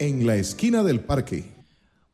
[0.00, 1.44] En la esquina del parque.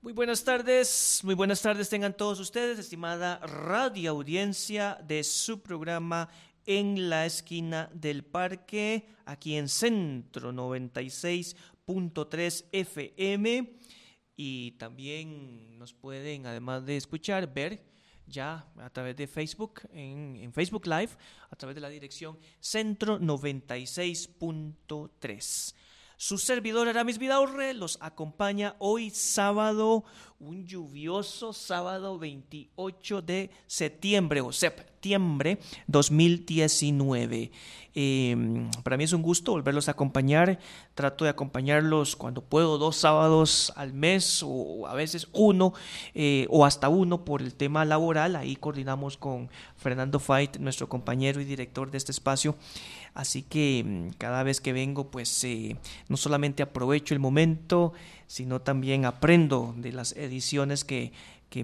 [0.03, 6.29] Muy buenas tardes, muy buenas tardes tengan todos ustedes, estimada radio audiencia de su programa
[6.65, 13.79] En la esquina del parque, aquí en Centro 96.3 FM
[14.35, 17.85] y también nos pueden, además de escuchar, ver
[18.27, 21.11] ya a través de Facebook, en, Facebook Live,
[21.49, 25.75] a través de la dirección Centro 96.3.
[26.19, 30.03] Su servidor Aramis Vidaurre los acompaña hoy sábado,
[30.41, 37.51] un lluvioso sábado 28 de septiembre o septiembre 2019.
[37.95, 40.59] Em, para mí es un gusto volverlos a acompañar.
[40.95, 45.75] Trato de acompañarlos cuando puedo, dos sábados al mes o a veces uno
[46.15, 48.37] eh, o hasta uno por el tema laboral.
[48.37, 52.57] Ahí coordinamos con Fernando Fait, nuestro compañero y director de este espacio.
[53.17, 55.77] Así que mm, cada vez que vengo, pues eh,
[56.09, 57.95] no solamente aprovecho el momento,
[58.27, 61.13] sino también aprendo de las ediciones que,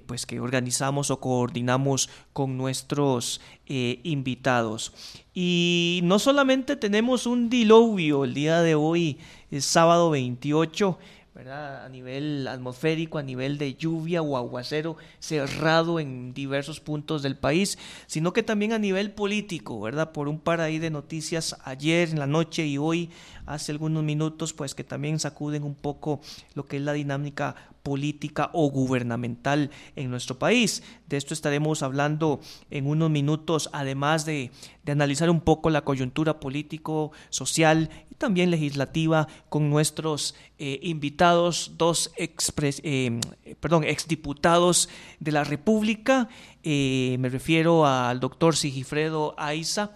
[0.07, 4.93] pues, que organizamos o coordinamos con nuestros eh, invitados.
[5.35, 9.19] Y no solamente tenemos un diluvio el día de hoy,
[9.51, 10.97] es sábado 28,
[11.35, 17.79] a nivel atmosférico, a nivel de lluvia o aguacero cerrado en diversos puntos del país,
[18.05, 20.11] sino que también a nivel político, ¿verdad?
[20.11, 23.09] Por un par ahí de noticias ayer en la noche y hoy,
[23.47, 26.21] hace algunos minutos, pues que también sacuden un poco
[26.53, 30.81] lo que es la dinámica política o gubernamental en nuestro país.
[31.07, 32.39] De esto estaremos hablando
[32.71, 34.51] en unos minutos, además de,
[34.87, 42.11] analizar un poco la coyuntura político, social y también legislativa con nuestros eh, invitados, dos
[42.15, 43.19] expres, eh,
[43.59, 44.87] perdón, exdiputados
[45.19, 46.29] de la República.
[46.63, 49.91] Eh, me refiero al doctor Sigifredo Aiza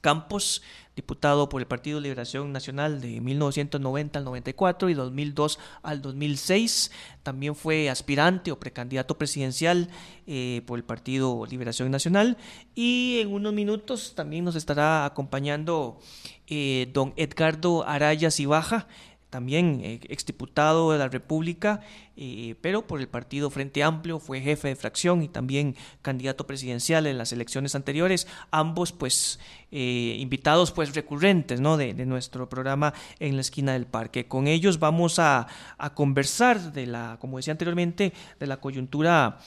[0.00, 0.60] Campos,
[0.96, 6.90] diputado por el Partido Liberación Nacional de 1990 al 94 y 2002 al 2006.
[7.22, 9.88] También fue aspirante o precandidato presidencial
[10.26, 12.36] eh, por el Partido Liberación Nacional.
[12.74, 15.98] Y en unos minutos también nos estará acompañando
[16.46, 18.86] eh, don Edgardo Araya Cibaja
[19.34, 21.80] también eh, exdiputado de la República,
[22.16, 27.08] eh, pero por el partido Frente Amplio, fue jefe de fracción y también candidato presidencial
[27.08, 29.40] en las elecciones anteriores, ambos pues
[29.72, 31.76] eh, invitados pues recurrentes ¿no?
[31.76, 34.28] de, nuestro programa en la esquina del parque.
[34.28, 35.48] Con ellos vamos a,
[35.94, 39.40] conversar de la, como decía anteriormente, de la coyuntura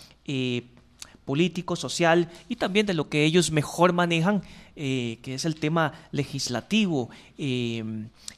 [1.23, 4.41] político, social y también de lo que ellos mejor manejan,
[4.75, 7.09] que es el tema legislativo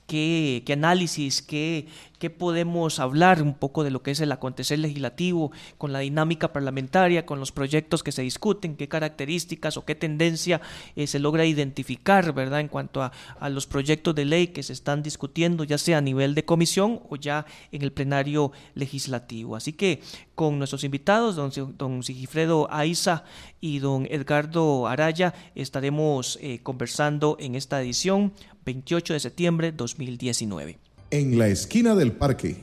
[0.10, 1.88] qué, análisis, qué,
[2.18, 6.52] qué, podemos hablar un poco de lo que es el acontecer legislativo, con la dinámica
[6.52, 10.62] parlamentaria, con los proyectos que se discuten, qué características o qué tendencia
[10.96, 13.12] eh, se logra identificar, ¿verdad?, en cuanto a,
[13.50, 17.16] los proyectos de ley que se están discutiendo, ya sea a nivel de comisión o
[17.16, 19.56] ya en el plenario legislativo.
[19.56, 20.02] Así que
[20.34, 23.24] con nuestros invitados, don, don Sigifredo Aiza
[23.62, 28.34] y don Edgardo Araya, estaremos eh, conversando en esta edición
[28.66, 30.78] 28 de septiembre 2019.
[31.12, 32.58] En la esquina del parque.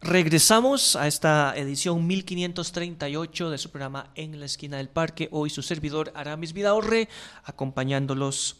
[0.00, 5.28] Regresamos a esta edición 1538 de su programa En la esquina del parque.
[5.32, 7.08] Hoy su servidor Aramis Vidaurre,
[7.44, 8.56] acompañándolos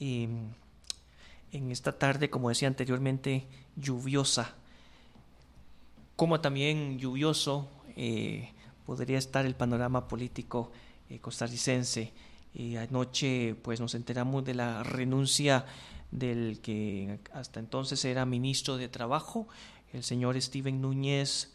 [0.00, 0.48] em,
[1.52, 3.46] en esta tarde, como decía anteriormente,
[3.76, 4.54] lluviosa.
[6.16, 8.50] Como también lluvioso eh,
[8.84, 10.72] podría estar el panorama político
[11.08, 12.12] eh, costarricense
[12.78, 15.64] anoche pues nos enteramos de la renuncia
[16.10, 19.48] del que hasta entonces era ministro de Trabajo,
[19.92, 21.52] el señor Steven Núñez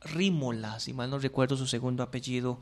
[0.00, 2.58] Rímola, si mal no recuerdo su segundo apellido,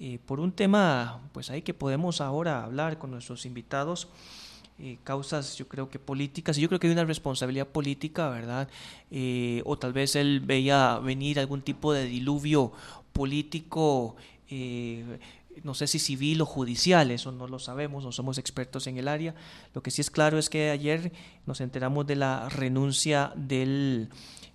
[0.00, 4.08] eh, por un tema pues ahí que podemos ahora hablar con nuestros invitados.
[4.80, 8.68] Eh, causas yo creo que políticas, y yo creo que hay una responsabilidad política, ¿verdad?
[9.12, 12.72] Eh, o tal vez él veía venir algún tipo de diluvio
[13.12, 14.16] político
[15.62, 19.08] no sé si civil o judicial, eso no lo sabemos, no somos expertos en el
[19.08, 19.34] área.
[19.74, 21.12] Lo que sí es claro es que ayer
[21.46, 24.10] nos enteramos de la renuncia del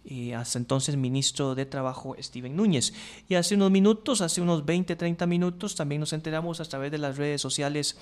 [0.06, 2.94] eh, hasta entonces ministro de Trabajo Steven Núñez.
[3.28, 6.98] Y hace unos minutos, hace unos 20, 30 minutos, también nos enteramos a través de
[6.98, 7.98] las redes sociales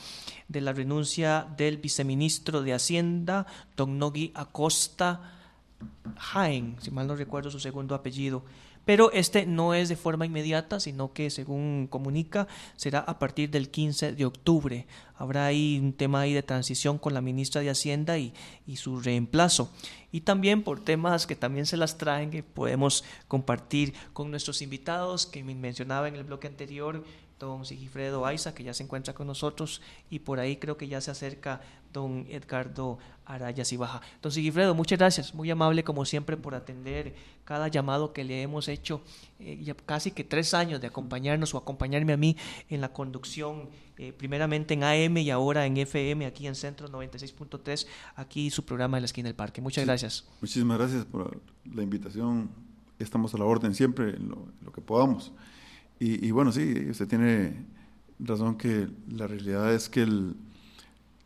[0.47, 3.45] de la renuncia del viceministro de Hacienda,
[3.75, 5.33] Don Nogui Acosta
[6.17, 8.43] Jaén, si mal no recuerdo su segundo apellido
[8.87, 12.47] pero este no es de forma inmediata, sino que según comunica
[12.77, 14.87] será a partir del 15 de octubre.
[15.17, 18.33] Habrá ahí un tema ahí de transición con la ministra de Hacienda y,
[18.65, 19.69] y su reemplazo.
[20.09, 25.25] Y también por temas que también se las traen, que podemos compartir con nuestros invitados,
[25.25, 27.03] que me mencionaba en el bloque anterior,
[27.39, 31.01] don Sigifredo Aiza, que ya se encuentra con nosotros, y por ahí creo que ya
[31.01, 31.61] se acerca
[31.93, 34.01] don Edgardo Arayas y Baja.
[34.21, 38.67] Don Sigifredo, muchas gracias, muy amable como siempre por atender cada llamado que le hemos
[38.67, 39.01] hecho,
[39.39, 42.37] eh, ya casi que tres años de acompañarnos o acompañarme a mí
[42.69, 47.87] en la conducción, eh, primeramente en AM y ahora en FM, aquí en Centro 96.3,
[48.15, 49.61] aquí su programa de la esquina del parque.
[49.61, 50.27] Muchas gracias.
[50.41, 52.49] Muchísimas gracias por la invitación,
[52.99, 55.31] estamos a la orden siempre en lo, que podamos.
[55.99, 57.65] Y, bueno, sí, usted tiene
[58.19, 60.03] razón que la realidad es que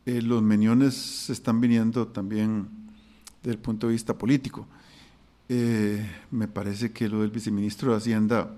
[0.05, 2.69] eh, los meniones se están viniendo también
[3.43, 4.67] desde el punto de vista político.
[5.49, 8.55] Eh, me parece que lo del viceministro de Hacienda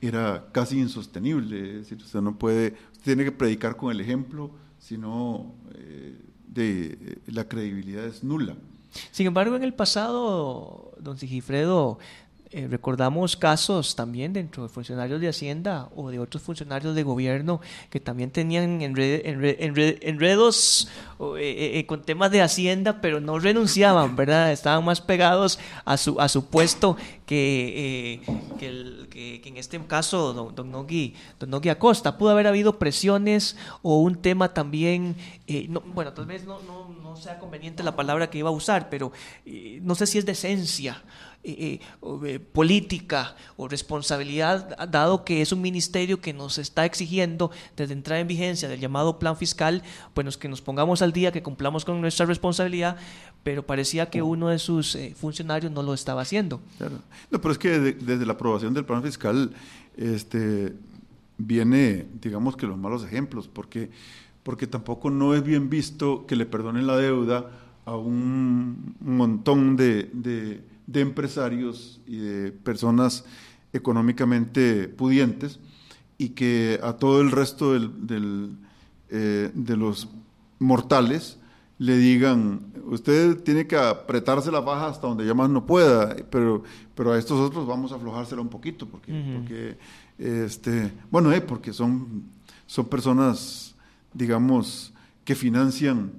[0.00, 1.78] era casi insostenible.
[1.78, 6.14] Es decir, usted no puede, usted tiene que predicar con el ejemplo, sino eh,
[6.46, 8.56] de, la credibilidad es nula.
[9.10, 11.98] Sin embargo, en el pasado, don Sigifredo,
[12.50, 17.60] eh, recordamos casos también dentro de funcionarios de Hacienda o de otros funcionarios de gobierno
[17.90, 20.88] que también tenían enredos
[21.20, 24.50] eh, eh, con temas de Hacienda, pero no renunciaban, ¿verdad?
[24.50, 26.96] Estaban más pegados a su, a su puesto
[27.28, 28.22] que,
[28.58, 32.16] que, en este caso don, don, Nogui, don Nogui Acosta.
[32.16, 35.14] Pudo haber habido presiones o un tema también,
[35.68, 38.88] no, bueno, tal vez no, no, no, sea conveniente la palabra que iba a usar,
[38.88, 39.12] pero
[39.82, 41.02] no sé si es decencia
[41.44, 41.78] eh,
[42.26, 48.20] eh, política o responsabilidad, dado que es un ministerio que nos está exigiendo desde entrada
[48.20, 49.84] en vigencia del llamado plan fiscal,
[50.14, 52.96] pues que nos pongamos al día, que cumplamos con nuestra responsabilidad,
[53.44, 56.60] pero parecía que uno de sus eh, funcionarios no lo estaba haciendo.
[57.30, 59.52] No, pero es que desde la aprobación del plan fiscal
[59.96, 60.74] este,
[61.36, 63.90] viene, digamos que los malos ejemplos, porque,
[64.42, 67.50] porque tampoco no es bien visto que le perdonen la deuda
[67.84, 70.10] a un montón de
[70.88, 73.24] de empresarios y de personas
[73.74, 75.60] económicamente pudientes
[76.16, 78.56] y que a todo el resto del,
[79.10, 80.08] eh, de los
[80.58, 81.38] mortales
[81.78, 86.64] le digan, usted tiene que apretarse la baja hasta donde ya más no pueda, pero,
[86.94, 89.78] pero a estos otros vamos a aflojársela un poquito, porque, porque
[90.18, 92.24] este, bueno, eh, porque son,
[92.66, 93.76] son personas,
[94.12, 94.92] digamos,
[95.24, 96.10] que financian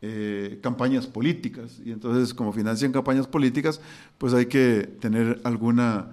[0.00, 1.80] eh, campañas políticas.
[1.84, 3.80] Y entonces, como financian campañas políticas,
[4.18, 6.10] pues hay que tener alguna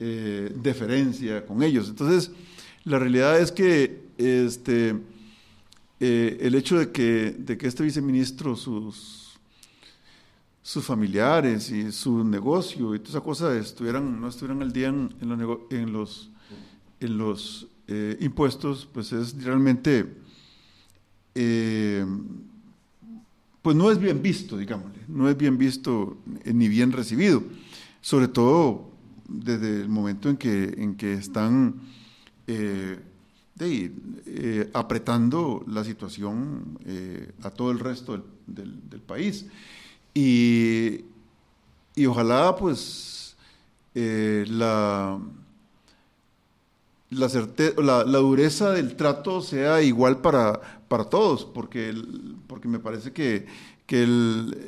[0.00, 1.88] eh, deferencia con ellos.
[1.88, 2.32] Entonces,
[2.84, 4.96] la realidad es que este,
[6.00, 9.38] eh, el hecho de que, de que este viceministro, sus,
[10.62, 15.14] sus familiares y su negocio y toda esa cosa estuvieran, no estuvieran al día en,
[15.20, 16.30] en los,
[17.00, 17.68] en los,
[18.20, 20.06] impuestos, pues es realmente
[23.64, 27.42] pues no es bien visto, digámosle, no es bien visto eh, ni bien recibido,
[28.02, 28.90] sobre todo
[29.26, 31.80] desde el momento en que, en que están
[32.46, 33.00] eh,
[33.60, 36.78] eh, apretando la situación
[37.42, 39.46] a todo el resto del, país.
[40.12, 41.04] Y,
[41.94, 43.36] y, ojalá pues
[43.94, 45.20] la,
[47.10, 51.94] la, la, dureza del trato sea igual para, para todos, porque,
[52.46, 53.46] porque me parece que,
[53.86, 54.06] que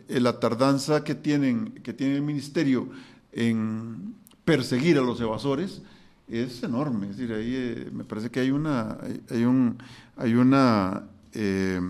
[0.09, 2.89] la tardanza que, tienen, que tiene el ministerio
[3.33, 5.83] en perseguir a los evasores
[6.29, 7.11] es enorme.
[7.11, 8.99] Es decir, ahí eh, me parece que hay una,
[9.31, 9.79] hay, un,
[10.17, 11.81] hay una, eh,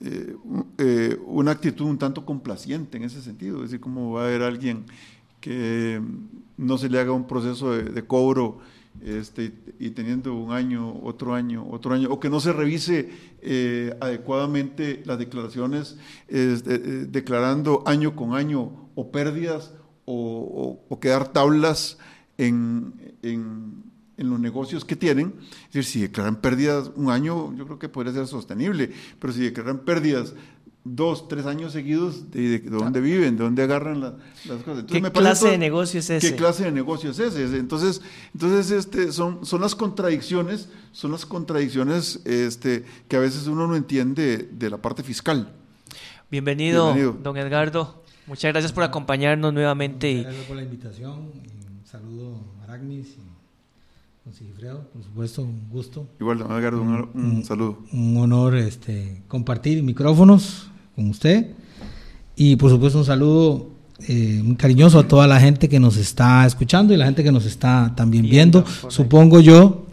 [0.00, 3.58] eh, una actitud un tanto complaciente en ese sentido.
[3.58, 4.84] Es decir, cómo va a haber alguien
[5.40, 6.00] que
[6.56, 8.58] no se le haga un proceso de cobro
[9.04, 13.10] este, y teniendo un año, otro año, otro año, o que no se revise
[14.00, 15.96] adecuadamente las declaraciones,
[16.28, 19.72] eh, declarando año con año o pérdidas
[20.04, 21.98] o, quedar tablas
[22.38, 23.84] en, en,
[24.16, 25.34] en, los negocios que tienen.
[25.66, 29.40] Es decir, si declaran pérdidas un año, yo creo que podría ser sostenible, pero si
[29.40, 30.34] declaran pérdidas
[30.96, 34.84] dos, tres años seguidos de, dónde viven, de dónde agarran las cosas.
[34.84, 36.30] ¿Qué clase de negocio es ese?
[36.30, 37.42] ¿Qué clase de negocio es ese?
[37.56, 38.00] Entonces,
[38.32, 43.76] entonces este, son, son las contradicciones, son las contradicciones este, que a veces uno no
[43.76, 45.52] entiende de la parte fiscal.
[46.30, 48.02] Bienvenido, don Edgardo.
[48.26, 50.22] Muchas gracias por acompañarnos nuevamente.
[50.22, 51.30] Gracias por la invitación.
[51.90, 56.06] Saludo a Aragnis y don Sigifredo, por supuesto, un gusto.
[56.20, 57.78] Igual, don Edgardo, un, un, saludo.
[57.94, 61.46] Un honor este, compartir micrófonos con usted.
[62.36, 63.70] Y por supuesto un saludo
[64.06, 67.32] eh, muy cariñoso a toda la gente que nos está escuchando y la gente que
[67.32, 68.66] nos está también viendo.
[68.88, 69.86] Supongo yo,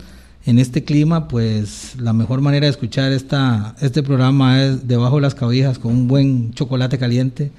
[0.45, 5.21] en este clima, pues la mejor manera de escuchar esta, este programa es debajo de
[5.21, 7.53] las cabijas con un buen chocolate caliente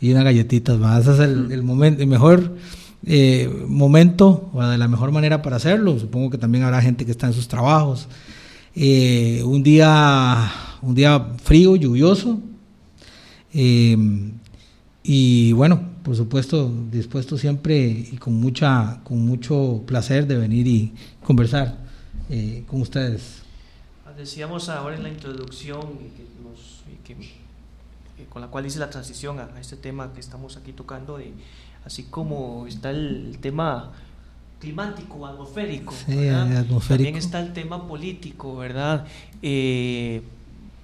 [0.00, 1.06] y unas galletitas más.
[1.06, 2.56] Ese es el, momento, el mejor
[3.04, 5.98] eh, momento o de la mejor manera para hacerlo.
[5.98, 8.08] Supongo que también habrá gente que está en sus trabajos.
[8.74, 10.50] Eh, un día
[10.82, 12.40] un día frío, lluvioso.
[13.54, 13.96] Eh,
[15.02, 20.92] y bueno, por supuesto, dispuesto siempre y con mucha, con mucho placer de venir y
[21.24, 21.78] conversar
[22.66, 23.42] con ustedes.
[24.16, 25.80] Decíamos ahora en la introducción
[28.28, 31.32] con la cual hice la transición a, este tema que estamos aquí tocando de
[31.84, 33.92] así como está el tema
[34.60, 39.06] climático, atmosférico, también está el tema político, ¿verdad?
[39.42, 40.22] Eh,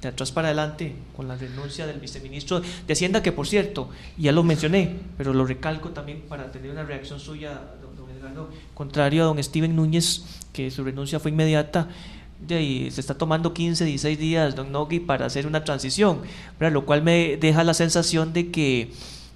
[0.02, 4.33] de atrás para adelante, con la renuncia del viceministro de Hacienda, que por cierto, ya
[4.33, 9.26] lo mencioné, pero lo recalco también para tener una reacción suya, don, Edgardo, contrario a
[9.26, 11.88] don Steven Núñez, que su renuncia fue inmediata,
[12.49, 16.21] y se está tomando 15, 16 días, don Nogui, para hacer una transición,
[16.59, 18.93] lo cual me deja la sensación de que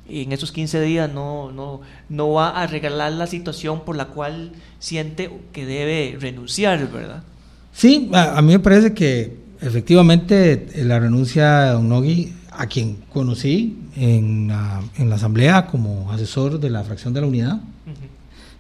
[0.09, 4.53] en esos 15 días no, no, no va a regalar la situación por la cual
[4.79, 7.23] siente que debe renunciar, ¿verdad?
[7.73, 13.79] Sí, a, mí me parece que efectivamente la renuncia de Don Nogui, a quien conocí
[13.97, 17.61] en la, en la, asamblea como asesor de la fracción de la unidad,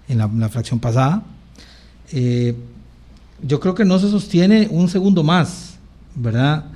[0.08, 1.22] en la, fracción pasada,
[2.12, 2.54] eh,
[3.42, 5.76] yo creo que no se sostiene un segundo más,
[6.14, 6.66] ¿verdad?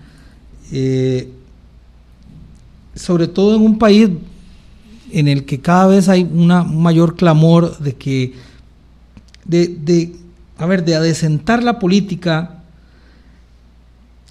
[0.73, 1.31] Eh,
[2.95, 4.11] sobre todo en un país
[5.11, 8.35] en el que cada vez hay una, un mayor clamor de que,
[9.45, 10.15] de,
[10.59, 12.63] a ver, de adecentar la política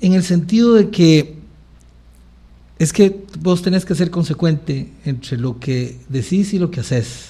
[0.01, 1.35] en el sentido de que
[2.77, 7.29] es que vos tenés que ser consecuente entre lo que decís y lo que haces.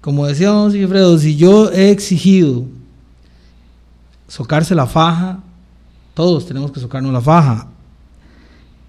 [0.00, 2.64] Como decía don Sigfredo, si yo he exigido
[4.26, 5.40] socarse la faja,
[6.14, 7.68] todos tenemos que socarnos la faja.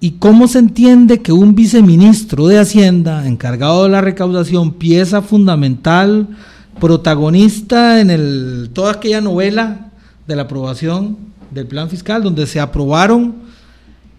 [0.02, 6.30] ¿Y cómo se entiende que un viceministro de Hacienda, encargado de la recaudación, pieza fundamental,
[6.80, 9.92] protagonista en toda aquella novela
[10.26, 11.18] de la aprobación
[11.52, 13.36] del plan fiscal, donde se aprobaron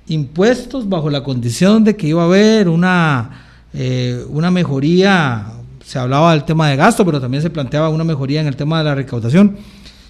[0.06, 3.30] impuestos bajo la condición de que iba a haber una,
[3.72, 5.46] eh, una mejoría,
[5.82, 8.78] se hablaba del tema de gasto, pero también se planteaba una mejoría en el tema
[8.78, 9.56] de la recaudación.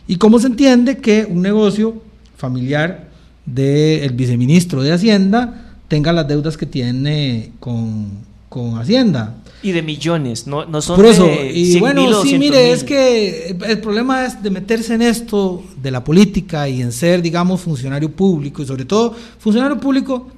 [0.09, 2.03] ¿Y cómo se entiende que un negocio
[2.37, 3.10] familiar
[3.47, 8.31] del viceministro de Hacienda tenga las deudas que tiene con,
[8.79, 9.37] Hacienda.
[9.63, 13.81] Y de millones, no, no son Por eso, y bueno, sí, mire, es que el
[13.81, 18.61] problema es de meterse en esto de la política y en ser, digamos, funcionario público,
[18.63, 20.29] y sobre todo funcionario público,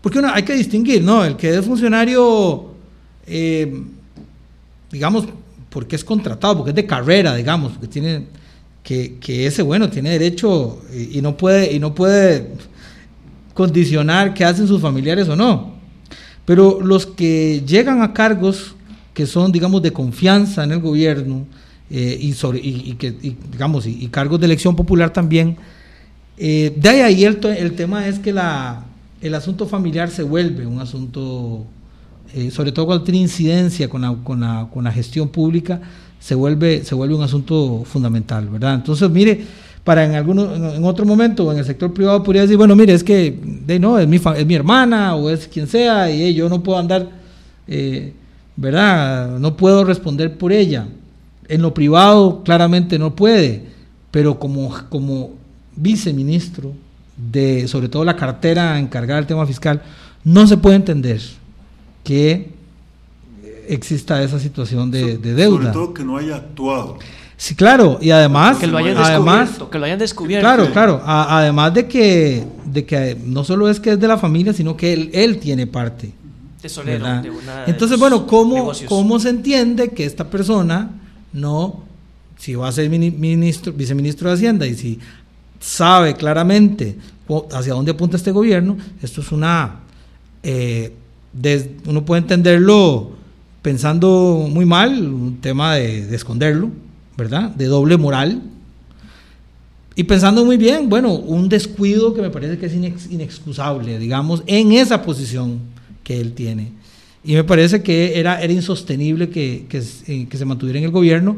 [0.00, 1.24] porque uno, hay que distinguir, ¿no?
[1.24, 2.72] El que es funcionario,
[3.28, 3.82] eh,
[4.90, 5.26] digamos,
[5.70, 8.26] porque es contratado, porque es de carrera, digamos, porque tiene,
[8.82, 12.48] que, que ese, bueno, tiene derecho y, y no puede, y no puede
[13.54, 15.72] condicionar qué hacen sus familiares o no.
[16.44, 18.74] Pero los que llegan a cargos
[19.14, 21.44] que son, digamos, de confianza en el gobierno
[21.90, 25.56] eh, y, sobre, y, que, digamos, y, cargos de elección popular también,
[26.38, 28.84] eh, de ahí el, el, tema es que la,
[29.20, 31.66] el asunto familiar se vuelve un asunto,
[32.34, 35.80] eh, sobre todo cuando tiene incidencia con la, con la, con la gestión pública,
[36.22, 38.74] se vuelve, se vuelve un asunto fundamental, ¿verdad?
[38.74, 39.44] Entonces, mire,
[39.82, 43.02] para en alguno, en otro momento en el sector privado podría decir, bueno, mire, es
[43.02, 43.36] que
[43.80, 47.08] no, es mi, es mi hermana o es quien sea y yo no puedo andar,
[47.66, 48.12] eh,
[48.54, 49.36] ¿verdad?
[49.40, 50.86] No puedo responder por ella.
[51.48, 53.64] En lo privado claramente no puede,
[54.12, 55.30] pero como, como
[55.74, 56.72] viceministro
[57.16, 59.82] de, sobre todo la cartera encargada del tema fiscal,
[60.22, 61.20] no se puede entender
[62.04, 62.61] que
[63.74, 65.72] exista esa situación de, de deuda.
[65.72, 66.98] Sobre todo que no haya actuado.
[67.36, 70.46] Sí, claro, y además que lo hayan además, descubierto, que lo hayan descubierto.
[70.46, 74.52] Claro, claro, además de que de que no solo es que es de la familia,
[74.52, 76.12] sino que él, él tiene parte.
[76.60, 80.90] Tesorero de una Entonces, bueno, ¿cómo, ¿cómo se entiende que esta persona
[81.32, 81.82] no
[82.42, 84.98] si va a ser ministro, viceministro de Hacienda y si
[85.60, 86.96] sabe claramente
[87.52, 89.76] hacia dónde apunta este gobierno, esto es una
[90.42, 90.92] eh,
[91.86, 93.12] uno puede entenderlo
[93.62, 96.70] pensando muy mal, un tema de esconderlo,
[97.16, 97.50] ¿verdad?
[97.50, 98.42] De doble moral.
[99.94, 104.72] Y pensando muy bien, bueno, un descuido que me parece que es inexcusable, digamos, en
[104.72, 105.58] esa posición
[106.02, 106.72] que él tiene.
[107.24, 111.36] Y me parece que era, era insostenible que, que, eh, se mantuviera en el gobierno,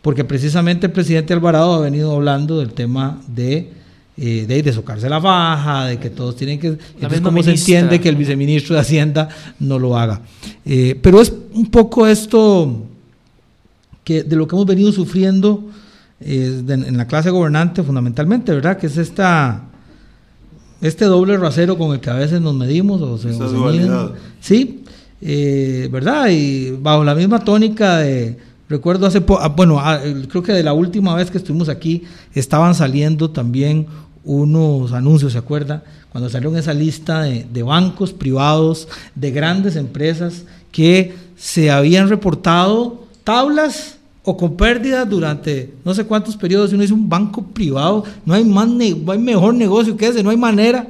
[0.00, 3.72] porque precisamente el presidente Alvarado ha venido hablando del tema de,
[4.20, 6.68] eh, de, socarse la baja, de que todos tienen que...
[6.68, 9.28] Entonces, ¿cómo se entiende que el viceministro de Hacienda
[9.60, 10.22] no lo haga?
[10.64, 12.84] Eh, pero es un poco esto
[14.04, 15.64] de lo que hemos venido sufriendo
[16.20, 18.76] eh, en la clase gobernante fundamentalmente, ¿verdad?
[18.76, 19.64] Que es esta
[20.80, 23.46] este doble rasero con el que a veces nos medimos o se, Esa
[24.40, 24.84] Sí,
[25.20, 26.28] eh, ¿verdad?
[26.30, 29.98] Y bajo la misma tónica de Recuerdo hace poco, bueno, ah,
[30.28, 32.02] creo que de la última vez que estuvimos aquí
[32.34, 33.86] estaban saliendo también
[34.28, 35.82] unos anuncios, ¿se acuerda?
[36.12, 43.06] Cuando salió esa lista de, de, bancos privados, de grandes empresas que se habían reportado
[43.24, 46.72] tablas o con pérdidas durante no sé cuántos periodos.
[46.72, 50.28] Uno dice un banco privado, no hay, más no hay mejor negocio que ese, no
[50.28, 50.86] hay manera,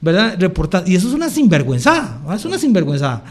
[0.00, 0.36] ¿verdad?
[0.38, 0.88] Reportar.
[0.88, 3.24] Y eso es una sinvergüenzada, es una sinvergüenzada.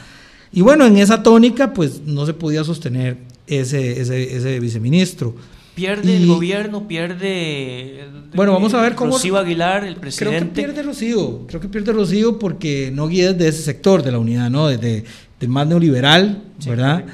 [0.51, 3.17] Y bueno, en esa tónica, pues no se podía sostener
[3.47, 5.33] ese, ese, ese viceministro.
[5.79, 8.05] Pierde el gobierno, pierde.
[8.35, 9.13] bueno, vamos a ver cómo.
[9.13, 10.37] Rocío Aguilar, el presidente.
[10.37, 11.47] Creo que pierde Rocío.
[11.47, 14.67] Creo que pierde Rocío porque no guía desde ese sector de la unidad, ¿no?
[14.67, 15.05] Desde
[15.39, 17.05] del más neoliberal, ¿verdad?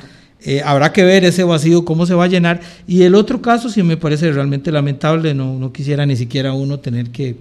[0.42, 2.62] Eh, habrá que ver ese vacío, cómo se va a llenar.
[2.88, 6.80] Y el otro caso, sí me parece realmente lamentable, no, no quisiera ni siquiera uno
[6.80, 7.36] tener que.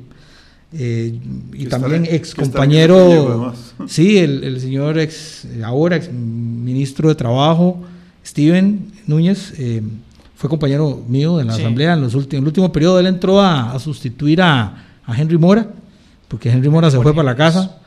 [0.77, 1.19] Eh,
[1.53, 3.55] y también ex compañero,
[3.87, 7.83] sí, el, el, señor ex, ahora ex ministro de Trabajo,
[8.27, 9.83] Steven Núñez, eh,
[10.37, 12.99] fue compañero mío en la Asamblea en, los últimos, en el último periodo.
[12.99, 15.69] Él entró a, sustituir a, Henry Mora,
[16.29, 17.79] porque Henry Mora se fue para la casa.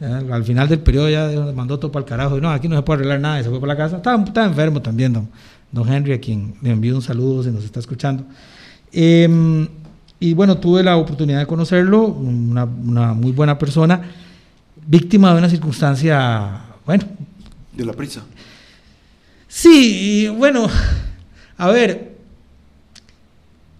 [0.00, 2.40] al final del periodo ya mandó todo para el carajo.
[2.40, 3.96] No, aquí no se puede arreglar nada y se fue para la casa.
[3.98, 5.28] Estaba, enfermo también, don,
[5.70, 8.24] don, Henry, a quien le envío un saludo si nos está escuchando.
[8.90, 9.68] Em,
[10.18, 14.02] y bueno, tuve la oportunidad de conocerlo, una, una muy buena persona,
[14.86, 17.04] víctima de una circunstancia, bueno.
[17.72, 18.22] De la prisa.
[19.48, 20.68] Sí, y bueno,
[21.56, 22.16] a ver,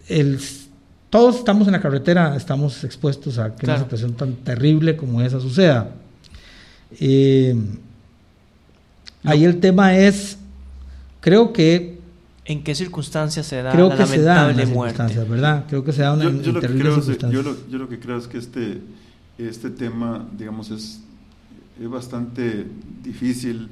[0.08, 0.40] el,
[1.12, 5.40] todos estamos en la carretera, estamos expuestos a que una situación tan terrible como esa
[5.40, 5.90] suceda.
[6.98, 7.54] Eh,
[9.24, 10.38] ahí el tema es,
[11.20, 12.00] creo que...
[12.44, 15.02] ¿En qué circunstancias se da creo la que se da muerte?
[15.28, 15.66] ¿verdad?
[15.68, 18.16] Creo que se da una yo, lo que creo, yo, lo, yo, lo, que creo
[18.16, 18.80] es que este,
[19.36, 21.00] este tema, digamos, es,
[21.78, 22.66] es bastante
[23.02, 23.68] difícil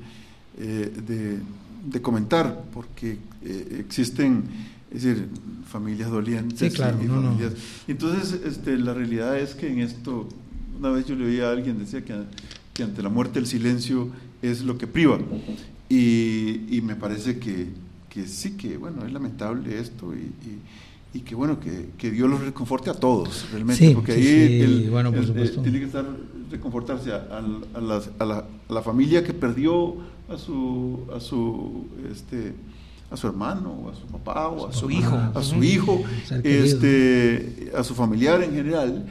[0.58, 1.38] eh, de
[1.84, 4.44] de comentar, porque eh, existen,
[4.90, 5.28] es decir,
[5.66, 6.74] familias dolientes.
[6.74, 10.28] claro, y Entonces, este, la realidad es que en esto,
[10.78, 12.14] una vez yo le oí a alguien decía que,
[12.74, 14.10] que ante la muerte el silencio
[14.42, 15.18] es lo que priva.
[15.88, 17.68] Y, y me parece que,
[18.08, 22.40] que, sí, que bueno, es lamentable esto y, y, que bueno, que, que, Dios los
[22.40, 26.06] reconforte a todos, realmente, porque ahí bueno, por tiene que estar
[26.50, 29.96] reconfortarse a, a, a, la, a la familia que perdió
[30.30, 32.52] a su, a su, este,
[33.10, 36.02] a su hermano, a su papá, o a su, hijo, a su hijo,
[36.44, 39.06] este, a su familiar en general,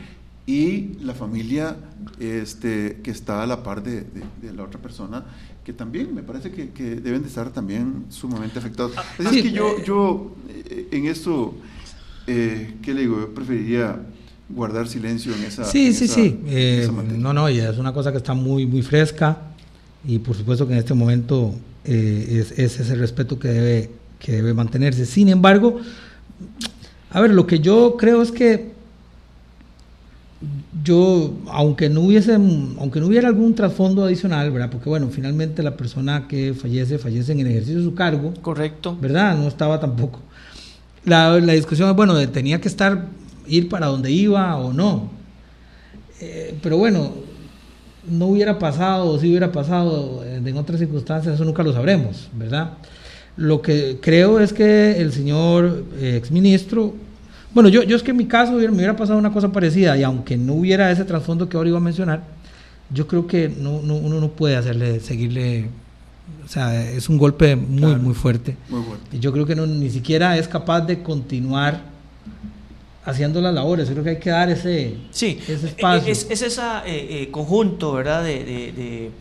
[0.48, 1.76] y la familia
[2.20, 4.06] este, que está a la par de,
[4.42, 5.26] de, la otra persona,
[5.64, 8.94] que también me parece que, que deben de estar también sumamente afectados.
[8.96, 11.54] Ah, es que yo, yo eh, en esto,
[12.26, 13.20] eh, ¿qué le digo?
[13.20, 14.00] Yo preferiría
[14.48, 15.66] guardar silencio en esa.
[15.66, 16.40] Sí, sí, sí.
[16.48, 19.49] Eh, no, no, y es una cosa que está muy, muy fresca
[20.06, 21.54] y por supuesto que en este momento
[21.86, 25.06] eh, es, es, ese respeto que debe, que debe mantenerse.
[25.06, 25.80] Sin embargo,
[27.12, 28.72] a ver, lo que yo creo es que
[30.84, 34.70] yo, aunque no hubiese, aunque no hubiera algún trasfondo adicional, ¿verdad?
[34.70, 38.34] Porque bueno, finalmente la persona que fallece, fallece en el ejercicio de su cargo.
[38.42, 38.98] Correcto.
[39.00, 39.38] ¿Verdad?
[39.38, 40.22] No estaba tampoco.
[41.04, 43.08] La, la discusión es, bueno, tenía que estar,
[43.48, 45.10] ir para donde iba o no.
[46.22, 47.14] Eh, pero bueno,
[48.10, 52.74] no hubiera pasado o si hubiera pasado en otras circunstancias, eso nunca lo sabremos, ¿verdad?
[53.38, 56.94] Lo que creo es que el señor eh, exministro,
[57.54, 60.04] bueno, yo, yo es que en mi caso me hubiera pasado una cosa parecida y
[60.04, 62.24] aunque no hubiera ese trasfondo que ahora iba a mencionar,
[62.94, 65.70] yo creo que no, uno no puede hacerle, seguirle,
[66.44, 68.58] o sea, es un golpe muy, muy fuerte.
[68.70, 69.18] Muy fuerte.
[69.18, 71.82] Y yo creo que no, ni siquiera es capaz de continuar
[73.10, 73.90] haciendo las labores.
[73.90, 76.12] Creo que hay que dar ese, sí, ese espacio.
[76.12, 78.24] Es, es ese eh, eh, conjunto, ¿verdad?
[78.24, 79.12] De, de,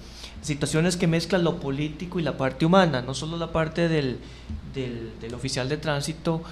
[0.40, 4.18] situaciones que mezclan lo político y la parte humana, no solo la parte del,
[4.74, 6.42] del, oficial de tránsito.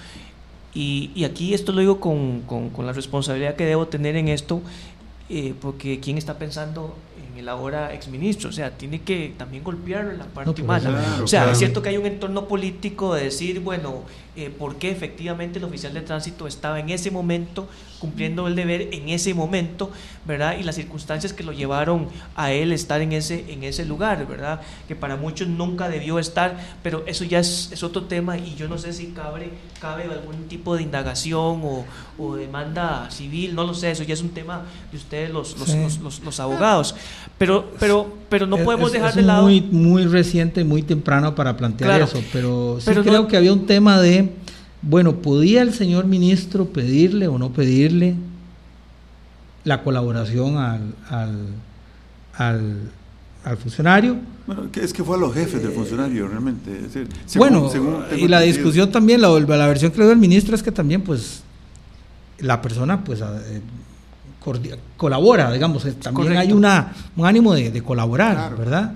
[0.75, 4.29] Y, y, aquí esto lo digo con, con, con, la responsabilidad que debo tener en
[4.29, 4.61] esto,
[5.31, 6.94] eh, porque ¿quién está pensando
[7.38, 8.51] el ahora exministro.
[8.51, 11.20] O sea, tiene que también golpearlo en la parte humana.
[11.22, 14.03] o sea, es cierto que hay un entorno político de decir, bueno,
[14.37, 17.68] eh, por qué efectivamente el oficial de tránsito estaba en ese momento
[17.99, 19.90] cumpliendo el deber en ese momento,
[20.25, 20.59] ¿verdad?
[20.59, 24.61] Y las circunstancias que lo llevaron a él estar en ese, en ese lugar, ¿verdad?
[24.87, 28.68] Que para muchos nunca debió estar, pero eso ya es, es otro tema y yo
[28.68, 31.85] no sé si cabe, cabe algún tipo de indagación o,
[32.18, 35.99] o, demanda civil, no lo sé, eso ya es un tema de ustedes los, los,
[35.99, 36.94] los, los, abogados.
[37.38, 39.42] Pero, pero, pero no podemos dejar de lado...
[39.42, 44.01] Muy, muy reciente, muy temprano para plantear eso, pero sí creo que había un tema
[44.01, 44.31] de
[44.83, 48.14] bueno, ¿podía el señor ministro pedirle o no pedirle
[49.64, 50.94] la colaboración al,
[52.38, 52.90] al,
[53.44, 54.16] al funcionario.
[54.46, 56.70] Bueno, es que fue a los jefes del funcionario realmente.
[57.37, 57.68] bueno,
[58.16, 61.03] y la discusión también, la, la, versión que le dio el ministro es que también,
[61.03, 61.42] pues,
[62.38, 63.61] la persona, pues, eh,
[64.97, 68.93] colabora, digamos, eh, también hay una, un ánimo de, colaborar, ¿verdad?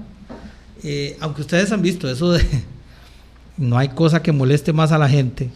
[0.82, 2.44] Eh, aunque ustedes han visto eso de
[3.56, 5.50] no hay cosa que moleste más a la gente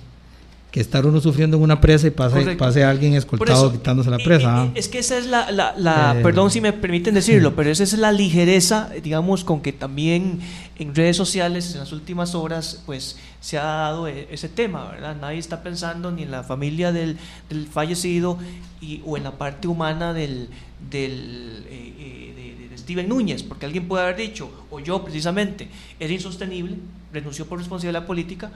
[0.75, 4.63] que estar uno sufriendo en una presa y pase, pase alguien escoltado quitándose la presa.
[4.63, 4.71] ¿ah?
[4.75, 6.21] Es que esa es la, la, eh.
[6.21, 10.41] perdón si me permiten decirlo, pero esa es la ligereza, digamos, con que también
[10.77, 15.15] en redes sociales en las últimas horas, pues se ha dado e, ese tema, ¿verdad?
[15.21, 18.37] Nadie está pensando ni en la familia del, del fallecido
[18.81, 20.49] y, o en la parte humana del,
[20.91, 25.69] del eh, eh, de, Steven Núñez, porque alguien puede haber dicho, o yo precisamente,
[26.01, 26.79] era insostenible,
[27.13, 28.51] renunció por responsabilidad política,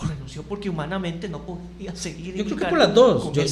[0.00, 2.36] o renunció porque humanamente no podía seguir.
[2.36, 3.32] Yo creo que por las dos.
[3.32, 3.44] Yo,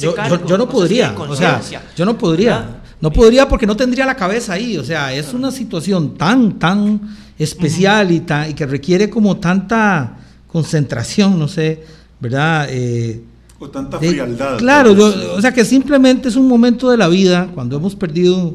[0.45, 1.13] yo, no podría.
[1.17, 1.61] O sea,
[1.95, 2.81] yo no podría.
[3.01, 4.77] No podría porque no tendría la cabeza ahí.
[4.77, 7.01] O sea, es una situación tan, tan
[7.37, 11.83] especial y, tan, y que requiere como tanta concentración, no sé,
[12.19, 12.67] ¿verdad?
[12.69, 13.21] Eh,
[13.59, 14.57] o tanta frialdad.
[14.57, 14.95] Claro,
[15.35, 18.53] o sea que simplemente es un momento de la vida cuando hemos perdido,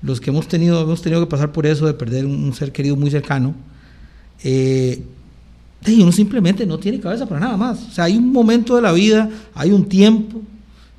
[0.00, 2.94] los que hemos tenido, hemos tenido que pasar por eso de perder un, ser querido
[2.94, 3.54] muy cercano.
[4.44, 5.02] Eh,
[5.86, 7.82] y uno simplemente no tiene cabeza para nada más.
[7.88, 10.40] O sea, hay un momento de la vida, hay un tiempo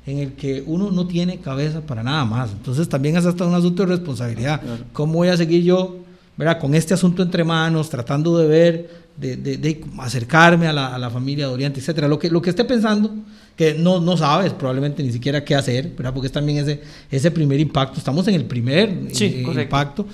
[0.06, 2.50] en el que uno no tiene cabeza para nada más.
[2.52, 4.60] Entonces también es hasta un asunto de responsabilidad.
[4.92, 5.98] ¿Cómo voy a seguir yo
[6.36, 6.60] ¿verdad?
[6.60, 11.80] con este asunto entre manos, tratando de ver, de, acercarme a la, familia de Oriente,
[11.80, 12.06] etcétera?
[12.06, 13.14] Lo que, lo que esté pensando,
[13.56, 16.12] que no, no sabes probablemente ni siquiera qué hacer, ¿verdad?
[16.12, 17.98] porque es también ese, ese primer impacto.
[17.98, 20.06] Estamos en el primer eh, impacto.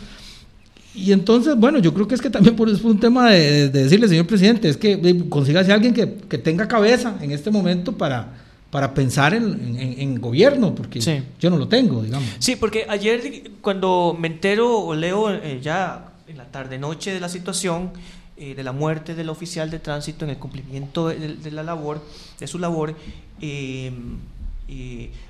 [0.95, 3.69] Y entonces, bueno, yo creo que es que también por eso fue un tema de,
[3.69, 8.33] decirle, señor presidente, es que consígase alguien que, que, tenga cabeza en este momento para,
[8.71, 11.01] para pensar en, en, gobierno, porque
[11.39, 12.29] yo no lo tengo, digamos.
[12.39, 17.29] Sí, porque ayer cuando me entero o leo eh, ya en la tarde-noche de la
[17.29, 17.91] situación,
[18.37, 22.01] eh, de la muerte del oficial de tránsito en el cumplimiento de, la labor,
[22.39, 22.97] de su labor,
[23.41, 23.93] eh,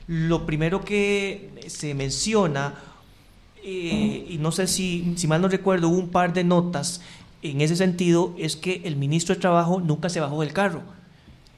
[0.07, 2.75] lo primero que se menciona
[3.65, 7.01] eh, y no sé si, si mal no recuerdo, hubo un par de notas
[7.43, 10.83] en ese sentido, es que el ministro de Trabajo nunca se bajó del carro.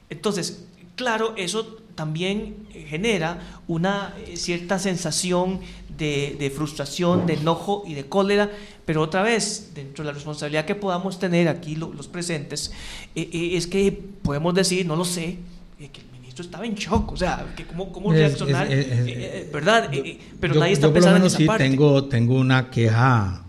[0.09, 5.59] Entonces, claro, eso también genera una eh, cierta sensación
[5.97, 8.49] de, frustración, de enojo y de cólera,
[8.85, 12.71] pero otra vez, dentro de la responsabilidad que podamos tener aquí los presentes,
[13.15, 15.37] eh, es que podemos decir, no lo sé,
[15.77, 16.01] que
[16.33, 19.93] esto estaba en shock, o sea, que cómo, cómo reaccionar, eh, eh, ¿verdad?
[19.93, 23.43] Eh, pero nadie está pensando en esa sí Tengo, tengo una queja,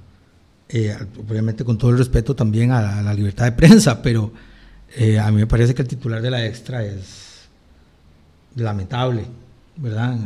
[1.19, 4.31] obviamente con todo el respeto también a la, libertad de prensa, pero
[5.19, 7.49] a mí me parece que el titular de la extra es
[8.55, 9.25] lamentable,
[9.79, 10.19] ¿verdad?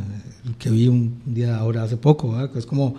[0.44, 2.50] El que vi un día ahora hace poco, ¿verdad?
[2.56, 2.96] es como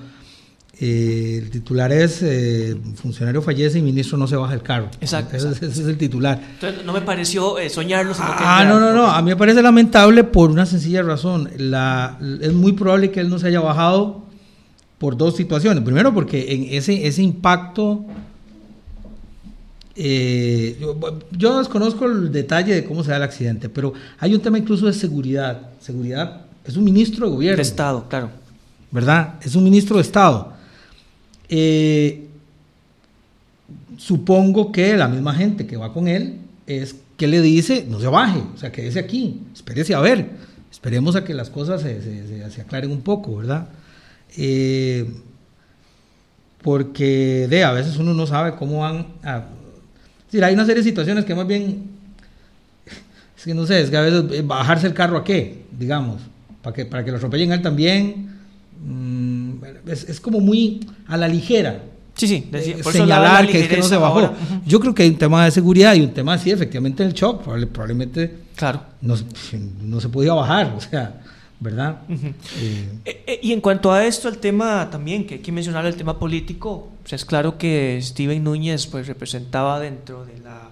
[0.82, 4.90] eh, el titular es eh, funcionario fallece y ministro no se baja el carro.
[5.02, 5.36] Exacto.
[5.36, 6.42] Ese, es el titular.
[6.54, 8.14] Entonces, no me pareció eh, soñarlo.
[8.18, 9.08] ah, no, no, no.
[9.08, 11.50] A mí me parece lamentable por una sencilla razón.
[11.58, 14.24] La, es muy probable que él no se haya bajado
[15.00, 15.84] por dos situaciones.
[15.84, 18.06] Primero, porque en ese, ese impacto.
[19.96, 24.58] Yo, yo, desconozco el detalle de cómo se da el accidente, pero hay un tema
[24.58, 25.72] incluso de seguridad.
[25.82, 27.58] Seguridad es un ministro de gobierno.
[27.58, 28.30] De Estado, claro.
[28.92, 29.36] ¿Verdad?
[29.42, 30.58] Es un ministro de Estado
[31.50, 32.28] eh,
[33.98, 38.08] supongo que la misma gente que va con él es que le dice, no se
[38.08, 40.30] baje, o sea, quédese aquí, espérese a ver,
[40.72, 43.68] esperemos a que las cosas se, aclaren un poco, ¿verdad?
[44.38, 45.06] Eh,
[46.62, 49.44] porque a veces uno no sabe cómo van a...
[50.26, 51.90] decir, hay una serie de situaciones que más bien,
[53.38, 56.22] es que no sé, es que a veces eh, bajarse el carro a qué, digamos,
[56.62, 58.39] para que, para que lo atropellen él también.
[58.82, 59.56] Mm,
[59.88, 61.84] es, como muy a la ligera.
[62.14, 64.34] Sí, sí, eh, señalar que es que no se bajó.
[64.66, 67.44] Yo creo que hay un tema de seguridad y un tema, sí, efectivamente, el shock.
[67.44, 68.82] Probablemente claro.
[69.02, 69.16] no,
[69.84, 71.22] no se podía bajar, o sea,
[71.62, 72.02] ¿verdad?
[72.10, 75.96] Eh, eh, y en cuanto a esto, el tema también, que hay que mencionar el
[75.96, 80.72] tema político, pues es claro que Steven Núñez pues, representaba dentro de la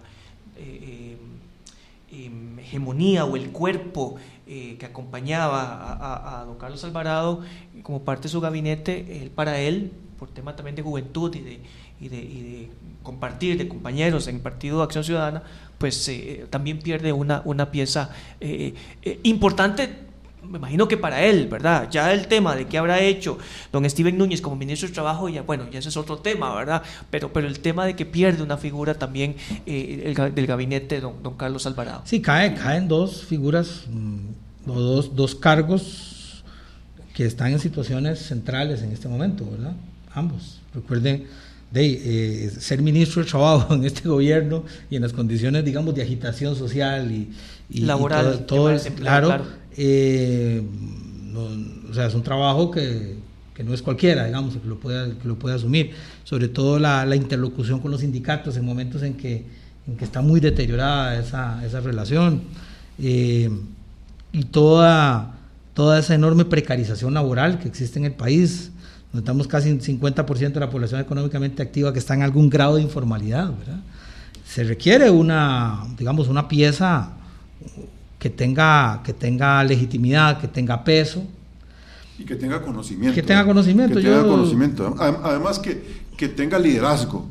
[2.12, 4.18] em, hegemonía o el cuerpo
[4.48, 7.42] que acompañaba a, don Carlos Alvarado
[7.84, 11.60] como parte de su gabinete, él, para él, por tema también de juventud y de,
[12.00, 12.70] y de, y de
[13.04, 15.44] compartir de compañeros en el Partido Acción Ciudadana,
[15.78, 20.07] pues eh, también pierde una, una pieza eh, eh, importante
[20.50, 21.90] me imagino que para él, ¿verdad?
[21.92, 23.38] Ya el tema de qué habrá hecho
[23.72, 26.82] don Steven Núñez como ministro de Trabajo, ya bueno, ya ese es otro tema, ¿verdad?
[27.10, 31.22] Pero, pero el tema de que pierde una figura también el, del gabinete de don,
[31.22, 32.02] don, Carlos Alvarado.
[32.06, 36.44] Sí, cae, caen dos figuras, mm, dos, dos cargos
[37.14, 39.74] que están en situaciones centrales en este momento, ¿verdad?
[40.14, 40.60] Ambos.
[40.74, 41.26] Recuerden,
[41.72, 46.02] de eh, ser ministro de trabajo en este gobierno y en las condiciones, digamos, de
[46.02, 47.32] agitación social y,
[47.70, 49.46] y laboral, todo, todo claro,
[49.78, 50.62] Eh,
[51.90, 53.16] o sea, es un trabajo que,
[53.54, 55.92] que, no es cualquiera, digamos, que lo puede, que lo puede asumir,
[56.24, 59.46] sobre todo la, la, interlocución con los sindicatos en momentos en que,
[59.88, 62.42] en que está muy deteriorada esa, esa relación
[63.00, 63.52] eh,
[64.32, 65.38] y toda,
[65.76, 68.72] toda esa enorme precarización laboral que existe en el país
[69.14, 72.82] Notamos casi un 50% de la población económicamente activa que está en algún grado de
[72.82, 73.52] informalidad.
[73.58, 73.80] ¿verdad?
[74.46, 77.14] Se requiere una, digamos, una pieza
[78.20, 81.24] que tenga, que tenga legitimidad, que tenga peso.
[82.18, 83.14] Y que tenga conocimiento.
[83.14, 83.96] Que tenga conocimiento.
[83.96, 84.96] Que tenga conocimiento.
[85.00, 85.84] Además que,
[86.18, 87.28] que tenga liderazgo.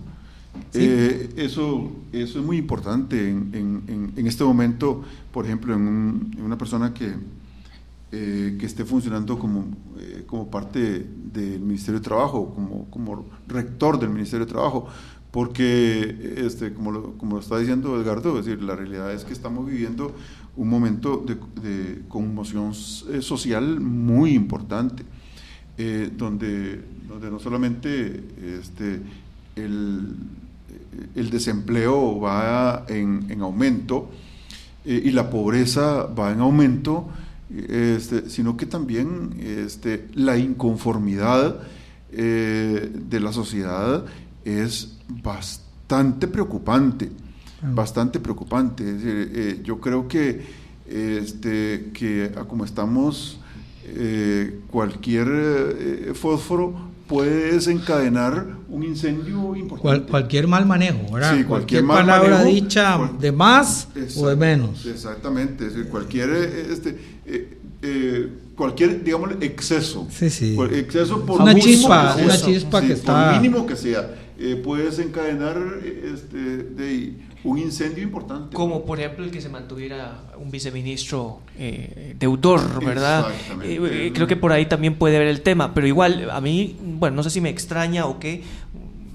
[0.72, 6.34] Eh, eso, eso es muy importante en, en, en, este momento, por ejemplo, en, un,
[6.36, 7.14] en una persona que,
[8.12, 9.66] eh, que esté funcionando como,
[9.98, 14.86] eh, como parte del Ministerio de Trabajo, como, como rector del Ministerio de Trabajo,
[15.30, 19.32] porque, este, como, lo, como lo está diciendo Edgardo, es decir, la realidad es que
[19.32, 20.14] estamos viviendo
[20.56, 22.72] un momento de, conmoción
[23.12, 25.04] eh, social muy importante,
[26.16, 29.02] donde, donde no solamente este,
[29.56, 30.16] el,
[31.14, 34.08] el desempleo va en, en aumento
[34.86, 37.08] y la pobreza va en aumento,
[37.48, 41.60] este, sino que también este, la inconformidad
[42.10, 44.04] eh, de la sociedad
[44.44, 47.10] es bastante preocupante,
[47.62, 48.84] bastante preocupante.
[48.86, 50.44] Eh, yo creo que,
[50.88, 53.38] este, que como estamos,
[53.84, 56.74] eh, cualquier fósforo
[57.06, 60.10] puede desencadenar un incendio importante.
[60.10, 61.46] cualquier mal manejo, ¿verdad?
[61.46, 64.84] cualquier, palabra dicha de más o de menos.
[64.86, 70.08] Exactamente, cualquier este, eh, eh, cualquier, digamos, exceso.
[70.10, 70.56] Sí, sí.
[70.72, 73.32] Exceso por una chispa, una chispa que está.
[73.32, 77.14] Por mínimo que sea, eh, puede desencadenar este, de,
[77.46, 78.54] un incendio importante.
[78.54, 81.40] Como por ejemplo el que se mantuviera un viceministro
[82.18, 83.26] deudor, ¿verdad?
[84.14, 87.22] creo que por ahí también puede haber el tema, pero igual a mí, bueno, no
[87.22, 88.42] sé si me extraña o qué,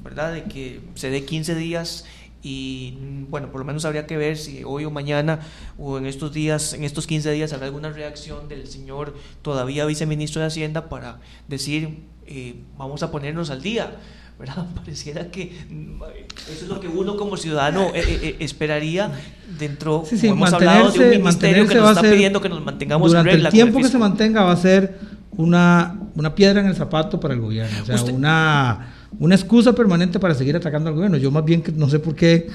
[0.03, 0.33] ¿verdad?
[0.33, 2.05] De que se dé 15 días
[2.43, 2.97] y
[3.29, 5.39] bueno, por lo menos habría que ver si hoy o mañana
[5.77, 10.41] o en estos días, en estos 15 días habrá alguna reacción del señor todavía viceministro
[10.41, 13.95] de Hacienda para decir eh, vamos a ponernos al día.
[14.41, 14.65] ¿Verdad?
[14.75, 16.03] Pareciera que mm,
[16.51, 19.11] eso es lo que uno como ciudadano eh, eh, esperaría
[19.57, 23.11] dentro, sí, sí, hemos hablado de un ministerio que nos está pidiendo que nos mantengamos
[23.11, 24.99] durante en regla el tiempo que se mantenga va a ser
[25.37, 30.19] una, una piedra en el zapato para el gobierno, o sea, una una excusa permanente
[30.19, 31.17] para seguir atacando al gobierno.
[31.17, 32.47] Yo más bien que no sé por qué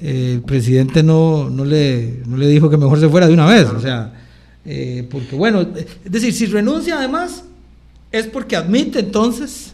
[0.00, 3.46] eh, el presidente no, no, le, no le dijo que mejor se fuera de una
[3.46, 3.68] vez.
[3.68, 4.12] O sea,
[4.64, 7.44] eh, porque bueno, es decir, si renuncia además
[8.12, 9.73] es porque admite entonces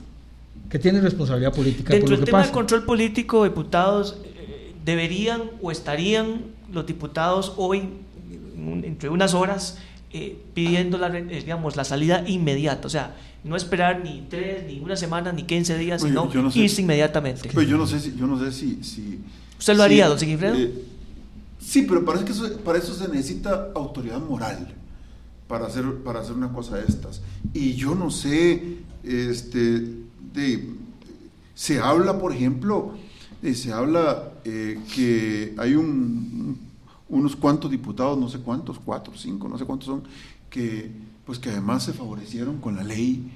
[0.70, 1.92] que tiene responsabilidad política.
[1.92, 7.88] Dentro del tema del control político, diputados, eh, deberían o estarían los diputados hoy,
[8.85, 9.78] entre unas horas,
[10.54, 12.87] pidiendo la, digamos, la salida inmediata.
[12.87, 17.50] O sea, no esperar ni tres, ni una semana, ni 15 días, sino irse inmediatamente.
[17.52, 18.14] Pues yo no sé si...
[18.16, 19.20] Yo no sé si, si
[19.59, 20.56] ¿Usted lo haría, don Sigifredo?
[20.56, 20.72] Eh,
[21.59, 24.74] sí, pero parece que para eso se necesita autoridad moral
[25.46, 27.22] para hacer, para hacer una cosa de estas.
[27.54, 29.83] Y yo no sé, este,
[30.33, 30.71] de,
[31.55, 32.95] se habla, por ejemplo,
[33.55, 36.59] se habla eh, que hay un,
[37.09, 40.03] unos cuantos diputados, no sé cuántos, cuatro, cinco, no sé cuántos son,
[40.49, 40.90] que
[41.25, 43.31] pues que además se favorecieron con la ley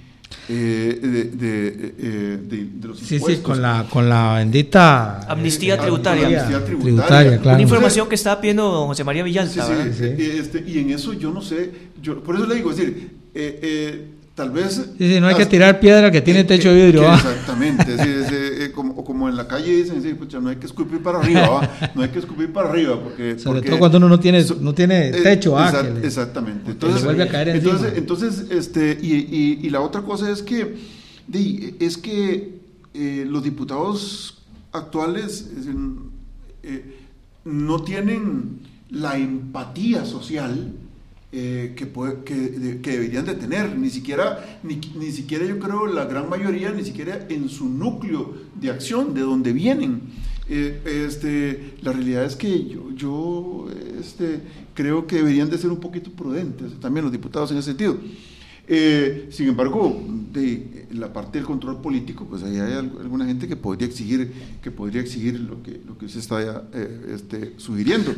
[0.49, 6.27] eh, de, de, eh, de, los sí, Sí, con la, con la bendita amnistía tributaria.
[6.27, 7.57] Amnistía tributaria, claro.
[7.57, 9.93] Una información que estaba pidiendo don José María Villalta.
[9.93, 11.71] Sí, este, y en eso yo no sé,
[12.03, 14.75] yo, por eso le digo, es decir, eh, eh tal vez...
[14.99, 17.13] Sí, sí, no hay que tirar piedra que tiene techo de vidrio.
[17.15, 21.71] exactamente, eh, como, como, en la calle dicen, sí, no hay que escupir para arriba,
[21.95, 23.01] no hay que escupir para arriba.
[23.03, 25.57] Porque, Sobre todo cuando uno no tiene, no tiene eh, techo.
[25.57, 26.73] ah, exactamente.
[26.73, 30.77] Entonces, vuelve a caer entonces, entonces este, y, y, y, la otra cosa es que,
[31.79, 32.59] es que
[32.95, 34.43] eh, los diputados
[34.73, 35.49] actuales
[37.45, 40.73] no tienen la empatía social
[41.37, 41.89] eh, que,
[42.25, 43.77] que, que, deberían de tener.
[43.77, 48.35] Ni siquiera, ni, ni, siquiera yo creo la gran mayoría, ni siquiera en su núcleo
[48.55, 50.03] de acción, de donde vienen.
[50.49, 53.67] Eh, este, la realidad es que yo, yo
[53.99, 54.43] este,
[54.75, 57.99] creo que deberían de ser un poquito prudentes, también los diputados en ese sentido.
[58.69, 60.01] Eh, sin embargo,
[60.33, 64.71] de la parte del control político, pues ahí hay alguna gente que podría exigir, que
[64.71, 66.69] podría exigir lo que, lo que usted está
[67.13, 68.15] este, sugiriendo.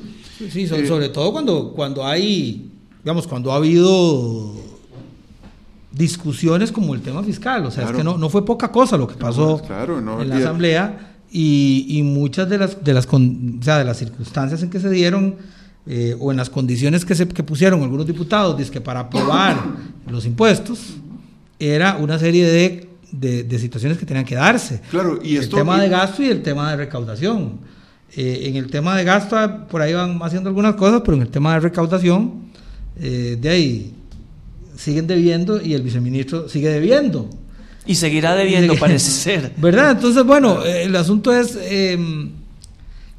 [0.51, 2.73] Sí, sobre, sobre todo cuando, cuando hay
[3.07, 4.53] digamos, cuando ha habido
[5.93, 7.65] discusiones como el tema fiscal.
[7.65, 9.63] O sea, es que no, no fue poca cosa lo que pasó
[10.21, 13.21] en la Asamblea y, y, muchas de las, de, las, o
[13.61, 15.37] sea, de las circunstancias en que se dieron
[15.87, 19.57] eh, o en las condiciones que, se, que pusieron algunos diputados que para aprobar
[20.09, 20.97] los impuestos
[21.61, 24.81] era una serie de, de, situaciones que tenían que darse.
[24.91, 27.61] Claro, y el tema de gasto y el tema de recaudación.
[28.17, 29.37] Eh, en el tema de gasto,
[29.69, 32.47] por ahí van haciendo algunas cosas, pero en el tema de recaudación,
[33.01, 33.93] eh, de ahí
[34.77, 37.29] siguen debiendo y el viceministro sigue debiendo.
[37.87, 39.53] Y seguirá debiendo, parece ser.
[39.57, 39.93] ¿Verdad?
[39.93, 42.31] Entonces, bueno, el asunto es em,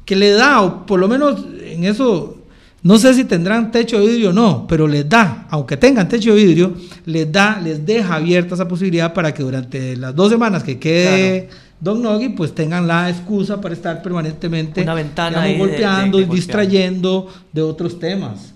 [0.04, 2.38] que le da, o por lo menos en eso,
[2.82, 6.34] no sé si tendrán techo de vidrio o no, pero les da, aunque tengan techo
[6.34, 6.74] de vidrio,
[7.06, 11.48] les da, les deja abierta esa posibilidad para que durante las dos semanas que quede
[11.80, 17.62] Don Nogui, pues tengan la excusa para estar permanentemente Una ventana golpeando y distrayendo de
[17.62, 18.52] otros temas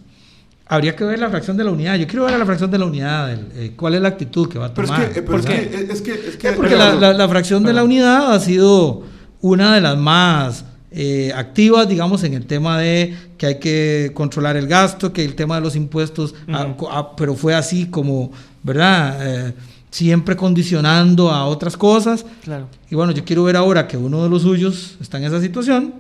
[0.73, 1.97] habría que ver la fracción de la unidad.
[1.97, 4.67] Yo quiero ver la fracción de la unidad, eh, cuál es la actitud que va
[4.67, 5.13] a tomar.
[5.15, 9.03] Eh, porque la, fracción de la unidad ha sido
[9.43, 14.57] una de las más eh, activas, digamos, en el tema de que hay que controlar
[14.57, 18.33] el gasto, que el tema de los impuestos, ah, ah, pero fue así como,
[18.63, 19.53] ¿verdad?
[19.93, 22.25] Siempre condicionando a otras cosas.
[22.43, 22.67] Claro.
[22.91, 25.95] Y bueno, yo quiero ver ahora que uno de los suyos está en esa situación,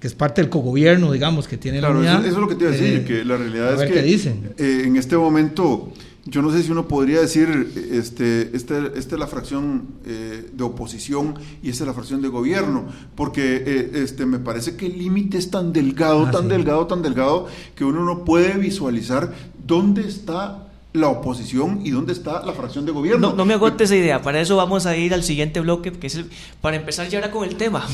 [0.00, 2.26] que es parte del cogobierno, digamos, que tiene la unidad.
[2.26, 4.50] Eso, es lo que te iba a decir, eh, que la realidad es que dicen.
[4.58, 5.92] Eh, en este momento,
[6.24, 10.64] yo no sé si uno podría decir, este, esta este es la fracción eh, de
[10.64, 15.38] oposición y esta es la fracción de gobierno, porque este, me parece que el límite
[15.38, 19.32] es tan delgado, ah, tan delgado, tan delgado, que uno no puede visualizar
[19.64, 20.65] dónde está
[20.96, 23.32] la oposición y dónde está la fracción de gobierno.
[23.32, 26.24] No, me agote esa idea, para eso vamos a ir al siguiente bloque, que es
[26.60, 27.86] para empezar ya ahora con el tema,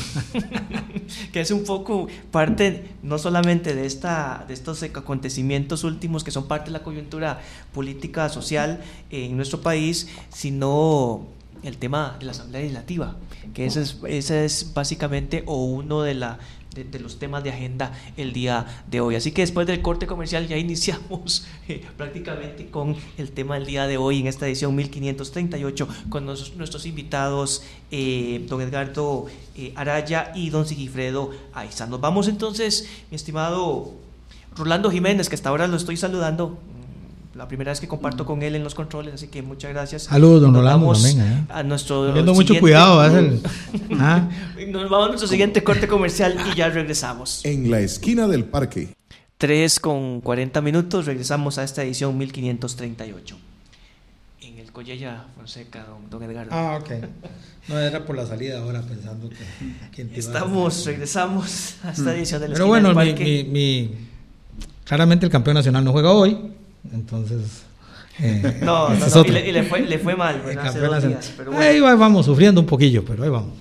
[1.33, 6.47] que es un poco parte no solamente de, esta, de estos acontecimientos últimos que son
[6.47, 7.41] parte de la coyuntura
[7.73, 11.27] política, social en nuestro país, sino
[11.63, 13.15] el tema de la Asamblea Legislativa,
[13.53, 16.39] que ese es, ese es básicamente o uno de la
[16.73, 19.15] de, los temas de agenda el día de hoy.
[19.15, 23.87] Así que después del corte comercial ya iniciamos eh, prácticamente con el tema del día
[23.87, 30.49] de hoy en esta edición 1538 con nuestros invitados eh, don Edgardo eh, Araya y
[30.49, 31.85] don Sigifredo Aiza.
[31.85, 33.93] Nos vamos entonces, mi estimado
[34.55, 36.59] Rolando Jiménez, que hasta ahora lo estoy saludando
[37.35, 40.03] la primera vez que comparto con él en los controles, así que muchas gracias.
[40.03, 40.93] Saludos, don Rolando.
[40.93, 41.45] ¿eh?
[41.49, 43.01] A nuestro Teniendo mucho cuidado.
[43.99, 44.29] ¿ah?
[44.67, 47.43] Nos vamos a nuestro siguiente corte comercial y ya regresamos.
[47.43, 48.93] En la esquina del parque.
[49.37, 53.37] 3 con 40 minutos, regresamos a esta edición 1538.
[54.41, 56.51] En el Collella Fonseca, don, don Edgardo.
[56.53, 56.91] Ah, ok.
[57.67, 59.29] No era por la salida ahora pensando
[59.91, 60.07] que...
[60.13, 62.09] Estamos, regresamos a esta mm.
[62.09, 63.91] edición del Pero bueno, mi, mi,
[64.85, 66.53] claramente el campeón nacional no juega hoy
[66.91, 67.63] entonces.
[68.19, 72.25] Eh, no, no, y, le, fue, le, fue, mal, hace dos días, pero Ahí vamos,
[72.25, 73.53] sufriendo un poquillo, pero ahí vamos.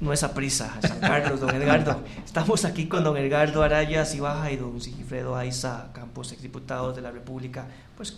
[0.00, 2.04] No es a prisa, San Carlos, don Edgardo.
[2.24, 7.10] Estamos aquí con don Edgardo Araya Cibaja y don Sigifredo Aiza Campos, exdiputados de la
[7.10, 7.66] República.
[7.96, 8.16] Pues,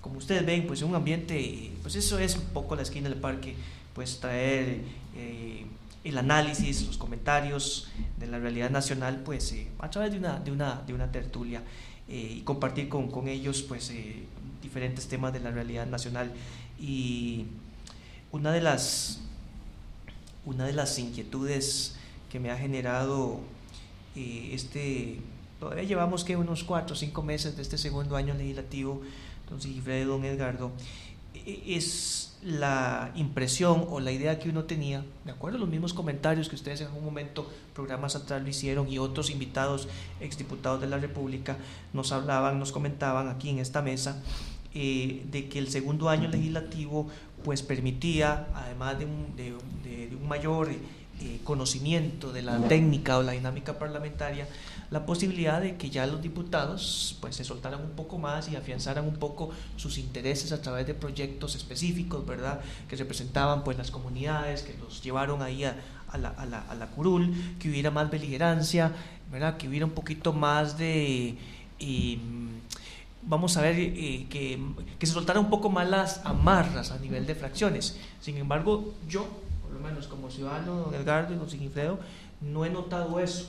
[0.00, 3.54] como ustedes ven, pues un ambiente, pues eso es un poco la esquina del parque,
[3.94, 4.80] pues traer
[5.16, 5.66] eh,
[6.02, 10.50] el análisis, los comentarios de la realidad nacional, pues eh, a través de una, de
[10.50, 11.62] una, de una tertulia.
[12.10, 14.24] Eh, y compartir con, con ellos pues, eh,
[14.60, 16.32] diferentes temas de la realidad nacional.
[16.80, 17.46] Y
[18.32, 19.20] una de las,
[20.44, 21.94] una de las inquietudes
[22.28, 23.40] que me ha generado
[24.16, 25.20] eh, este,
[25.60, 29.02] todavía llevamos que unos cuatro o cinco meses de este segundo año legislativo,
[29.48, 30.72] don Sigifredo, don Edgardo,
[31.34, 35.92] e, es la impresión o la idea que uno tenía, de acuerdo a los mismos
[35.92, 39.88] comentarios que ustedes en algún momento, programas atrás lo hicieron y otros invitados,
[40.20, 41.58] exdiputados de la República,
[41.92, 44.22] nos hablaban, nos comentaban aquí en esta mesa,
[44.72, 47.08] eh, de que el segundo año legislativo
[47.44, 53.32] pues permitía, además de un, de, un mayor eh, conocimiento de la técnica o la
[53.32, 54.46] dinámica parlamentaria,
[54.90, 59.06] la posibilidad de que ya los diputados pues se soltaran un poco más y afianzaran
[59.06, 62.60] un poco sus intereses a través de proyectos específicos, ¿verdad?
[62.88, 65.76] Que representaban pues las comunidades, que los llevaron ahí a,
[66.18, 68.92] la, a, la, a la, curul, que hubiera más beligerancia,
[69.30, 69.56] ¿verdad?
[69.56, 71.38] Que hubiera un poquito más de...
[73.22, 74.58] vamos a ver eh, que,
[74.98, 77.96] que, se soltaran un poco más las amarras a nivel de fracciones.
[78.20, 79.24] Sin embargo, yo,
[79.62, 82.00] por lo menos como ciudadano, don Edgardo y don Sigifredo,
[82.40, 83.46] no he notado eso.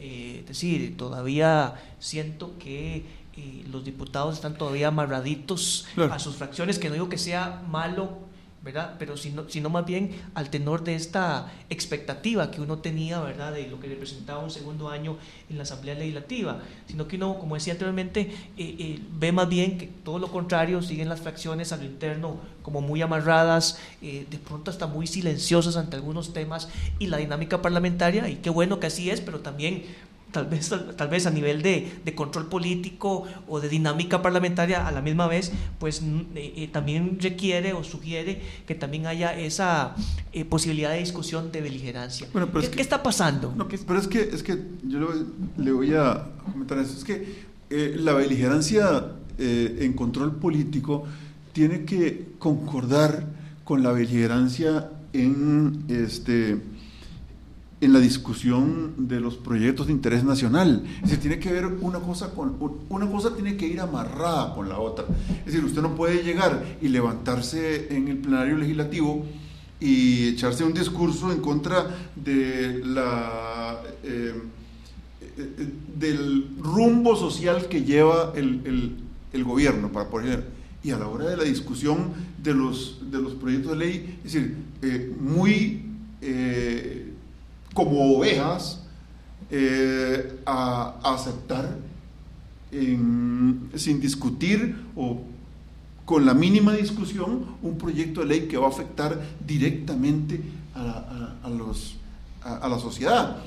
[0.00, 3.04] Eh, es decir, todavía siento que
[3.36, 8.29] eh, los diputados están todavía amarraditos a sus fracciones, que no digo que sea malo
[8.62, 8.96] ¿verdad?
[8.98, 13.54] Pero sino, sino más bien al tenor de esta expectativa que uno tenía, ¿verdad?
[13.54, 15.16] De lo que representaba un segundo año
[15.48, 19.78] en la Asamblea Legislativa, sino que uno, como decía anteriormente, eh, eh, ve más bien
[19.78, 24.38] que todo lo contrario, siguen las fracciones a lo interno como muy amarradas, eh, de
[24.38, 28.88] pronto hasta muy silenciosas ante algunos temas y la dinámica parlamentaria, y qué bueno que
[28.88, 29.84] así es, pero también
[30.32, 34.92] tal vez, tal, vez a nivel de, de, control político o de dinámica parlamentaria a
[34.92, 36.02] la misma vez, pues
[36.34, 39.94] eh, eh, también requiere o sugiere que también haya esa
[40.32, 42.26] eh, posibilidad de discusión de beligerancia.
[42.32, 43.52] Bueno, pero ¿Qué, está pasando?
[43.56, 45.08] No, pero es que, es que yo
[45.56, 46.96] le voy a comentar eso.
[46.96, 51.04] Es que la beligerancia en control político
[51.52, 53.26] tiene que concordar
[53.64, 56.58] con la beligerancia en este
[57.80, 60.84] en la discusión de los proyectos de interés nacional.
[60.96, 62.56] Es decir, tiene que ver una cosa con
[62.88, 65.06] una cosa tiene que ir amarrada con la otra.
[65.40, 69.24] Es decir, usted no puede llegar y levantarse en el plenario legislativo
[69.80, 74.34] y echarse un discurso en contra de la eh,
[75.38, 75.68] eh,
[75.98, 78.98] del rumbo social que lleva el,
[79.32, 80.44] el, gobierno, para poner
[80.82, 82.12] y a la hora de la discusión
[82.42, 85.82] de los, de los proyectos de ley, es decir, eh, muy
[87.74, 88.80] como ovejas
[89.50, 91.76] eh, a, aceptar
[92.70, 95.22] sin discutir o
[96.04, 100.40] con la mínima discusión un proyecto de ley que va a afectar directamente
[100.74, 101.96] a, los,
[102.42, 103.38] a, la sociedad.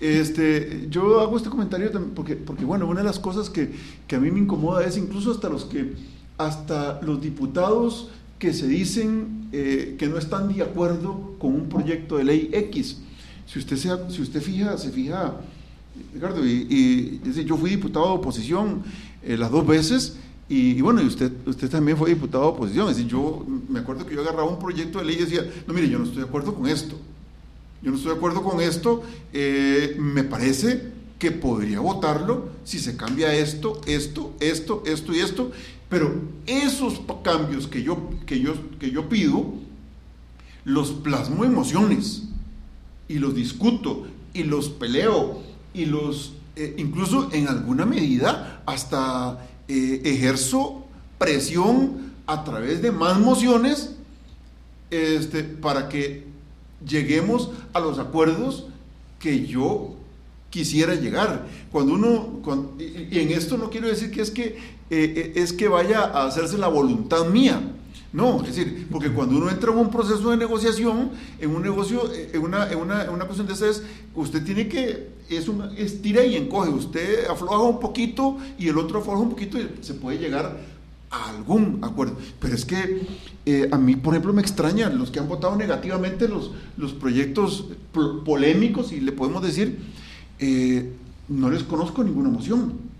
[0.00, 3.72] Este, yo hago este comentario porque, porque, bueno, una de las cosas que,
[4.06, 5.94] que, a mí me incomoda es incluso hasta los que,
[6.38, 8.08] hasta los diputados
[8.38, 12.98] que se dicen eh, que no están de acuerdo con un proyecto de ley X.
[13.46, 15.36] Si usted, se, si usted fija, se fija,
[16.14, 18.82] Ricardo, y, yo fui diputado de oposición
[19.22, 20.16] eh, las dos veces,
[20.48, 22.88] y, bueno, y usted, usted también fue diputado de oposición.
[22.90, 25.72] Es decir, yo me acuerdo que yo agarraba un proyecto de ley y decía, no,
[25.72, 26.94] mire, yo no estoy de acuerdo con esto.
[27.80, 29.02] Yo no estoy de acuerdo con esto.
[29.32, 35.52] Eh, me parece que podría votarlo si se cambia esto, esto, esto, esto y esto.
[35.88, 36.12] Pero
[36.46, 39.54] esos cambios que yo, que yo, que yo pido,
[40.64, 42.24] los plasmo emociones
[43.12, 45.42] y los discuto y los peleo
[45.74, 50.86] y los, eh, incluso en alguna medida, hasta eh, ejerzo
[51.18, 53.96] presión a través de más mociones
[54.90, 56.24] este, para que
[56.86, 58.66] lleguemos a los acuerdos
[59.18, 59.94] que yo
[60.48, 61.46] quisiera llegar.
[61.70, 62.40] Cuando uno,
[62.78, 64.58] y, en esto no quiero decir que es que,
[64.88, 67.60] eh, es que vaya a hacerse la voluntad mía,
[68.12, 71.10] no, es decir, porque cuando uno entra en un proceso de negociación,
[71.40, 73.82] en un negocio, eh, en una, en una, en una cuestión de esas,
[74.14, 78.98] usted tiene que, es un estira y encoge, usted afloja un poquito y el otro
[78.98, 80.58] afloja un poquito y se puede llegar
[81.10, 82.16] a algún acuerdo.
[82.38, 83.06] Pero es que
[83.46, 87.66] eh, a mí, por ejemplo, me extraña los que han votado negativamente los, los proyectos
[88.26, 89.78] polémicos, y le podemos decir,
[90.38, 90.92] eh,
[91.28, 92.91] no les conozco ninguna emoción.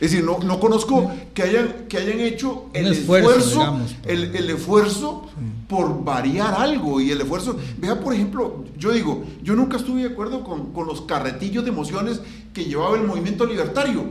[0.00, 5.28] Es decir, no, no conozco que hayan, que hayan hecho el esfuerzo, el, el, esfuerzo
[5.68, 7.58] por variar algo y el esfuerzo.
[7.76, 11.70] Vea, por ejemplo, yo digo, yo nunca estuve de acuerdo con, con los carretillos de
[11.70, 12.22] emociones
[12.54, 14.04] que llevaba el movimiento libertario.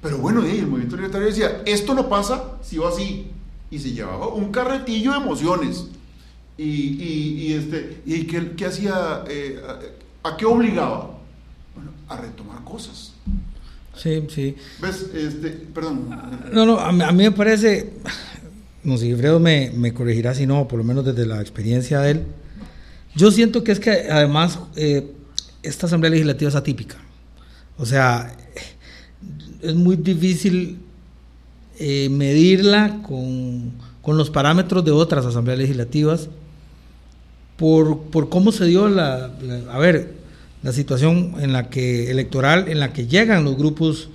[0.00, 3.26] Pero bueno, el movimiento libertario decía, esto no pasa si va así.
[3.72, 5.88] Y se llevaba un carretillo de emociones.
[6.56, 9.24] Y, y, y este, ¿y qué, qué hacía?
[9.26, 11.18] Eh, a, ¿A qué obligaba?
[11.74, 13.11] Bueno, a retomar cosas.
[13.96, 14.56] Sí, sí.
[14.80, 15.10] ¿Ves?
[15.14, 16.08] Este, perdón.
[16.52, 17.90] No, no, a, mí me parece,
[18.84, 22.10] no sé, Fredo me, me, corregirá si no, por lo menos desde la experiencia de
[22.12, 22.22] él.
[23.14, 25.12] Yo siento que es que además eh,
[25.62, 26.96] esta Asamblea Legislativa es atípica.
[27.76, 28.34] O sea,
[29.60, 30.78] es muy difícil
[31.78, 36.28] eh, medirla con, con, los parámetros de otras asambleas legislativas
[37.56, 40.21] por, por cómo se dio la, la, A ver,
[40.62, 44.08] la situación en la que electoral en la que llegan los grupos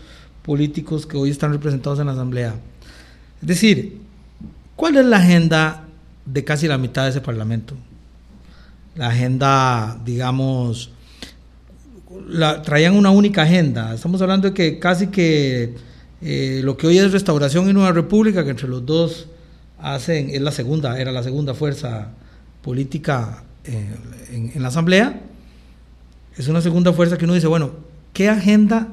[0.43, 2.55] políticos que hoy están representados en la asamblea.
[3.41, 3.97] Es decir,
[4.75, 5.85] ¿cuál es la agenda
[6.25, 7.75] de casi la mitad de ese parlamento?
[8.95, 10.91] La agenda, digamos,
[12.27, 13.93] la, traían una única agenda.
[13.93, 15.75] Estamos hablando de que casi que
[16.21, 19.27] eh, lo que hoy es Restauración y Nueva República, que entre los dos
[19.79, 22.07] hacen, es la segunda, era la segunda fuerza
[22.63, 23.95] política eh,
[24.31, 25.21] en, en la asamblea
[26.37, 27.71] es una segunda fuerza que uno dice, bueno,
[28.13, 28.87] ¿qué agenda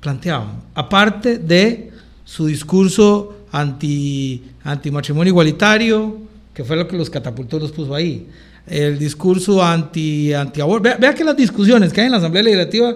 [0.00, 0.62] planteaban?
[0.74, 1.90] Aparte de
[2.24, 6.18] su discurso anti, anti matrimonio igualitario,
[6.52, 8.26] que fue lo que los catapultó los puso ahí.
[8.66, 10.90] El discurso anti, anti aborto.
[10.98, 12.94] Vea, que las discusiones que hay en la Asamblea Legislativa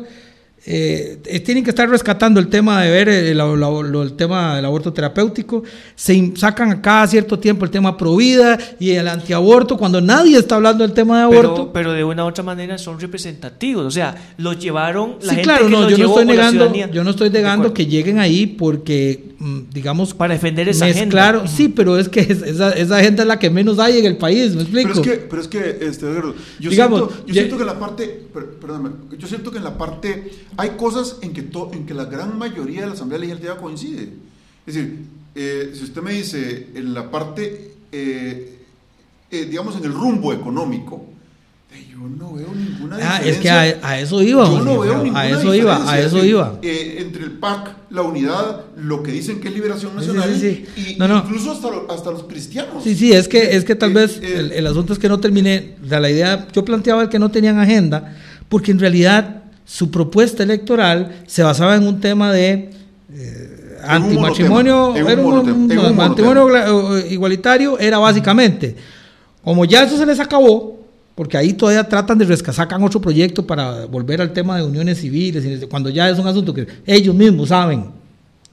[0.67, 4.57] eh, eh, tienen que estar rescatando el tema de ver el, el- el- el tema
[4.57, 5.63] del aborto terapéutico.
[5.95, 10.39] Se sacan a cada cierto tiempo el tema pro vida y el antiaborto cuando nadie
[10.39, 11.55] está hablando del tema de aborto.
[11.55, 15.37] Pero, pero de una u otra manera son representativos, o sea, los llevaron la sí,
[15.37, 16.91] gente claro, que no, los yo no llevó estoy o la negando, ciudadanía.
[16.95, 21.47] yo no estoy negando que lleguen ahí porque, mm, digamos, para defender esa agenda.
[21.47, 24.17] sí, pero es que es- esa, esa gente es la que menos hay en el
[24.17, 24.89] país, ¿me explico?
[24.95, 26.07] Pero es que, pero es que este,
[26.61, 29.59] yo, Digamos, siento, yo ya- siento que en la parte, per- perdóname, yo siento que
[29.59, 32.93] en la parte hay cosas en que, to- en que la gran mayoría de la
[32.95, 34.09] Asamblea Legislativa coincide.
[34.67, 34.99] Es decir,
[35.35, 38.59] eh, si usted me dice en la parte, eh,
[39.31, 41.07] eh, digamos, en el rumbo económico,
[41.73, 43.31] eh, yo no veo ninguna Ah, diferencia.
[43.31, 43.51] es que
[43.85, 46.59] a, a eso iba, Yo no veo ninguna a eso iba, a eso iba.
[46.63, 50.39] eh, entre el PAC, la unidad, lo que dicen que es liberación Sí, sí, nacional,
[50.41, 50.93] sí, sí.
[50.93, 51.19] y No, no.
[51.19, 52.85] incluso hasta, lo- hasta los cristianos.
[52.85, 55.09] Sí, sí, es que, es que tal Eh, vez eh, el, el asunto es que
[55.09, 58.17] no terminé, o sea, la idea, yo planteaba el que no tenían agenda,
[58.49, 62.71] porque en realidad su propuesta electoral se basaba en un tema de
[63.13, 68.77] eh, antimatrimonio, era un, no, matrimonio gla- eh, igualitario era básicamente,
[69.43, 70.79] como ya eso se les acabó,
[71.15, 75.01] porque ahí todavía tratan de rescatar, sacan otro proyecto para volver al tema de uniones
[75.01, 77.87] civiles, y cuando ya es un asunto que ellos mismos saben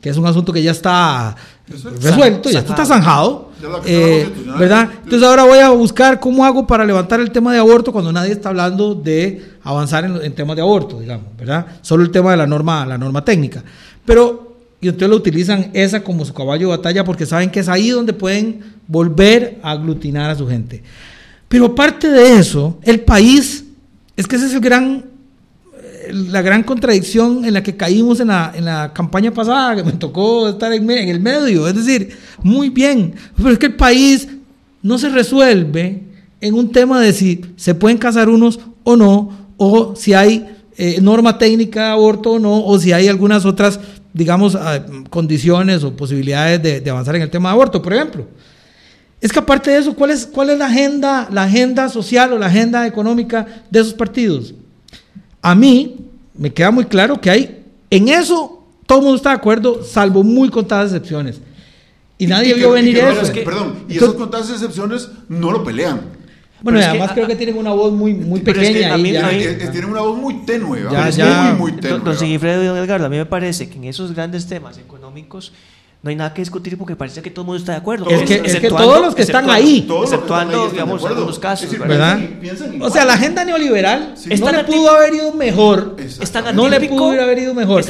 [0.01, 1.36] que es un asunto que ya está
[1.68, 2.01] Resuelto.
[2.01, 3.51] resuelto, ya está zanjado,
[3.86, 4.30] Eh.
[4.57, 4.89] ¿verdad?
[5.03, 8.32] Entonces ahora voy a buscar cómo hago para levantar el tema de aborto cuando nadie
[8.32, 11.66] está hablando de avanzar en, en temas de aborto, digamos, ¿verdad?
[11.82, 13.64] Solo el tema de la norma, la norma técnica.
[14.05, 17.70] Pero, y entonces lo utilizan esa como su caballo de batalla porque saben que es
[17.70, 20.84] ahí donde pueden volver a aglutinar a su gente.
[21.47, 23.66] Pero aparte de eso, el país,
[24.16, 25.11] es que ese es el gran
[26.12, 29.93] la gran contradicción en la que caímos en la, en la campaña pasada, que me
[29.93, 31.68] tocó estar en, el medio.
[31.68, 34.28] Es decir, muy bien, pero es que el país
[34.82, 36.04] no se resuelve
[36.39, 40.47] en un tema de si se pueden casar unos o no, o si hay
[40.78, 43.80] eh, norma técnica de aborto o no, o si hay algunas otras,
[44.14, 48.26] digamos, ah, condiciones o posibilidades de, de avanzar en el tema de aborto, por ejemplo.
[49.22, 52.39] Es que aparte de eso, ¿cuál es, cuál es la agenda, la agenda social o
[52.39, 54.56] la agenda económica de esos partidos?
[55.42, 55.98] A mí
[56.38, 60.24] me queda muy claro que hay, en eso todo el mundo está de acuerdo, salvo
[60.24, 61.42] muy contadas excepciones.
[62.18, 63.22] Y nadie que- vio y venir que no- eso.
[63.22, 66.02] es que- Perdón, y Entonces- esas contadas excepciones no lo pelean.
[66.62, 68.68] bueno, y es que además a- creo que tienen una voz muy, muy Pero es
[68.68, 68.98] que pequeña.
[68.98, 69.72] ya.
[69.72, 70.84] tienen una voz muy tenue.
[70.92, 71.54] Ya, Es ya.
[71.58, 71.98] muy, muy tenue.
[71.98, 72.18] Don, don.
[72.18, 75.52] Sigifredo y don Edgardo, a mí me parece que en esos grandes temas económicos
[76.04, 78.10] no hay nada que discutir porque parece que todo el mundo está de acuerdo.
[78.10, 79.88] Es que- es que Exceptuando- todos los que están ahí.
[80.04, 82.20] Exceptuando, digamos, algunos casos, decir, ¿verdad?
[82.80, 84.30] O sea, la agenda neoliberal Sí.
[84.39, 85.95] No le pudo haber ido mejor.
[86.56, 87.84] No le pudo haber ido mejor.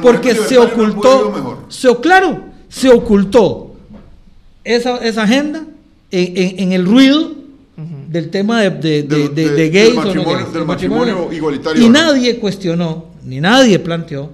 [0.00, 1.58] Porque se ocultó, mejor.
[1.68, 2.40] se, claro,
[2.70, 3.72] se ocultó
[4.64, 5.64] esa, esa agenda
[6.10, 7.32] en, en- en el ruido
[8.08, 10.62] del tema de, de, de- Del- de- de- de del gays o no gays, del
[10.62, 11.92] el matrimonio igualitario, Y ¿no?
[12.00, 14.32] nadie cuestionó, ni nadie planteó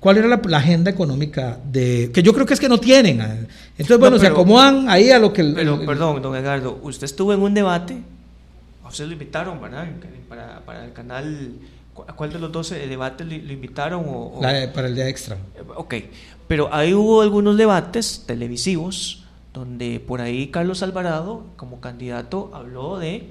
[0.00, 2.10] cuál era la, la agenda económica de...
[2.12, 3.20] Que yo creo que es que no tienen.
[3.20, 3.46] eh.
[3.78, 5.44] Entonces, bueno, se pero- acomodan ahí a lo que...
[5.44, 7.98] Pero, el- perdón, don Edgardo, usted estuvo en un debate,
[8.82, 9.86] a usted lo invitaron, ¿verdad?
[10.28, 11.52] Para, para el canal,
[11.94, 14.04] ¿cu- ¿a cuál de los dos eh, debates lo, lo invitaron?
[14.08, 15.36] O, o- la para el día extra.
[15.76, 15.94] Ok,
[16.48, 23.28] pero ahí hubo algunos debates televisivos donde por ahí Carlos Alvarado, como candidato, habló de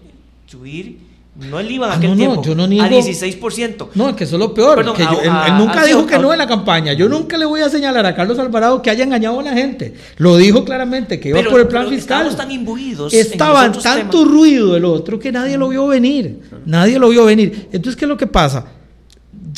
[0.47, 0.99] subir,
[1.35, 3.89] no el IVA en Ah, aquel no, no, tiempo, yo no a niego- 16%.
[3.95, 4.75] No, que eso es lo peor.
[4.75, 6.37] Perdón, que yo- a- él, a- él nunca a- dijo a- que no a- en
[6.39, 6.91] la campaña.
[6.93, 9.93] Yo nunca le voy a señalar a Carlos Alvarado que haya engañado a la gente.
[10.17, 12.27] Lo dijo claramente, que iba Pero- por el plan pero fiscal.
[12.27, 14.33] estábamos tan imbuidos en Estaba los otros tanto temas.
[14.33, 16.39] ruido el otro que nadie lo vio venir.
[16.65, 17.67] Nadie lo vio venir.
[17.71, 18.65] Entonces, ¿qué es lo que pasa?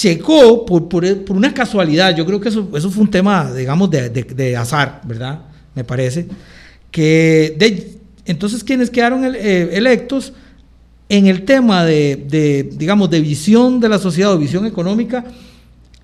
[0.01, 2.15] Llegó por, por- por una casualidad.
[2.15, 5.39] Yo creo que eso, eso fue un tema, digamos, de, de- de azar, ¿verdad?
[5.75, 6.27] Me parece.
[6.91, 10.33] Que de- entonces, quienes quedaron el- eh, electos
[11.11, 15.25] en el tema de, de, digamos, de visión de la sociedad o visión económica,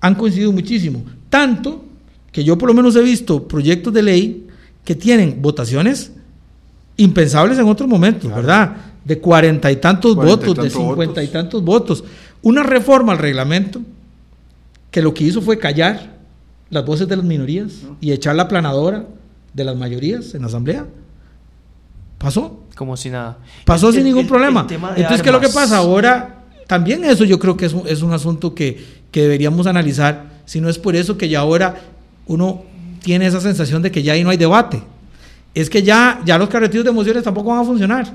[0.02, 1.02] han coincidido muchísimo.
[1.30, 1.82] Tanto
[2.30, 4.46] que yo por lo menos he visto proyectos de ley
[4.84, 6.12] que tienen votaciones
[6.98, 8.76] impensables en otros momentos, ¿verdad?
[9.02, 11.32] De cuarenta y tantos Cuarenta y votos, de cincuenta y votos.
[11.32, 12.04] tantos votos.
[12.42, 13.80] Una reforma al reglamento
[14.90, 16.18] que lo que hizo fue callar
[16.68, 19.06] las voces de las minorías y echar la planadora
[19.54, 20.86] de las mayorías en la asamblea.
[22.18, 22.60] Pasó.
[22.78, 23.38] Como si nada.
[23.64, 24.64] Pasó El- sin ningún el- problema.
[24.70, 25.78] el Entonces, ¿qué es lo que pasa?
[25.78, 26.36] Ahora,
[26.68, 30.60] también eso yo creo que es un, es un asunto que, que deberíamos analizar, si
[30.60, 31.74] no es por eso que ya ahora
[32.28, 32.62] uno
[33.02, 34.80] tiene esa sensación de que ya ahí no hay debate.
[35.56, 38.14] Es que ya, ya los carretillos de emociones tampoco van a funcionar.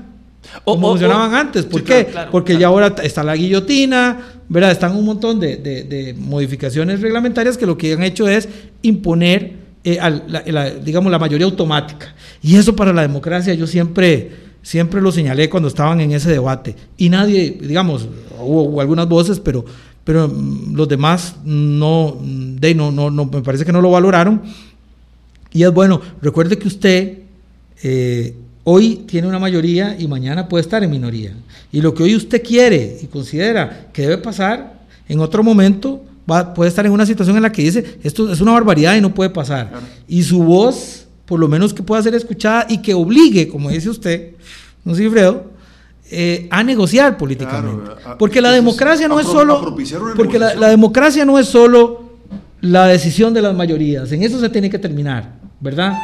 [0.64, 1.66] O- como o- funcionaban o- antes.
[1.66, 1.92] ¿Por Sí, qué?
[2.04, 2.60] claro, claro, Porque claro.
[2.60, 4.70] ya ahora está la guillotina, ¿verdad?
[4.70, 8.48] Están un montón de, de- de modificaciones reglamentarias que lo que han hecho es
[8.80, 12.14] imponer, eh, al- la, la- digamos, la mayoría automática.
[12.42, 16.74] Y eso para la democracia yo siempre, siempre lo señalé cuando estaban en ese debate.
[16.96, 18.08] Y nadie, digamos,
[18.40, 19.64] hubo, algunas voces, pero,
[20.02, 23.90] pero mm, los demás no, mm, de, no, no, no, me parece que no lo
[23.90, 24.42] valoraron.
[25.52, 27.18] Y es bueno, recuerde que usted
[27.82, 28.34] eh,
[28.64, 31.34] hoy tiene una mayoría y mañana puede estar en minoría.
[31.70, 36.54] Y lo que hoy usted quiere y considera que debe pasar, en otro momento va,
[36.54, 39.14] puede estar en una situación en la que dice, esto es una barbaridad y no
[39.14, 39.70] puede pasar.
[40.08, 43.88] Y su voz, por lo menos que pueda ser escuchada y que obligue, como dice
[43.90, 44.32] usted,
[44.84, 45.52] no sé, Fredo,
[46.10, 47.84] eh, a negociar políticamente.
[47.84, 49.54] Claro, a- porque la democracia no es solo...
[50.16, 52.04] Porque la, democracia no es solo
[52.60, 55.94] la decisión de las mayorías, en eso se tiene que terminar, ¿verdad?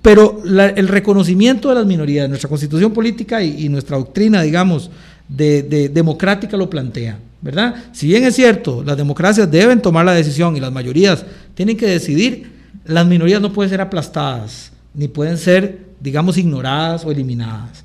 [0.00, 4.90] Pero la- el reconocimiento de las minorías, nuestra constitución política y, y nuestra doctrina, digamos,
[5.28, 7.74] de, de democrática lo plantea, ¿verdad?
[7.92, 11.86] Si bien es cierto, las democracias deben tomar la decisión y las mayorías tienen que
[11.86, 12.50] decidir,
[12.84, 17.84] las minorías no pueden ser aplastadas, ni pueden ser, digamos, ignoradas o eliminadas.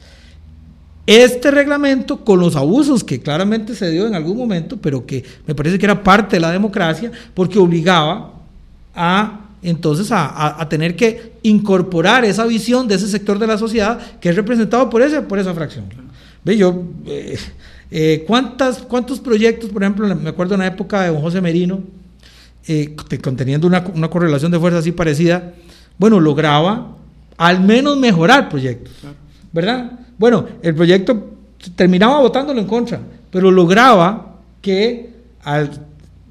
[1.05, 5.55] Este reglamento, con los abusos que claramente se dio en algún momento, pero que me
[5.55, 8.33] parece que era parte de la democracia, porque obligaba
[8.93, 14.29] a entonces a, tener que incorporar esa visión de ese sector de la sociedad que
[14.29, 15.85] es representado por, ese, por esa fracción.
[16.43, 17.37] Ve, yo, eh,
[17.89, 21.81] eh, ¿cuántas, ¿cuántos proyectos, por ejemplo, me acuerdo en la época de don José Merino,
[22.67, 25.53] eh, te- conteniendo una, una correlación de fuerza así parecida,
[25.97, 26.95] bueno, lograba
[27.37, 28.93] al menos mejorar proyectos,
[29.51, 29.91] ¿verdad?
[30.17, 31.31] Bueno, el proyecto
[31.75, 32.99] terminaba votándolo en contra,
[33.31, 35.09] pero lograba que,
[35.43, 35.69] al,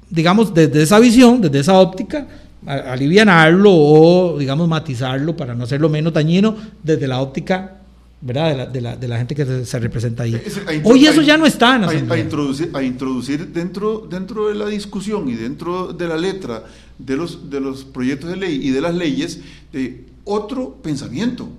[0.09, 2.27] digamos, desde esa visión, desde esa óptica,
[2.65, 7.76] alivianarlo o, digamos, matizarlo para no hacerlo menos dañino desde la óptica,
[8.21, 8.49] ¿verdad?
[8.51, 10.35] De la, de la, de la gente que se, se representa ahí.
[10.35, 14.07] Es- Hoy eso a- ya no está en la a, a introducir, a introducir dentro,
[14.09, 16.65] dentro de la discusión y dentro de la letra
[16.97, 19.39] de los, de los proyectos de ley y de las leyes
[19.71, 21.49] de otro pensamiento,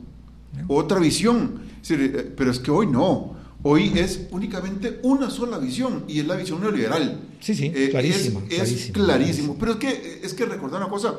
[0.66, 1.60] otra visión.
[1.82, 3.36] Es decir, eh, pero es que hoy no.
[3.62, 7.18] Hoy es únicamente una sola visión y es la visión neoliberal.
[7.40, 9.56] Sí, sí, Eh, clarísima, Es, es clarísima, clarísimo.
[9.58, 11.14] Pero es que, es que recordar una cosa,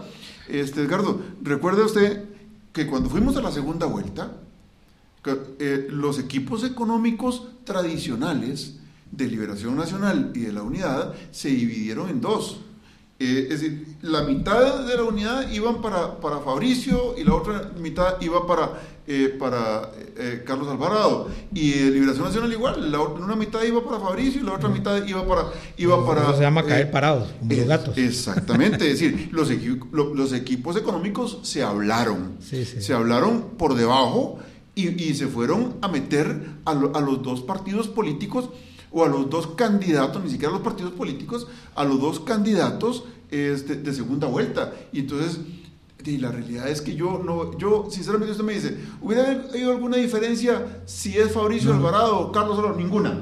[0.48, 2.24] este, Edgardo, recuerde usted
[2.72, 4.32] que cuando fuimos a la segunda vuelta,
[5.60, 8.76] eh, los equipos económicos tradicionales
[9.12, 12.62] de Liberación Nacional y de la Unidad se dividieron en dos.
[13.22, 17.70] Eh, es decir, la mitad de la unidad iban para, para Fabricio y la otra
[17.78, 21.28] mitad iba para, eh, para eh, Carlos Alvarado.
[21.54, 25.06] Y de Liberación Nacional igual, la una mitad iba para Fabricio y la otra mitad
[25.06, 25.48] iba para...
[25.76, 27.98] Iba para Eso se llama caer eh, parados, como los gatos.
[27.98, 32.82] Exactamente, es decir, los, equi- lo- los equipos económicos se hablaron, Sí, sí.
[32.82, 34.40] se hablaron por debajo
[34.88, 38.50] y, y se fueron a meter a, lo- a los dos partidos políticos
[38.92, 43.04] o a los dos candidatos, ni siquiera a los partidos políticos, a los dos candidatos
[43.32, 44.74] este, de segunda vuelta.
[44.92, 45.40] Y entonces,
[46.06, 49.98] y la realidad es que yo no, yo sinceramente usted me dice, ¿hubiera habido alguna
[49.98, 52.80] diferencia si es Fabricio Alvarado o Carlos Alvarado?
[52.80, 53.20] Ninguna.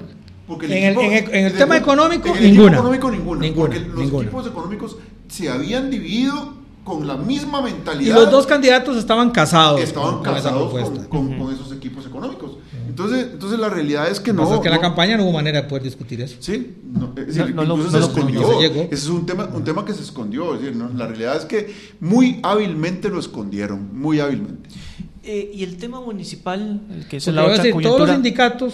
[0.48, 2.78] Porque En el- en el- en el tema económico, en el equipo ninguna.
[2.78, 3.42] económico, ninguna.
[3.42, 4.24] Ninguna, porque los ninguna.
[4.28, 4.98] equipos económicos
[5.28, 6.54] se habían dividido
[6.88, 8.16] con la misma Y mentalidad.
[8.16, 11.10] los dos candidatos estaban casados estaban con, con esa casados propuesta.
[11.10, 12.52] con, con- con esos equipos económicos.
[12.88, 14.44] Entonces, entonces la realidad es que no.
[14.56, 16.38] es que en la no- campaña no hubo manera de poder discutir eso.
[16.40, 18.42] Sí, no, es decir, No, no lo- incluso no se escondió.
[18.42, 18.62] conoció.
[18.62, 18.82] Se llegó.
[18.86, 20.56] Ese es un tema, un tema que se escondió.
[20.56, 20.90] Es decir, ¿no?
[20.96, 24.70] la realidad es que muy hábilmente lo escondieron, muy hábilmente.
[25.24, 28.00] Eh, y el tema municipal, el que es Porque la voy a otra decir, todos
[28.00, 28.74] los sindicatos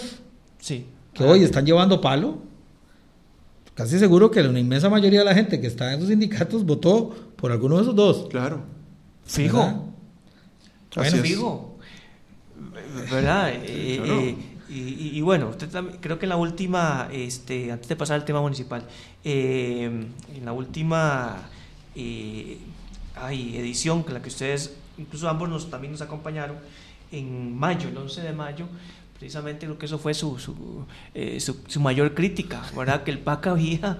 [0.60, 0.86] Sí.
[1.12, 2.38] que hoy están llevando palo,
[3.74, 7.14] casi seguro que la inmensa mayoría de la gente que está en esos sindicatos votó
[7.44, 8.26] por alguno de esos dos.
[8.30, 8.62] Claro.
[9.26, 9.92] Fijo.
[10.96, 11.76] Bueno, fijo.
[13.10, 13.52] ¿Verdad?
[13.52, 14.20] Eh, Claro.
[14.22, 14.36] eh,
[14.70, 18.16] y, y- y bueno, usted también- creo que en la última, este, antes de pasar
[18.18, 18.86] al tema municipal,
[19.24, 21.50] eh, en la última
[21.94, 22.56] eh,
[23.14, 26.56] ay, edición, con la que ustedes, incluso ambos nos, también nos acompañaron,
[27.12, 28.66] en mayo, el 11 de mayo,
[29.18, 33.02] precisamente lo que eso fue su, su, eh, su- su mayor crítica, ¿verdad?
[33.04, 33.98] Que el PAC había,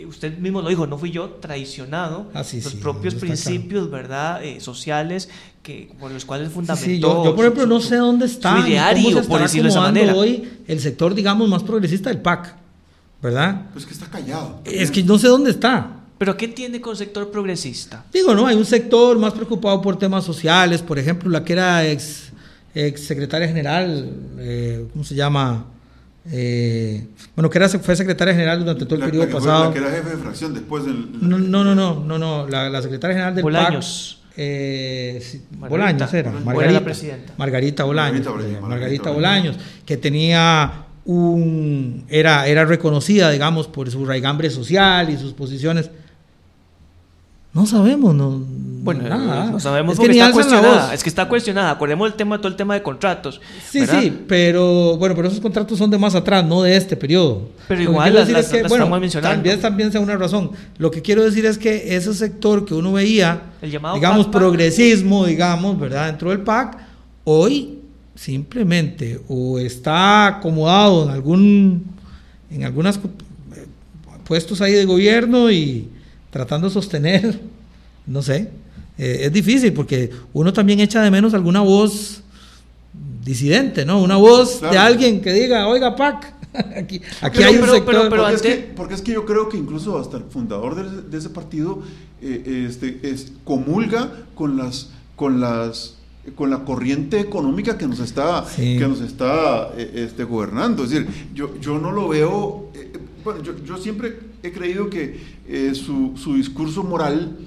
[0.00, 3.26] eh, usted mismo lo dijo, no fui yo, traicionado Ah, sí, los sí, propios claro.
[3.28, 4.44] principios, ¿verdad?
[4.44, 5.28] Eh, sociales
[5.62, 6.84] que, por los cuales fundamentó.
[6.86, 9.28] sí, yo, yo, por ejemplo su- no sé dónde está, su ni ideario, cómo se
[9.28, 10.14] por decirlo de esa manera.
[10.14, 12.54] hoy el sector, digamos, más progresista del PAC,
[13.22, 13.62] ¿verdad?
[13.72, 14.60] Pues que está callado.
[14.64, 16.00] Es que no sé dónde está.
[16.18, 18.04] Pero ¿qué tiene con sector progresista?
[18.12, 21.84] Digo, no, hay un sector más preocupado por temas sociales, por ejemplo, la que era
[21.86, 22.30] ex,
[22.74, 25.66] ex secretaria general, eh, ¿cómo se llama?
[26.30, 27.06] Eh,
[27.36, 29.64] bueno, que era, fue secretaria general durante todo el La- la periodo que fue- pasado.
[29.66, 31.08] la que era jefe de fracción después del.
[31.20, 34.18] No, no, no, no, no, no, la, la secretaria general del Bolaños.
[34.22, 34.34] PAC.
[34.38, 35.68] eh, sí, Margarita.
[35.68, 36.72] Bolaños era, ¿O era Margarita.
[36.72, 37.34] la presidenta?
[37.36, 38.12] Margarita Bolaños.
[38.26, 39.56] Margarita Bolaños, eh, Margarita Margarita Bolaños.
[39.56, 40.72] Bolaños, que tenía
[41.04, 42.04] un.
[42.08, 45.90] Era, era reconocida, digamos, por su raigambre social y sus posiciones.
[47.54, 48.42] No sabemos, no,
[48.82, 49.46] Bueno, nada.
[49.50, 50.84] no sabemos es que ni está cuestionada.
[50.86, 50.92] voz.
[50.94, 51.70] Es que está cuestionada.
[51.70, 53.40] Acordemos el tema, todo el tema de contratos.
[53.70, 54.02] Sí, ¿verdad?
[54.02, 57.48] sí, pero bueno, pero esos contratos son de más atrás, no de este periodo.
[57.68, 59.34] Pero Lo igual las- decir las- es que, las bueno, estamos mencionando.
[59.36, 60.50] También, también sea una razón.
[60.78, 64.32] Lo que quiero decir es que ese sector que uno veía, El llamado digamos, PAC,
[64.34, 66.06] progresismo, digamos, ¿verdad?
[66.06, 66.76] Dentro del PAC,
[67.22, 67.78] hoy
[68.16, 71.84] simplemente o está acomodado en algún,
[72.50, 73.08] en algunas cu-
[73.56, 73.64] eh,
[74.26, 75.88] puestos ahí de gobierno y
[76.34, 77.40] tratando de sostener,
[78.08, 78.50] no sé,
[78.98, 82.22] eh, es difícil porque uno también echa de menos alguna voz
[83.24, 84.02] disidente, ¿no?
[84.02, 84.72] Una voz Claro.
[84.72, 86.34] de alguien que diga, oiga, PAC,
[86.76, 87.94] aquí, aquí Pero- hay un pero- sector.
[87.94, 90.74] pero- pero porque, es que, porque es que yo creo que incluso hasta el fundador
[90.74, 91.82] de, de ese partido
[92.20, 95.94] eh, este, es, comulga con las con las
[96.34, 98.76] con la corriente económica que nos está Sí.
[98.78, 102.98] que nos está eh, este, gobernando es decir yo yo no lo veo eh, eh,
[103.22, 104.18] bueno yo, yo siempre
[104.48, 105.18] he creído que
[105.48, 107.38] eh, su, su discurso moral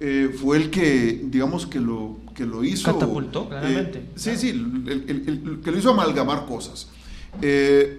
[0.00, 4.02] eh, fue el que digamos que lo que lo hizo Catapultó, eh, claramente.
[4.14, 6.88] sí sí el- el- el- el que lo hizo amalgamar cosas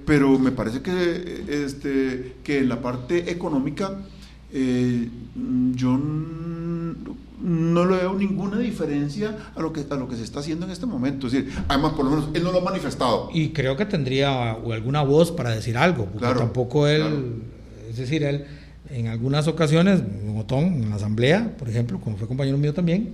[0.06, 4.00] pero me parece que, este, que en la parte económica
[5.76, 10.66] yo no le veo ninguna diferencia a lo, que, a lo que se está haciendo
[10.66, 11.28] en este momento.
[11.28, 13.30] Es decir, además, por lo menos, él no lo ha manifestado.
[13.32, 17.18] Y creo que tendría alguna voz para decir algo, porque Claro, tampoco él, claro.
[18.00, 18.46] Es decir, él
[18.90, 23.10] en algunas ocasiones, en Otón, en la asamblea, por ejemplo, como fue compañero mío también,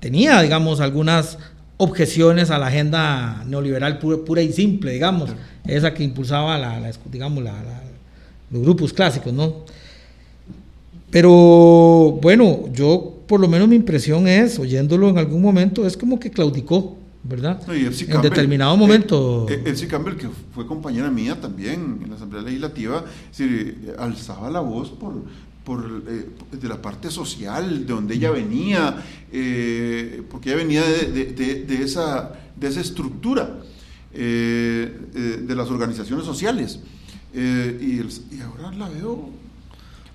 [0.00, 1.38] tenía, digamos, algunas
[1.76, 5.30] objeciones a la agenda neoliberal pura, pura y simple, digamos,
[5.66, 7.82] esa que impulsaba la, la- digamos, la- la-
[8.50, 9.64] los grupos clásicos, ¿no?
[11.10, 16.18] Pero bueno, yo por lo menos mi impresión es, oyéndolo en algún momento, es como
[16.18, 16.96] que claudicó,
[17.28, 17.62] ¿verdad?
[17.66, 19.46] No, y Epsi en Campbell, determinado momento.
[19.48, 24.50] Epsi Campbell, que fue compañera mía también en la Asamblea Legislativa, es decir, eh, alzaba
[24.50, 25.14] la voz por,
[25.64, 29.02] por eh, de la parte social, de donde ella venía,
[29.32, 33.58] eh, porque ella venía de, de- de- de esa, de esa estructura
[34.12, 36.80] eh, de las organizaciones sociales.
[37.34, 39.28] Eh, y, el- y ahora la veo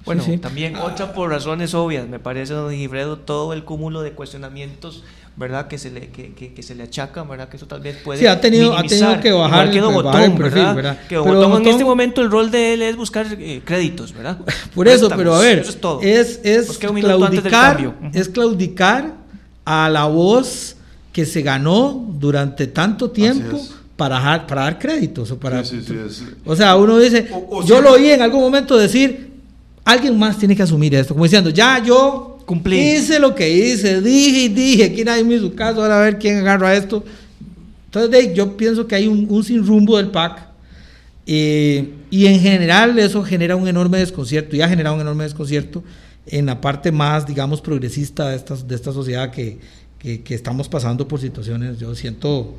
[0.06, 0.38] Bueno, Sí, sí.
[0.40, 5.04] también otra por razones obvias, me parece, don Gifredo, todo el cúmulo de cuestionamientos,
[5.38, 5.68] ¿verdad?
[5.68, 7.48] Que se le, que, que, que se le achacan, ¿verdad?
[7.50, 9.84] Que eso tal vez puede Sí, ha tenido- ha tenido que bajar Igual que el-
[9.84, 10.76] don bajar el perfil, ¿verdad?
[10.76, 10.98] ¿verdad?
[11.08, 13.62] Que don Pero Otón don en este momento el rol de él es buscar eh,
[13.66, 14.38] créditos, ¿verdad?
[14.76, 16.02] Por eso, Préstamos, pero a ver, eso es todo.
[16.02, 19.14] es, es claudicar, es claudicar
[19.66, 20.76] a la voz
[21.14, 23.74] que se ganó durante tanto tiempo es.
[23.96, 25.32] para, dar- para dar créditos.
[25.32, 28.22] O, para, Sí, sí, sí, o sea, uno dice, O- o yo lo oí en
[28.22, 29.32] algún momento decir,
[29.86, 32.80] alguien más tiene que asumir esto, como diciendo, ya yo Cumplí.
[32.80, 36.18] hice lo que hice, dije y dije, aquí nadie me hizo caso, ahora a ver
[36.20, 37.04] quién agarra esto.
[37.86, 40.48] Entonces, yo pienso que hay un, un sin rumbo del PAC.
[41.28, 45.84] eh, y en general eso genera un enorme desconcierto, y ha generado un enorme desconcierto
[46.26, 49.58] en la parte más, digamos, progresista de esta, de esta sociedad que,
[50.00, 52.56] que- que estamos pasando por situaciones, yo siento,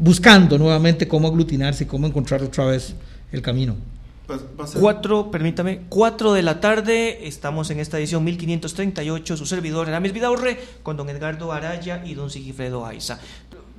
[0.00, 2.94] buscando nuevamente cómo aglutinarse cómo encontrar otra vez
[3.32, 3.74] el camino.
[4.80, 10.58] Cuatro, permítame, cuatro de la tarde, estamos en esta edición 1538, su servidor Aramis Vidaurre,
[10.82, 13.20] con don Edgardo Araya y don Sigifredo Aiza.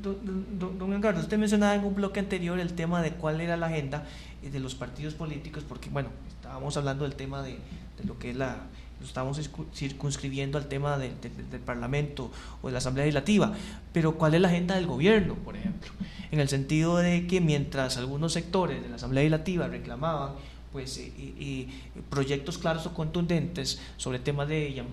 [0.01, 0.17] Don,
[0.59, 3.67] don- don Edgardo, usted mencionaba en un bloque anterior el tema de cuál era la
[3.67, 4.03] agenda
[4.43, 7.53] eh, de los partidos políticos, porque bueno, estábamos hablando del tema de,
[7.97, 8.57] de lo que es la,
[9.03, 12.31] estamos circu- circunscribiendo al tema de- de- de- del Parlamento
[12.61, 13.53] o de la Asamblea Legislativa,
[13.93, 15.91] pero cuál es la agenda del gobierno, por ejemplo,
[16.31, 20.31] en el sentido de que mientras algunos sectores de la Asamblea Legislativa reclamaban
[20.71, 21.67] pues eh, eh, eh,
[22.09, 24.83] proyectos claros o contundentes sobre temas de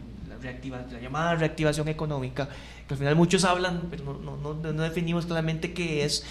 [0.41, 2.49] la, llamada reactivación económica,
[2.87, 6.25] que al final muchos hablan, pero no, no- no- definimos claramente qué es,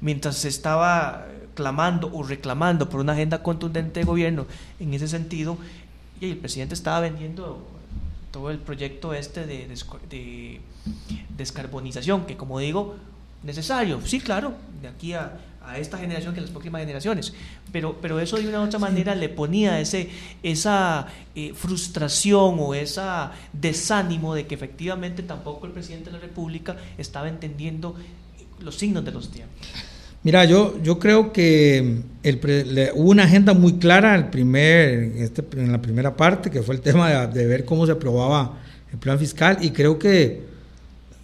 [0.00, 4.46] mientras se estaba clamando o reclamando por una agenda contundente de gobierno
[4.80, 5.58] en ese sentido,
[6.26, 7.66] y el presidente estaba vendiendo
[8.30, 10.60] todo el proyecto este de,
[11.36, 12.94] descarbonización, que como digo,
[13.42, 17.34] necesario, sí, claro, de aquí a, a esta generación que a las próximas generaciones,
[17.72, 20.10] pero, pero eso de una u otra manera le ponía ese,
[20.44, 26.76] esa eh, frustración o esa desánimo de que efectivamente tampoco el presidente de la República
[26.98, 27.96] estaba entendiendo
[28.60, 29.66] los signos de los tiempos.
[30.24, 34.88] Mira, yo, yo creo que el pre- le- hubo una agenda muy clara el primer,
[34.90, 37.92] en, este, en la primera parte, que fue el tema de, de ver cómo se
[37.92, 38.58] aprobaba
[38.92, 40.42] el plan fiscal, y creo que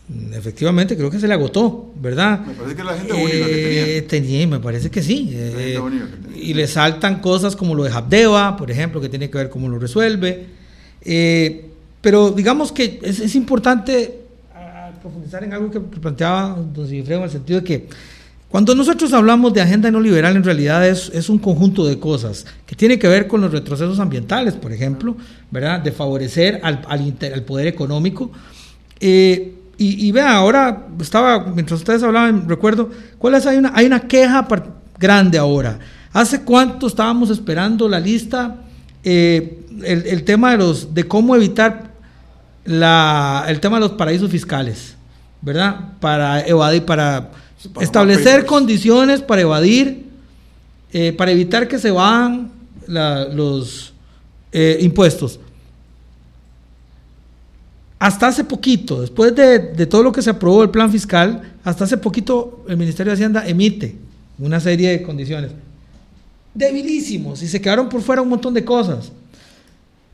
[0.09, 2.41] mm, efectivamente creo que se le agotó, ¿verdad?
[2.45, 4.09] Me parece que la agenda única que Eh, tenía.
[4.09, 5.31] tenía, me parece que sí.
[5.33, 6.43] La eh, agenda única que tenía.
[6.43, 9.69] y le saltan cosas como lo de Habdeba, por ejemplo, que tiene que ver cómo
[9.69, 10.47] lo resuelve.
[11.05, 11.67] Eh,
[12.01, 14.23] pero digamos que es, es importante
[15.01, 17.87] profundizar en algo que, planteaba don Sigifredo en el sentido de que
[18.49, 22.47] Cuando nosotros hablamos de agenda no liberal, en realidad es, es, un conjunto de cosas
[22.65, 25.17] que tiene que ver con los retrocesos ambientales, por ejemplo,
[25.51, 25.81] ¿verdad?
[25.81, 28.31] de favorecer al, al, poder económico.
[29.01, 32.89] Eh, y, y vea, ahora estaba, mientras ustedes hablaban, recuerdo,
[33.19, 33.47] ¿cuál es?
[33.47, 34.49] Hay una, hay una queja
[34.99, 35.79] grande ahora.
[36.15, 38.57] ¿Hace cuánto estábamos esperando la lista,
[39.05, 41.93] eh, el, el, tema de, los, de cómo evitar
[42.65, 44.97] la, el tema de los paraísos fiscales,
[45.43, 45.93] ¿verdad?
[46.01, 47.31] Para evadir, para
[47.81, 50.07] establecer condiciones para evadir,
[50.93, 52.51] eh, para evitar que se van
[52.87, 53.93] la, los
[54.53, 55.41] eh, impuestos.
[57.99, 61.85] Hasta hace poquito, después de, de, todo lo que se aprobó el plan fiscal, hasta
[61.85, 63.97] hace poquito el Ministerio de Hacienda emite
[64.39, 65.51] una serie de condiciones
[66.59, 69.13] debilísimos y se quedaron por fuera un montón de cosas.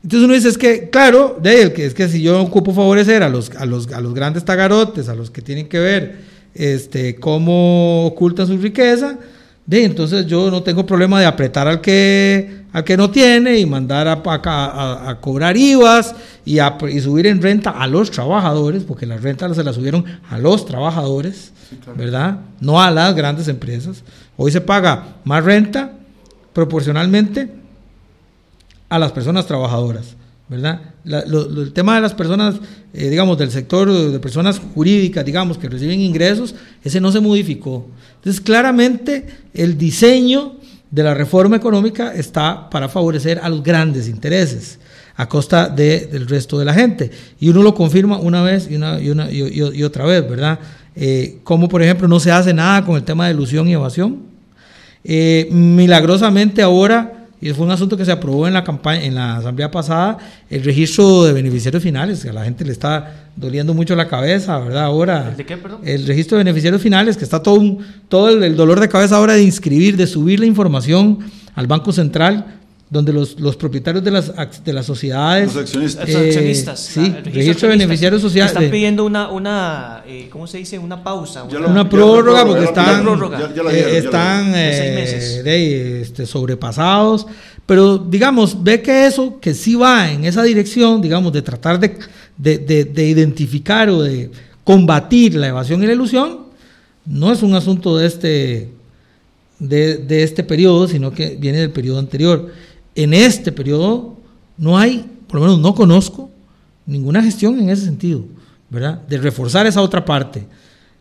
[0.03, 3.23] Entonces uno dice, es que, claro, de él, que es que si yo ocupo favorecer
[3.23, 6.19] a los, a los, a los grandes tagarotes, a los que tienen que ver
[6.55, 9.19] este, cómo ocultan su riqueza,
[9.65, 13.65] de, entonces yo no tengo problema de apretar al que, al que no tiene y
[13.65, 19.05] mandar a, a, a cobrar IVAs y, y, subir en renta a los trabajadores, porque
[19.05, 21.97] la renta se la subieron a los trabajadores, sí, claro.
[21.97, 22.37] ¿verdad?
[22.59, 24.03] No a las grandes empresas.
[24.37, 25.93] Hoy se paga más renta
[26.53, 27.49] proporcionalmente
[28.87, 30.15] a las personas trabajadoras.
[30.47, 30.81] ¿Verdad?
[31.03, 32.55] La, lo, lo, el tema de las personas,
[32.93, 37.87] eh, digamos, del sector de personas jurídicas, digamos, que reciben ingresos, ese no se modificó.
[38.15, 40.55] Entonces, claramente, el diseño
[40.91, 44.79] de la reforma económica está para favorecer a los grandes intereses
[45.17, 47.09] a costa de, del resto de la gente.
[47.39, 50.59] Y uno lo confirma una vez y, una, y, una, y, y otra vez, ¿verdad?
[50.95, 54.23] Eh, como, por ejemplo, no se hace nada con el tema de ilusión y evasión.
[55.03, 59.37] Eh, milagrosamente ahora y fue un asunto que se aprobó en la campaña, en la
[59.37, 60.17] asamblea pasada,
[60.49, 64.57] el registro de beneficiarios finales, que a la gente le está doliendo mucho la cabeza,
[64.59, 64.85] ¿verdad?
[64.85, 65.29] Ahora.
[65.29, 65.81] ¿El de qué, perdón?
[65.83, 69.17] El registro de beneficiarios finales, que está todo, un, todo el, el dolor de cabeza
[69.17, 71.19] ahora de inscribir, de subir la información
[71.55, 72.45] al Banco Central
[72.95, 74.31] donde los, los propietarios de las,
[74.63, 75.53] de las sociedades...
[75.53, 76.07] Los accionistas.
[76.07, 76.79] Eh, los accionistas.
[76.79, 78.53] Sí, el registro, registro de beneficiarios sociales.
[78.53, 80.79] Están pidiendo una, una eh, ¿cómo se dice?
[80.79, 81.43] Una pausa.
[81.43, 83.53] Una, lo, una prórroga, porque están, prórroga.
[83.53, 87.27] Ya, ya eh, están eh, de, este, sobrepasados.
[87.65, 91.97] Pero, digamos, ve que eso, que sí va en esa dirección, digamos, de tratar de,
[92.37, 94.31] de, de, de identificar o de
[94.63, 96.45] combatir la evasión y la ilusión,
[97.05, 98.69] no es un asunto de este,
[99.59, 102.51] de, de este periodo, sino que viene del periodo anterior
[102.95, 104.15] en este periodo
[104.57, 106.31] no hay, por lo menos no conozco,
[106.85, 108.23] ninguna gestión en ese sentido,
[108.69, 109.01] ¿verdad?
[109.07, 110.45] De reforzar esa otra parte,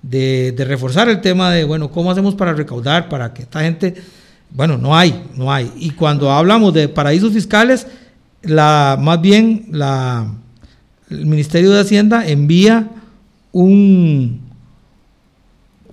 [0.02, 3.94] de, reforzar el tema de, bueno, ¿cómo hacemos para recaudar, para que esta gente,
[4.50, 5.72] bueno, no hay, no hay.
[5.76, 7.86] Y cuando hablamos de paraísos fiscales,
[8.42, 10.26] la, más bien la,
[11.10, 12.90] el Ministerio de Hacienda envía
[13.52, 14.40] un,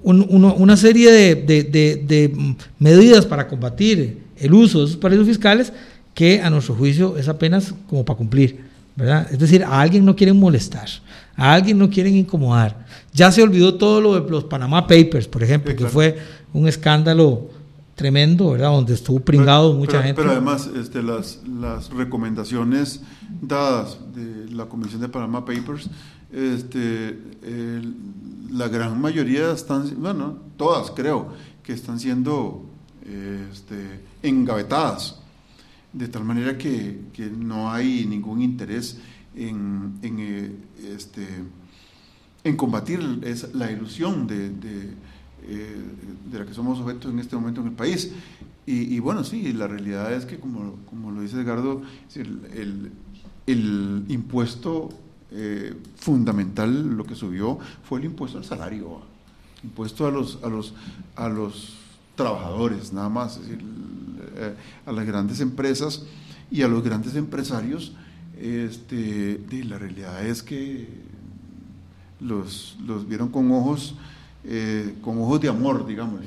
[0.04, 5.72] una serie de, de, de medidas para combatir el uso de esos paraísos fiscales
[6.14, 9.28] que a nuestro juicio es apenas como para cumplir, ¿verdad?
[9.32, 10.88] Es decir, a alguien no quieren molestar,
[11.36, 12.86] a alguien no quieren incomodar.
[13.14, 15.89] Ya se olvidó todo lo de los Panama Papers, por ejemplo, sí, claro.
[15.89, 16.20] que fue
[16.53, 17.49] un escándalo
[17.95, 18.70] tremendo, ¿verdad?
[18.70, 20.22] Donde estuvo pringado pero, mucha pero, gente.
[20.22, 23.01] Pero además, este, las, las recomendaciones
[23.41, 25.89] dadas de la Comisión de Panama Papers,
[26.32, 27.95] este, el,
[28.51, 31.30] la gran mayoría están, bueno, todas creo,
[31.64, 32.66] que están siendo
[33.05, 35.20] este, engavetadas
[35.94, 39.00] de tal manera que, que no hay ningún interés
[39.36, 40.56] en, en, eh,
[40.96, 41.28] este,
[42.44, 43.02] en combatir
[43.54, 44.94] la ilusión de, de,
[45.44, 45.76] eh,
[46.32, 48.12] de, la que somos objetos en este momento en el país.
[48.66, 51.82] Y, y bueno, sí, la realidad es que, como, como lo dice Edgardo,
[52.16, 52.92] el, el,
[53.48, 54.89] el impuesto
[55.32, 59.02] eh, fundamental, lo que subió, fue el impuesto al salario,
[59.64, 60.74] impuesto a los, a los,
[61.16, 61.78] a los
[62.16, 63.38] trabajadores, nada más.
[63.38, 63.64] Es decir,
[64.42, 64.54] eh,
[64.86, 66.04] a las grandes empresas
[66.50, 67.94] y a los grandes empresarios,
[68.39, 70.88] este, la realidad es que
[72.20, 73.96] los, los vieron con ojos,
[74.44, 76.22] eh, con ojos de amor, digamos,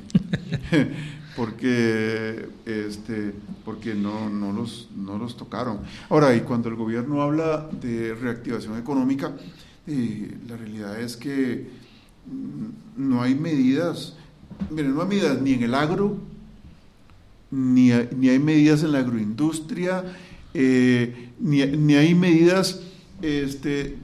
[1.35, 5.79] porque, este, porque no, no, los, no los tocaron.
[6.09, 9.33] Ahora, y cuando el gobierno habla de reactivación económica,
[9.87, 11.69] eh, la realidad es que
[12.25, 14.15] mm, no hay medidas,
[14.69, 16.17] miren, no hay medidas ni en el agro,
[17.55, 20.03] ni, ni hay medidas en la agroindustria,
[20.53, 22.81] eh, ni, ni, hay medidas
[23.21, 23.97] este,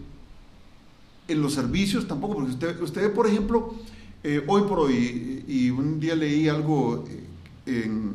[1.27, 3.75] en los servicios tampoco, porque usted, usted por ejemplo,
[4.23, 8.13] eh, hoy por hoy, y un día leí algo eh, en,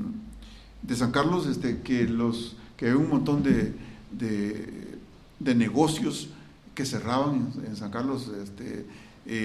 [0.83, 3.75] de San Carlos, este, que, los, que hay un montón de,
[4.11, 6.29] de, negocios
[6.75, 8.31] que cerraban en, San Carlos.
[8.43, 8.87] Este,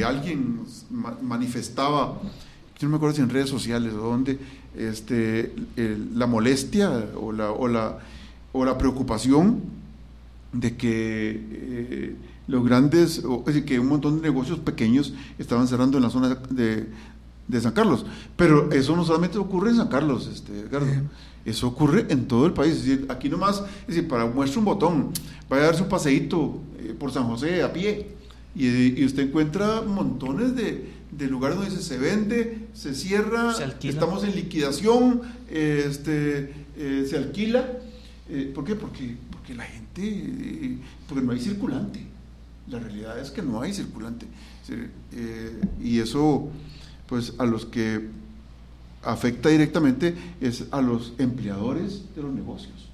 [0.03, 2.19] alguien ma manifestaba
[2.81, 4.39] yo no me acuerdo si en redes sociales o donde,
[4.75, 5.53] este,
[6.15, 7.99] la molestia o la, o la,
[8.53, 9.61] o la preocupación
[10.53, 12.15] de que eh,
[12.47, 16.09] los grandes, o, es decir, que un montón de negocios pequeños estaban cerrando en la
[16.09, 16.87] zona de,
[17.47, 18.05] de San Carlos.
[18.35, 20.87] Pero eso no solamente ocurre en San Carlos, este, Edgardo.
[21.43, 22.73] Eso ocurre en todo el país.
[22.73, 25.09] Es decir, aquí nomás, es decir, para muestra un botón,
[25.49, 28.07] vaya a darse un paseíto eh, por San José a pie
[28.55, 33.53] y, usted encuentra montones de, de, lugares donde se vende, se cierra,
[33.83, 37.67] estamos en liquidación, este, eh, se alquila.
[38.29, 38.75] Eh, ¿Por qué?
[38.75, 41.99] Porque, porque la gente, porque no hay circulante.
[42.67, 44.25] La realidad es que no hay circulante.
[45.83, 46.49] y eso,
[47.07, 48.07] pues a los que
[49.03, 52.89] afecta directamente es a los empleadores de los negocios.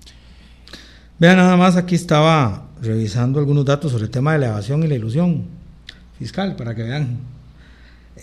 [1.20, 4.88] Vean, nada más aquí estaba revisando algunos datos sobre el tema de la evasión y
[4.88, 5.46] la ilusión
[6.20, 7.18] fiscal, para que vean.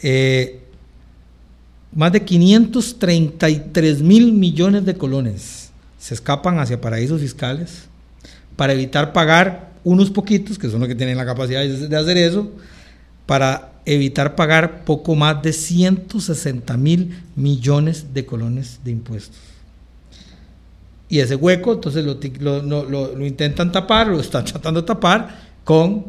[0.03, 0.61] Eh,
[1.95, 7.85] más de 533 mil millones de colones se escapan hacia paraísos fiscales
[8.57, 12.51] para evitar pagar unos poquitos, que son los que tienen la capacidad de hacer eso,
[13.27, 19.39] para evitar pagar poco más de 160 mil millones de colones de impuestos.
[21.09, 26.07] Y ese hueco, entonces lo, lo, intentan tapar, lo están tratando de tapar con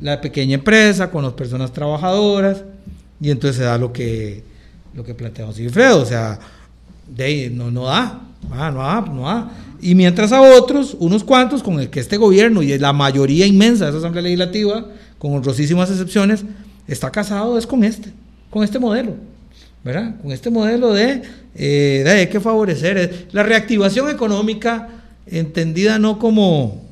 [0.00, 2.64] la pequeña empresa, con las personas trabajadoras,
[3.20, 4.42] y entonces se da lo que,
[4.94, 6.38] lo que planteamos Sigfredo, o sea,
[7.52, 9.50] no, no da, no da, no da.
[9.80, 13.84] Y mientras a otros, unos cuantos, con el que este gobierno y la mayoría inmensa
[13.84, 14.86] de esa Asamblea Legislativa,
[15.18, 16.44] con honrosísimas excepciones,
[16.86, 18.10] está casado es con este,
[18.50, 19.14] con este modelo,
[19.84, 20.16] ¿verdad?
[20.20, 21.22] Con este modelo de,
[21.54, 24.88] eh, de que favorecer la reactivación económica
[25.26, 26.87] entendida no como,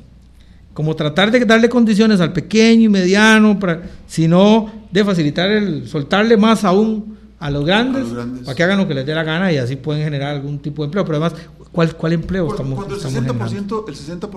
[0.77, 6.37] como tratar de darle condiciones al pequeño y mediano, para, sino de facilitar el, soltarle
[6.37, 8.05] más aún a los grandes,
[8.45, 10.83] para que hagan lo que les dé la gana y así pueden generar algún tipo
[10.83, 11.03] de empleo.
[11.03, 14.27] Pero además, ¿cuál, cuál empleo estamos, cuando el 60%, el 60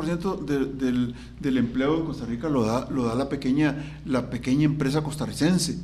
[0.47, 5.03] del, del, empleo en Costa Rica lo da, lo da la, pequeña, la pequeña empresa
[5.03, 5.77] costarricense.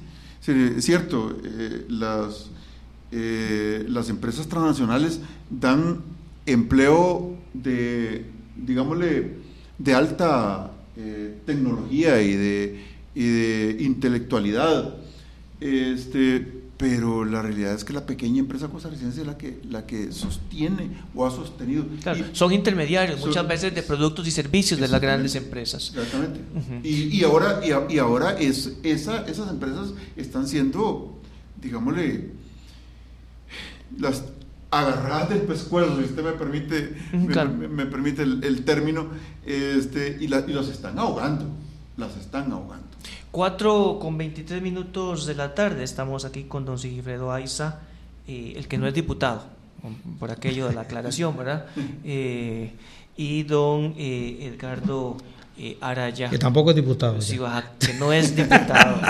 [0.46, 2.48] Es cierto, eh, las,
[3.12, 6.00] eh, las empresas transnacionales dan
[6.46, 8.24] empleo de,
[8.56, 9.44] digámosle,
[9.78, 14.96] de alta eh, tecnología y de, y de intelectualidad.
[15.60, 20.12] Este, pero la realidad es que la pequeña empresa costarricense es la que, la que
[20.12, 21.86] sostiene o ha sostenido.
[22.32, 25.92] son intermediarios muchas veces de productos y servicios de las grandes empresas.
[25.94, 26.40] Exactamente.
[26.82, 31.18] y, y, ahora, y, ahora es, esa, esas empresas están siendo,
[31.62, 32.32] digámosle,
[33.98, 34.22] las
[34.70, 39.06] agarradas del pescuezo, si usted me permite, me, permite el, término,
[39.44, 41.46] este, y, y las están ahogando,
[41.96, 42.86] las están ahogando.
[43.30, 47.80] 4 con 23 minutos de la tarde estamos aquí con don Sigifredo Aiza,
[48.26, 49.44] eh, el que no es diputado,
[50.18, 51.66] por aquello de la aclaración, ¿verdad?
[52.04, 52.72] Eh,
[53.16, 55.16] y don eh, Edgardo
[55.80, 56.28] Araya.
[56.28, 57.18] Que tampoco es diputado.
[57.78, 59.00] que no es diputado.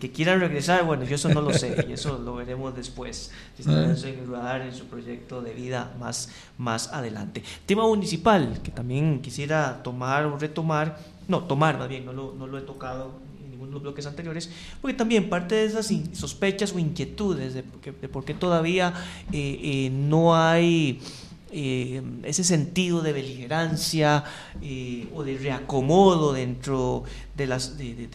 [0.00, 3.62] que quieran regresar, bueno, yo eso no lo sé, y eso lo veremos después, si
[3.62, 6.28] están en en su proyecto de vida más,
[6.58, 7.42] más adelante.
[7.64, 12.46] Tema municipal, que también quisiera tomar o retomar no, tomar más bien, no lo, no
[12.46, 13.12] lo he tocado
[13.44, 17.62] en ninguno de los bloques anteriores, porque también parte de esas sospechas o inquietudes de,
[17.62, 18.94] por qué todavía
[19.30, 21.00] eh, eh, no hay
[21.50, 24.24] eh, ese sentido de beligerancia
[25.14, 27.04] o de reacomodo dentro
[27.36, 28.08] de las de,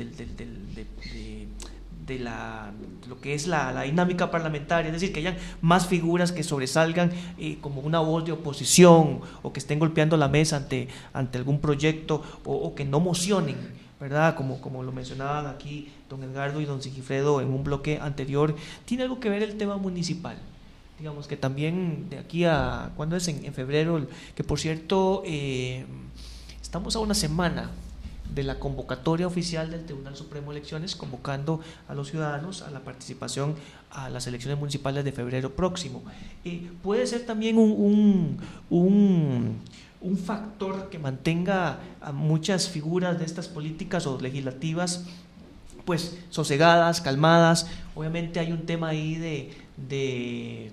[2.06, 2.72] de la,
[3.08, 7.58] lo que es la, dinámica parlamentaria, es decir, que hayan más figuras que sobresalgan eh,
[7.62, 12.22] como una voz de oposición o que estén golpeando la mesa ante, ante algún proyecto
[12.46, 13.56] o, que no mocionen,
[14.00, 14.36] ¿verdad?
[14.36, 18.56] Como, como lo mencionaban aquí don Edgardo y don Sigifredo en un bloque anterior,
[18.86, 20.38] tiene algo que ver el tema municipal.
[21.04, 23.28] Digamos que también de aquí a, ¿cuándo es?
[23.28, 25.84] En, febrero, que por cierto, eh,
[26.62, 27.72] estamos a una semana
[28.34, 32.86] de la convocatoria oficial del Tribunal Supremo de Elecciones, convocando a los ciudadanos a la
[32.86, 33.56] participación
[33.91, 36.04] a las elecciones municipales de febrero próximo.
[36.45, 38.39] y puede ser también un,
[38.70, 39.60] un,
[39.99, 45.04] un, factor que mantenga a muchas figuras de estas políticas o legislativas
[45.84, 47.68] pues sosegadas, calmadas.
[47.93, 50.72] Obviamente hay un tema ahí de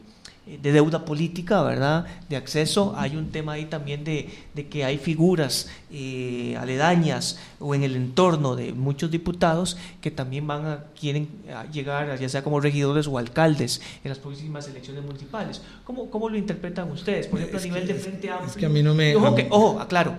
[0.59, 2.07] deuda política, ¿verdad?
[2.28, 2.94] De acceso.
[2.96, 4.28] Hay un tema ahí también de,
[4.70, 10.66] que hay figuras eh, aledañas o en el entorno de muchos diputados que también van
[10.66, 11.28] a, quieren
[11.72, 15.62] llegar, ya sea como regidores o alcaldes, en las próximas elecciones municipales.
[15.84, 17.26] ¿Cómo, cómo lo interpretan ustedes?
[17.26, 18.51] Por ejemplo, a nivel de Frente Amplio.
[18.51, 19.14] Es que a mí no me...
[19.16, 20.14] Ojo, que, ojo aclaro,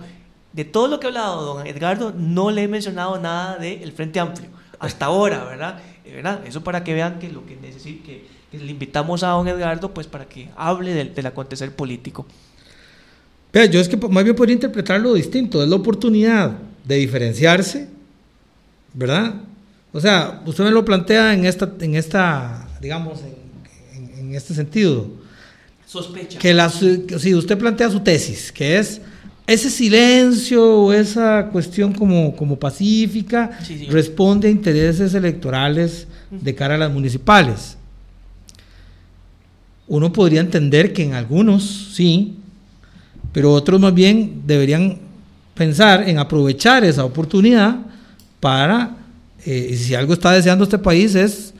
[0.52, 4.20] de todo lo que ha hablado don Edgardo, no le he mencionado nada del Frente
[4.20, 4.48] Amplio
[4.82, 5.80] hasta ahora, ¿verdad?
[6.04, 6.44] Eh, ¿verdad?
[6.44, 9.92] Eso para que vean que lo que necesita, que, que le invitamos a don Edgardo,
[9.94, 12.26] pues para que hable del, del acontecer político.
[13.52, 16.52] Vea, yo es que más bien podría interpretarlo distinto, es la oportunidad
[16.84, 17.88] de diferenciarse,
[18.94, 19.34] ¿verdad?
[19.92, 24.54] O sea, usted me lo plantea en esta, en esta digamos, en, en- en este
[24.54, 25.06] sentido.
[25.86, 26.38] Sospecha.
[26.38, 29.00] Que la, si usted plantea su tesis, que es
[29.46, 33.86] ese silencio o esa cuestión como, como pacífica, Sí, sí.
[33.90, 37.76] responde a intereses electorales de cara a las municipales.
[39.92, 42.36] Uno podría entender que en algunos sí,
[43.30, 44.96] pero otros más bien deberían
[45.52, 47.76] pensar en aprovechar esa oportunidad
[48.40, 48.96] para,
[49.44, 51.52] eh, y si algo está deseando este país es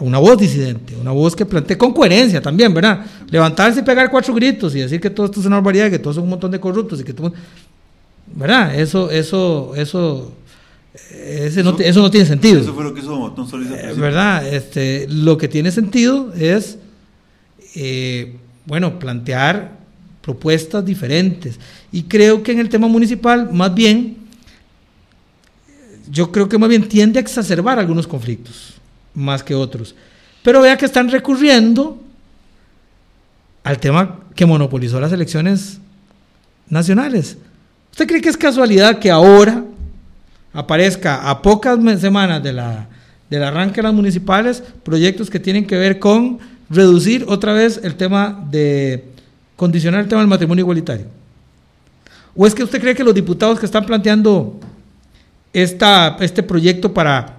[0.00, 3.06] una voz disidente, una voz que plantee con coherencia también, ¿verdad?
[3.30, 6.16] Levantarse y pegar cuatro gritos y decir que todo esto es una barbaridad, que todos
[6.16, 7.32] son un montón de corruptos y que todo,
[8.34, 8.74] ¿verdad?
[8.74, 10.32] Eso, eso, eso,
[11.12, 12.60] ese no, eso no tiene sentido.
[12.60, 13.94] Eso fue lo que hizo Solís Eh.
[13.96, 14.52] ¿Verdad?
[14.52, 16.78] Este, lo que tiene sentido es,
[17.74, 19.72] eh, bueno, plantear
[20.20, 21.58] propuestas diferentes.
[21.90, 24.16] Y creo que en el tema municipal, más bien,
[26.10, 28.74] yo creo que más bien tiende a exacerbar algunos conflictos,
[29.14, 29.94] más que otros.
[30.42, 32.02] Pero vea que están recurriendo
[33.64, 35.78] al tema que monopolizó las elecciones
[36.68, 37.36] nacionales.
[37.90, 39.64] ¿Usted cree que es casualidad que ahora
[40.52, 42.88] aparezca a pocas semanas de la,
[43.30, 46.38] del arranque de las municipales proyectos que tienen que ver con
[46.72, 49.04] reducir otra vez el tema de
[49.56, 51.06] condicionar el tema del matrimonio igualitario?
[52.34, 54.58] ¿O es que usted cree que los diputados que están planteando
[55.52, 57.36] esta, este proyecto para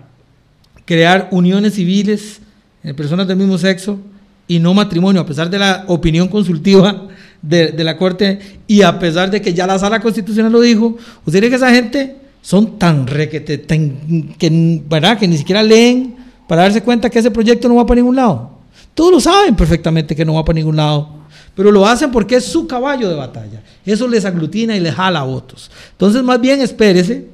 [0.86, 2.40] crear uniones civiles
[2.84, 4.00] en personas del mismo sexo
[4.48, 7.08] y no matrimonio, a pesar de la opinión consultiva
[7.42, 11.40] de, la Corte y a pesar de que ya la Sala Constitucional lo dijo, ¿usted
[11.40, 16.16] cree que esa gente son tan requete, que, que ni siquiera leen
[16.48, 18.52] para darse cuenta que ese proyecto no va para ningún lado?
[18.94, 21.10] Todos lo saben perfectamente que no va para ningún lado,
[21.56, 23.62] pero lo hacen porque es su caballo de batalla.
[23.86, 25.72] Eso les aglutina y les jala votos.
[25.92, 27.28] Entonces, más bien espérese,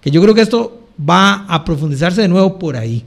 [0.00, 3.04] que yo creo que esto va a profundizarse de nuevo por ahí.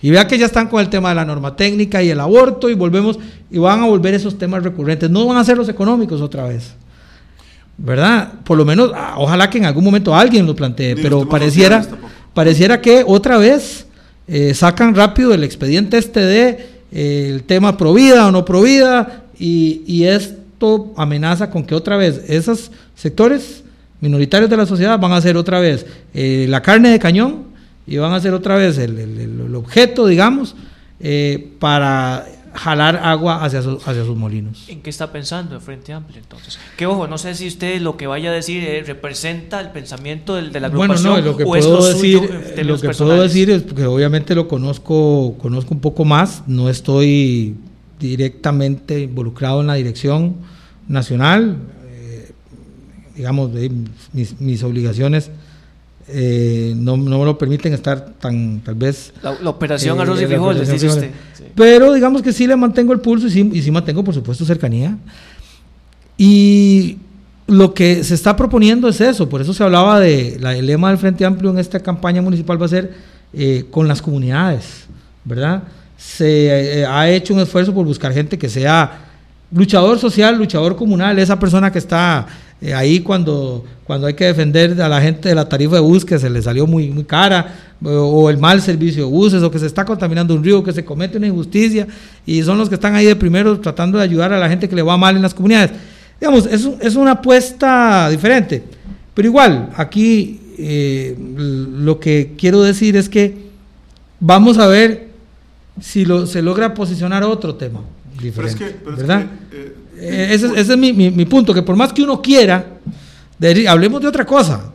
[0.00, 2.70] Y vea que ya están con el tema de la norma técnica y el aborto
[2.70, 3.18] y volvemos
[3.50, 5.10] y van a volver esos temas recurrentes.
[5.10, 6.74] No van a ser los económicos otra vez.
[7.78, 8.32] ¿Verdad?
[8.44, 11.84] Por lo menos, ah, ojalá que en algún momento alguien lo plantee, Ni pero pareciera,
[12.34, 13.86] pareciera que otra vez
[14.28, 20.04] eh, sacan rápido el expediente este de el tema provida o no provida y, y
[20.04, 23.64] esto amenaza con que otra vez esos sectores
[24.00, 27.44] minoritarios de la sociedad van a ser otra vez eh, la carne de cañón
[27.86, 30.54] y van a ser otra vez el objeto, digamos,
[31.00, 34.68] eh, para jalar agua hacia, su- hacia sus molinos.
[34.68, 36.58] ¿En qué está pensando el Frente Amplio entonces?
[36.76, 40.34] Que ojo, no sé si usted lo que vaya a decir eh, representa el pensamiento
[40.34, 42.64] del, de la Bueno, agrupación no, lo que o es puedo lo decir, suyo eh,
[42.64, 43.22] lo que puedo personales.
[43.32, 47.54] decir es porque obviamente lo conozco, conozco un poco más, no estoy
[47.98, 50.36] directamente involucrado en la dirección
[50.88, 52.32] nacional, eh,
[53.16, 53.70] digamos, de
[54.12, 55.30] mis, mis obligaciones
[56.08, 60.20] eh, no, no me lo permiten estar tan, tal vez La, la operación Eh, arroz
[60.20, 61.10] y frijoles, dice usted.
[61.32, 61.44] Sí.
[61.54, 64.44] Pero digamos que sí le mantengo el pulso y sí, y sí mantengo, por supuesto,
[64.44, 64.96] cercanía.
[66.16, 66.98] Y
[67.46, 70.88] lo que se está proponiendo es eso, por eso se hablaba de, la, el lema
[70.88, 72.94] del Frente Amplio en esta campaña municipal va a ser
[73.32, 74.86] eh, con las comunidades,
[75.24, 75.62] ¿verdad?
[75.96, 79.06] Se eh, ha hecho un esfuerzo por buscar gente que sea
[79.50, 82.26] luchador social, luchador comunal, esa persona que está
[82.60, 86.02] eh, ahí cuando, cuando hay que defender a la gente de la tarifa de bus
[86.02, 89.58] que se le salió muy, muy cara, o, el mal servicio de buses, o que
[89.58, 91.86] se está contaminando un río, que se comete una injusticia,
[92.24, 94.74] y son los que están ahí de primero tratando de ayudar a la gente que
[94.74, 95.72] le va mal en las comunidades.
[96.18, 98.62] Digamos, es, es una apuesta diferente,
[99.12, 103.34] pero igual, aquí eh, lo que quiero decir es que
[104.20, 105.08] vamos a ver
[105.82, 107.80] si lo, se logra posicionar otro tema
[108.14, 109.26] Pero es diferente, que, pero es ¿verdad?
[109.50, 112.02] que, eh, Eh, ese, es- ese es mi, mi- mi punto, que por más que
[112.02, 112.64] uno quiera,
[113.68, 114.72] hablemos de otra cosa,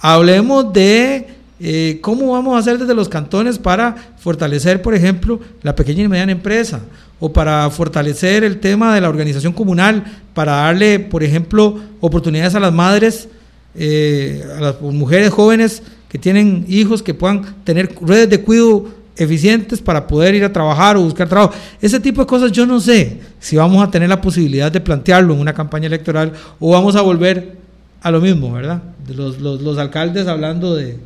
[0.00, 1.26] hablemos de
[1.62, 6.08] eh, cómo vamos a hacer desde los cantones para fortalecer, por ejemplo, la pequeña y
[6.08, 6.80] mediana empresa,
[7.18, 12.60] o para fortalecer el tema de la organización comunal, para darle, por ejemplo, oportunidades a
[12.60, 13.28] las madres,
[13.74, 19.82] eh, a las mujeres jóvenes que tienen hijos, que puedan tener redes de cuidado eficientes
[19.82, 21.52] para poder ir a trabajar o buscar trabajo.
[21.80, 25.34] Ese tipo de cosas yo no sé si vamos a tener la posibilidad de plantearlo
[25.34, 27.59] en una campaña electoral o vamos a volver
[28.00, 28.82] a lo mismo, ¿verdad?
[29.14, 30.98] Los, los, los alcaldes hablando de,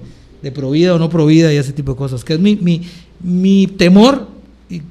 [0.43, 2.83] de provida o no provida y ese tipo de cosas, que es mi, mi,
[3.21, 4.29] mi temor
[4.69, 4.83] y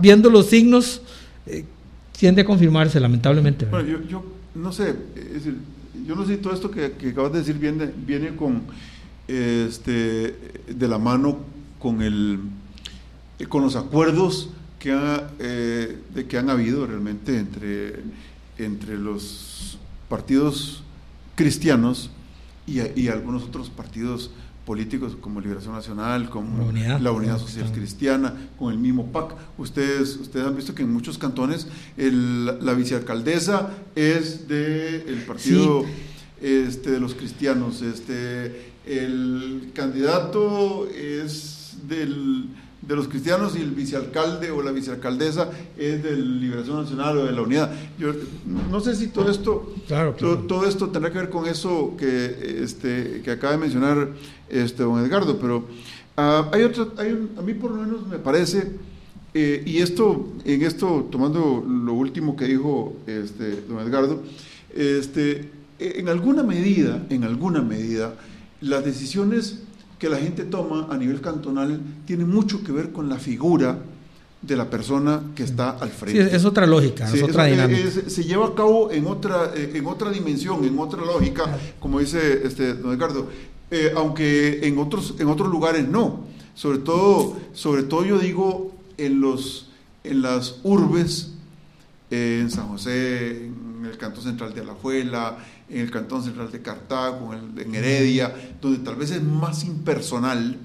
[0.00, 1.00] viendo los signos
[1.46, 1.64] eh,
[2.18, 3.66] tiende a confirmarse lamentablemente.
[3.66, 4.24] Bueno, yo, yo
[4.54, 5.56] no sé, es decir,
[6.06, 8.62] yo no sé si todo esto que, que acabas de decir viene, viene con,
[9.28, 10.34] este,
[10.68, 11.38] de la mano
[11.78, 12.40] con, el,
[13.48, 14.96] con los acuerdos que,
[15.38, 18.00] eh, de que han habido realmente entre,
[18.58, 19.78] entre los
[20.08, 20.82] partidos
[21.36, 22.10] cristianos
[22.66, 24.32] y, y algunos otros partidos
[24.66, 29.34] políticos como Liberación Nacional, como la Unidad, Social Cristiana, con el mismo PAC.
[29.56, 35.86] Ustedes, ustedes han visto que en muchos cantones la vicealcaldesa es del partido
[36.42, 42.48] este, de los cristianos, este, el candidato es del
[42.86, 47.32] de los cristianos y el vicealcalde o la vicealcaldesa es de Liberación Nacional o de
[47.32, 47.72] la Unidad.
[47.98, 48.12] Yo
[48.70, 49.74] no sé si todo esto,
[50.18, 54.10] Todo, esto tendrá que ver con eso que, este, que acaba de mencionar
[54.48, 55.66] este, don Edgardo, pero
[56.16, 58.72] ah, hay otro, hay a mí por lo menos me parece,
[59.34, 64.22] eh, y esto, en esto, tomando lo último que dijo este, don Edgardo,
[64.74, 65.50] este,
[65.80, 68.14] en alguna medida, en alguna medida,
[68.60, 69.65] las decisiones
[69.98, 73.78] que la gente toma a nivel cantonal tiene mucho que ver con la figura
[74.42, 76.28] de la persona que está al frente.
[76.28, 77.90] Sí, es otra lógica, es otra dinámica.
[78.06, 81.44] se lleva a cabo en otra, eh, en otra dimensión, en otra lógica,
[81.80, 83.28] como dice este, don Ricardo,
[83.70, 86.24] eh, aunque en otros, en otros lugares no.
[86.54, 89.70] Sobre todo, sobre todo yo digo en, los,
[90.04, 91.32] en las urbes,
[92.10, 96.62] eh, en San José, en el Cantón Central de Alajuela, en el Cantón Central de
[96.62, 100.56] Cartago, en Heredia, donde tal vez es más impersonal,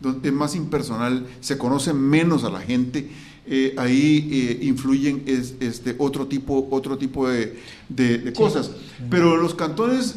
[0.00, 3.08] donde es más impersonal, se conoce menos a la gente,
[3.46, 7.58] eh, ahí eh, influyen este, otro tipo, otro tipo de,
[8.36, 8.70] cosas.
[9.10, 10.16] Pero los cantones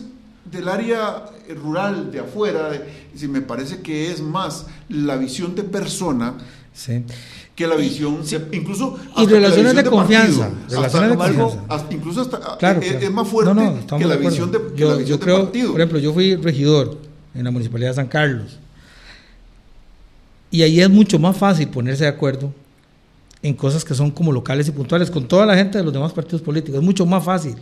[0.52, 1.26] del área
[1.61, 2.84] rural, de afuera,
[3.15, 6.35] si me parece que es más la visión de persona.
[6.73, 7.03] Sí
[7.56, 8.19] que la visión,
[8.52, 11.86] incluso y relaciones de, confianza, relaciones de confianza.
[11.90, 13.53] incluso hasta claro, es, más fuerte
[13.98, 16.98] que la visión de, yo, yo creo, Por ejemplo, yo fui regidor
[17.34, 18.60] en la municipalidad de San Carlos
[20.52, 22.53] y ahí es mucho más fácil ponerse de acuerdo
[23.41, 26.11] en cosas que son como locales y puntuales con toda la gente de los demás
[26.11, 27.56] partidos políticos, es mucho más fácil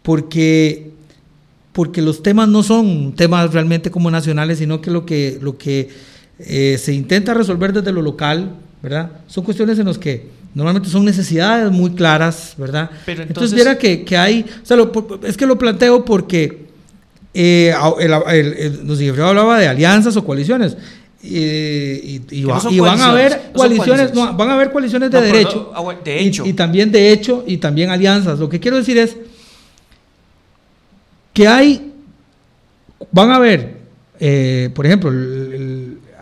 [0.00, 0.90] porque
[1.72, 5.90] porque los temas no son temas realmente como nacionales, sino que lo que lo que
[6.38, 9.10] eh, se intenta resolver desde lo local ¿verdad?
[9.28, 12.90] Son cuestiones en las que normalmente son necesidades muy claras, ¿verdad?
[13.06, 14.76] Pero entonces, entonces que, que, hay, o sea,
[15.22, 16.66] es que lo planteo porque
[17.32, 20.76] eh, el, el, hablaba de alianzas o coaliciones.
[21.22, 26.20] y, y, van a haber coaliciones, no, van a haber coaliciones de derecho, ah, de
[26.20, 26.44] hecho.
[26.44, 28.40] Y, también de hecho y también alianzas.
[28.40, 29.16] Lo que quiero decir es
[31.32, 31.92] que hay,
[33.12, 33.76] van a haber,
[34.18, 35.12] eh, por ejemplo,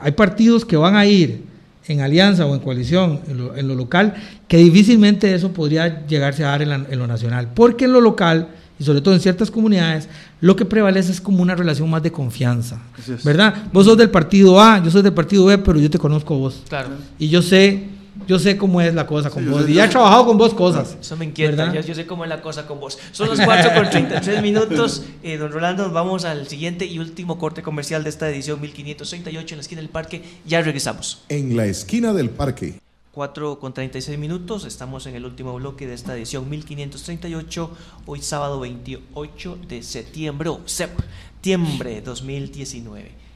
[0.03, 1.50] hay partidos que van a ir
[1.91, 4.15] en alianza o en coalición en lo, local,
[4.49, 8.49] que difícilmente eso podría llegarse a dar en, lo nacional, porque en lo local
[8.79, 10.09] y sobre todo en ciertas comunidades,
[10.41, 12.81] lo que prevalece es como una relación más de confianza,
[13.25, 13.55] ¿verdad?
[13.73, 16.63] Vos sos del partido A, yo soy del partido B, pero yo te conozco vos.
[16.69, 16.89] Claro.
[17.19, 17.89] Y yo sé
[18.31, 19.69] yo sé cómo es la cosa con vos.
[19.69, 20.97] y ya he trabajado con vos cosas.
[21.01, 21.73] Eso me inquieta.
[21.73, 22.97] Yo, sé cómo es la cosa con vos.
[23.11, 25.03] Son los 4 con 33 minutos.
[25.25, 29.59] Eh, don Rolando, vamos al siguiente y último corte comercial de esta edición 1538 en
[29.59, 30.23] la esquina del parque.
[30.47, 31.25] Ya regresamos.
[31.29, 32.79] En la esquina del parque.
[33.11, 34.65] 4 con 36 minutos.
[34.65, 37.71] Estamos en el último bloque de esta edición 1538.
[38.07, 43.30] Hoy sábado 28 de septiembre, septiembre 2019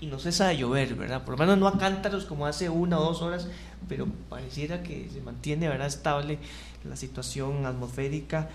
[0.00, 1.24] y no cesa de llover, ¿verdad?
[1.24, 3.48] Por lo menos no a cántaros como hace una o dos horas,
[3.88, 5.86] pero pareciera que se mantiene, ¿verdad?
[5.86, 6.38] Estable
[6.88, 8.48] la situación atmosférica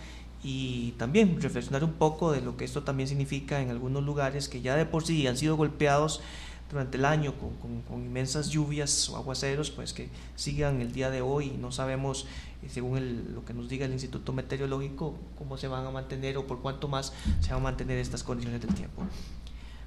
[0.44, 4.62] y también reflexionar un poco de lo que esto también significa en algunos lugares que
[4.62, 6.22] ya de por sí han sido golpeados
[6.70, 11.22] durante el año con, con, inmensas lluvias o aguaceros, pues que sigan el día de
[11.22, 12.26] hoy no sabemos,
[12.64, 16.48] eh, según lo que nos diga el Instituto Meteorológico, cómo se van a mantener o
[16.48, 19.04] por cuánto más se van a mantener estas condiciones del tiempo.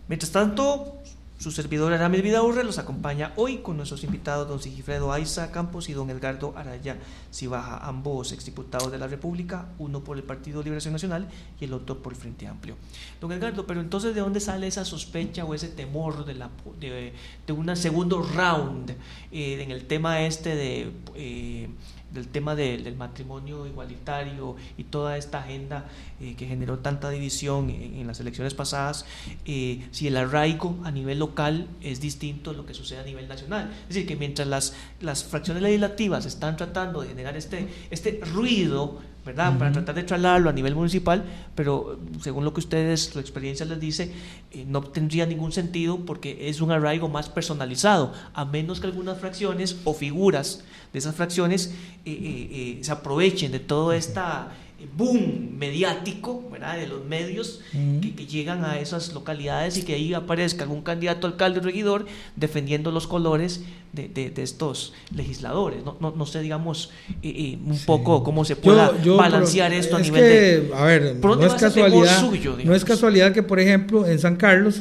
[0.06, 1.02] Mientras tanto,
[1.39, 5.93] su servidor Aramis Vidaurre los acompaña hoy con nuestros invitados don Sigifredo Aiza Campos y
[5.93, 6.98] don Edgardo Araya
[7.32, 11.28] Cibaja, ambos exdiputados de la República, uno por el Partido Liberación Nacional
[11.60, 12.77] y el otro por el Frente Amplio.
[13.20, 16.51] Don Edgardo, pero entonces ¿de dónde sale esa sospecha o ese temor de, la,
[16.81, 17.12] de,
[17.47, 18.90] de un segundo round
[19.31, 20.93] eh, en el tema este de...
[21.15, 21.69] Eh,
[22.12, 25.86] del tema del matrimonio igualitario y toda esta agenda
[26.20, 29.05] eh, que generó tanta división en, las elecciones pasadas,
[29.44, 33.28] eh, si el arraigo a nivel local es distinto a lo que sucede a nivel
[33.28, 33.70] nacional.
[33.82, 39.01] Es decir, que mientras las, las fracciones legislativas están tratando de generar este, este ruido
[39.29, 39.59] ¿verdad?
[39.59, 41.23] Para tratar de trasladarlo a nivel municipal,
[41.55, 44.11] pero según lo que ustedes, su experiencia les dice,
[44.53, 49.19] eh, no tendría ningún sentido porque es un arraigo más personalizado, a menos que algunas
[49.19, 50.65] fracciones o figuras
[50.95, 51.75] de esas fracciones
[52.07, 54.49] eh, eh, se aprovechen de toda esta
[54.97, 56.77] boom mediático, ¿verdad?
[56.79, 57.61] De los medios
[58.01, 62.07] que, que llegan a esas localidades y que ahí aparezca algún candidato alcalde o regidor
[62.37, 65.85] defendiendo los colores de, de- de estos legisladores.
[65.85, 66.91] No, no, no sé, digamos,
[67.23, 67.85] eh, eh, un Sí.
[67.87, 70.75] poco cómo se pueda Yo- yo, balancear esto a nivel que, de...
[70.75, 72.21] A ver, ¿Por dónde no es casualidad.
[72.21, 74.81] suyo, no es casualidad que, por ejemplo, en San Carlos.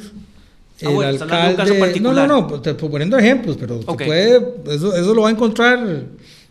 [0.86, 3.80] Ah, bueno, está hablando de un caso no, no, no, pues, te poniendo ejemplos, pero
[3.80, 4.38] puede,
[4.68, 6.04] eso, eso lo va a encontrar.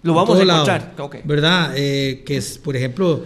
[0.02, 1.16] Lo vamos a lado, encontrar, ok.
[1.24, 1.72] ¿Verdad?
[1.76, 3.24] Eh, que es, por ejemplo,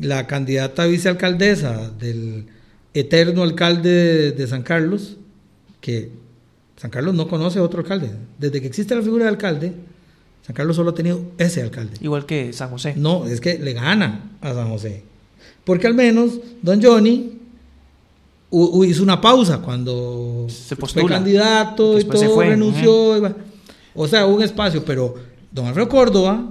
[0.00, 2.46] la candidata vicealcaldesa del
[2.94, 5.16] eterno alcalde de, de San Carlos,
[5.80, 6.10] que
[6.76, 8.10] San Carlos no conoce a otro alcalde.
[8.38, 9.72] Desde que existe la figura de alcalde,
[10.46, 11.94] San Carlos solo ha tenido ese alcalde.
[12.00, 12.94] Igual que San José.
[12.96, 15.04] No, es que le gana a San José.
[15.64, 17.38] Porque al menos Don Johnny
[18.84, 23.34] hizo una pausa cuando Se fue candidato y Después todo, renunció.
[23.94, 25.14] O sea, hubo un espacio, pero
[25.52, 26.50] don Alfredo Córdoba,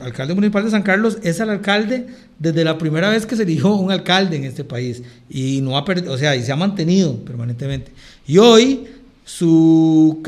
[0.00, 2.06] alcalde municipal de San Carlos, es el alcalde
[2.38, 5.84] desde la primera vez que se eligió un alcalde en este país y no ha
[5.84, 7.92] perdido, o sea, y se ha mantenido permanentemente.
[8.26, 8.86] Y hoy
[9.24, 10.20] su,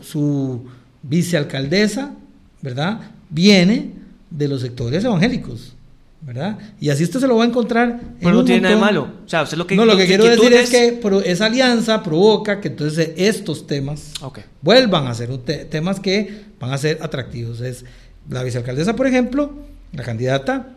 [0.00, 0.64] su
[1.02, 2.14] vicealcaldesa,
[2.62, 3.00] ¿verdad?
[3.28, 3.90] Viene
[4.30, 5.74] de los sectores evangélicos,
[6.22, 6.56] ¿verdad?
[6.80, 7.88] Y así usted se lo va a encontrar.
[7.90, 9.08] en Pero no tiene nada de malo.
[9.24, 12.60] O sea, usted lo que, no, lo que quiero decir es que esa alianza provoca
[12.60, 14.12] que entonces estos temas
[14.62, 15.36] vuelvan a ser
[15.68, 17.60] temas que van a ser atractivos.
[17.60, 17.84] Es
[18.30, 19.52] la vicealcaldesa, por ejemplo,
[19.92, 20.68] la candidata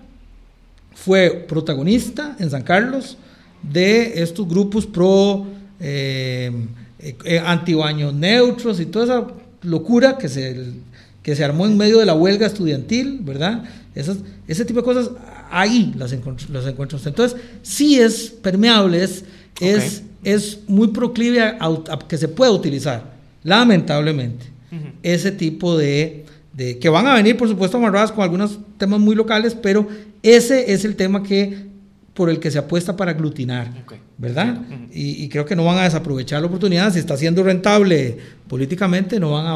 [0.96, 3.18] fue protagonista en San Carlos
[3.62, 5.46] de estos grupos pro
[5.80, 6.52] eh,
[7.00, 9.28] eh, eh, antibaños neutros y toda esa
[9.62, 10.74] locura que se,
[11.22, 13.64] que se armó en medio de la huelga estudiantil, ¿verdad?
[13.94, 14.18] Esas,
[14.48, 15.12] ese tipo de cosas
[15.52, 17.10] ahí las encontr- las encuentra usted.
[17.10, 19.24] Entonces, sí es permeable, es,
[19.66, 21.70] es, es muy proclive a,
[22.08, 23.14] que se pueda utilizar,
[23.44, 24.46] lamentablemente,
[25.04, 29.16] ese tipo de, de- que van a venir, por supuesto, amarradas con algunos temas muy
[29.16, 29.88] locales, pero
[30.24, 31.66] ese es el tema que
[32.16, 33.94] por el que se apuesta para aglutinar, Ok.
[34.18, 34.62] ¿verdad?
[34.94, 36.92] Y, y creo que no van a desaprovechar la oportunidad.
[36.94, 38.18] Si está siendo rentable
[38.48, 39.56] políticamente, no van a,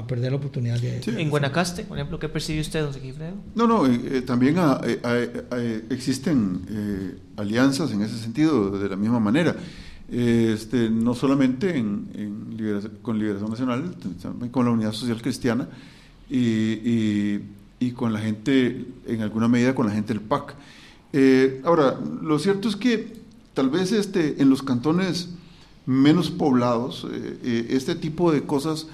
[0.00, 1.00] a perder la oportunidad de...
[1.04, 1.12] Sí.
[1.16, 3.34] En Guanacaste, por ejemplo, ¿qué percibe usted, don Sigifredo?
[3.54, 8.76] No, no, eh, eh, también ah, eh, eh, eh, existen eh, alianzas en ese sentido
[8.76, 9.54] de la misma manera.
[10.10, 15.68] Este, no solamente en, en Liberación- con Liberación Nacional, también con la Unidad Social Cristiana
[16.28, 17.40] y, y-
[17.78, 20.54] y con la gente, en alguna medida con la gente del PAC.
[21.12, 23.20] Eh, ahora, lo cierto es que
[23.54, 25.30] tal vez este, en los cantones
[25.86, 28.86] menos poblados, eh, eh, este tipo de cosas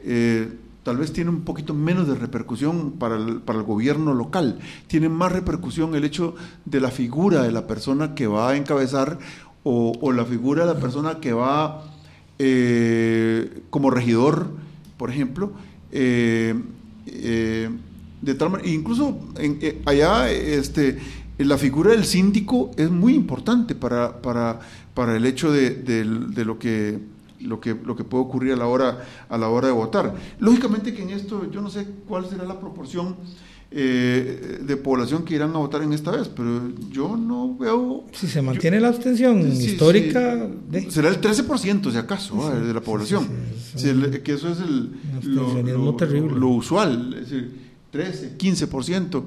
[0.00, 0.52] eh,
[0.84, 4.58] tal vez tiene un poquito menos de repercusión para el, para el gobierno local.
[4.86, 6.34] Tiene más repercusión el hecho
[6.64, 9.18] de la figura de la persona que va a encabezar
[9.64, 11.82] o, la figura de la persona que va
[13.70, 14.48] como regidor,
[14.98, 15.52] por ejemplo.
[15.90, 16.52] de
[18.38, 20.98] tal manera, incluso en- allá este,
[21.38, 24.60] la figura del síndico es muy importante para, para,
[24.94, 26.98] para el hecho de, de lo que
[27.40, 30.94] lo que lo que puede ocurrir a la hora a la hora de votar lógicamente
[30.94, 33.16] que en esto yo no sé cuál será la proporción
[33.70, 38.28] eh, de población que irán a votar en esta vez pero yo no veo Si
[38.28, 40.52] se mantiene la abstención Sí, histórica, sí.
[40.70, 42.60] de- será el 13% si acaso ¿eh?
[42.60, 43.26] de la población
[43.82, 44.92] el- que eso es el
[45.24, 46.38] lo, lo- terrible.
[46.38, 47.52] lo usual es decir,
[47.90, 49.22] 13 15%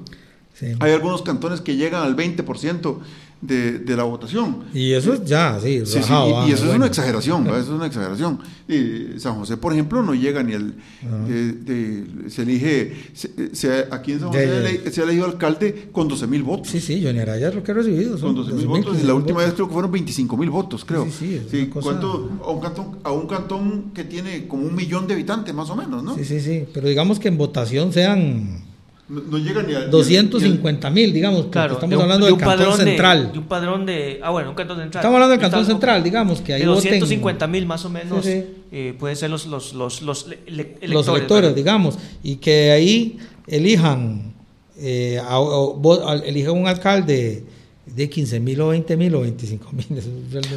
[0.58, 0.66] sí.
[0.80, 2.96] hay algunos cantones que llegan al 20%
[3.40, 4.64] de, de la votación.
[4.74, 7.60] y eso es ya, sí, Sí, y, ah, y eso es una exageración, ¿verdad?
[7.60, 8.40] eso es una exageración.
[8.68, 10.74] Y San José, por ejemplo, no llega ni el...
[11.04, 11.24] Ah.
[11.28, 16.08] de- de- se elige, se- se- aquí en San José se ha elegido alcalde con
[16.08, 16.66] 12 mil votos.
[16.66, 18.10] Sí, sí, Johnny Araya es lo que ha recibido.
[18.10, 20.36] Con son 12 mil 12.000, votos, y 15.000 la última vez creo que fueron 25
[20.36, 21.04] mil votos, creo.
[21.04, 22.30] Sí, sí, es una cosa- ¿cuánto?
[22.44, 25.76] a, un cantón, a un cantón que tiene como un millón de habitantes, más o
[25.76, 26.16] menos, ¿no?
[26.16, 28.64] Sí, sí, sí, pero digamos que en votación sean
[29.08, 29.78] No, no llega ni a...
[29.78, 32.78] ni al- 250 mil, digamos, porque Claro, estamos de un- hablando de del cantón padrón
[32.78, 33.32] de- central.
[33.32, 34.20] de un padrón de.
[34.22, 35.00] Ah, bueno, un cantón central.
[35.00, 37.90] Estamos hablando del cantón estaba- central, digamos, que ahí De voten 250 mil más o
[37.90, 38.44] menos Sí, sí.
[38.70, 40.90] eh, pueden ser los, los, los, los le- le- electores.
[40.90, 41.56] los electores, ¿verdad?
[41.56, 44.34] digamos, y que ahí elijan,
[44.78, 47.44] eh, a- elijan un alcalde
[47.86, 49.86] de 15 mil o 20 mil o 25 mil.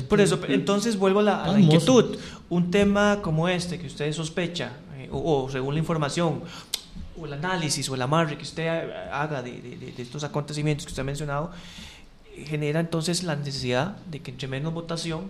[0.09, 1.61] Por eso, entonces vuelvo a la, a la Vamos.
[1.61, 2.17] inquietud.
[2.49, 6.41] Un tema como este que usted sospecha, eh, o, o según la información,
[7.21, 10.23] o el análisis o el amarre que usted ha- haga de, de- de- de estos
[10.23, 11.51] acontecimientos que usted ha mencionado,
[12.45, 15.21] genera entonces la necesidad de que entre menos votación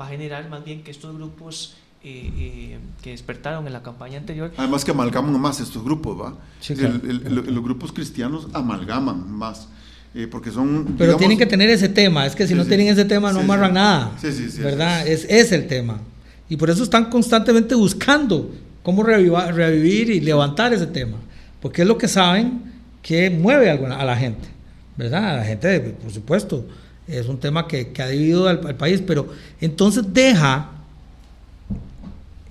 [0.00, 4.18] va a generar más bien que estos grupos eh, eh, que despertaron en la campaña
[4.18, 6.34] anterior Además que amalgaman más estos grupos, ¿va?
[6.60, 7.50] Sí, El- claro, el- lo- claro.
[7.52, 9.68] Los grupos cristianos amalgaman más,
[10.14, 10.84] eh, porque son...
[10.98, 12.68] Pero digamos, tienen que tener ese tema, es que si Sí, no sí.
[12.70, 13.74] tienen ese tema no Sí, amarran sí.
[13.74, 15.04] nada, Sí, sí, sí, ¿verdad?
[15.04, 15.12] sí.
[15.12, 16.00] Es, es el tema.
[16.48, 18.50] Y por eso están constantemente buscando
[18.82, 21.18] cómo revivir y levantar ese tema,
[21.60, 22.62] porque es lo que saben
[23.02, 24.48] que mueve a la gente,
[24.96, 25.30] ¿verdad?
[25.30, 26.66] A la gente, por supuesto,
[27.06, 29.28] es un tema que, ha dividido al, país, pero
[29.60, 30.70] entonces deja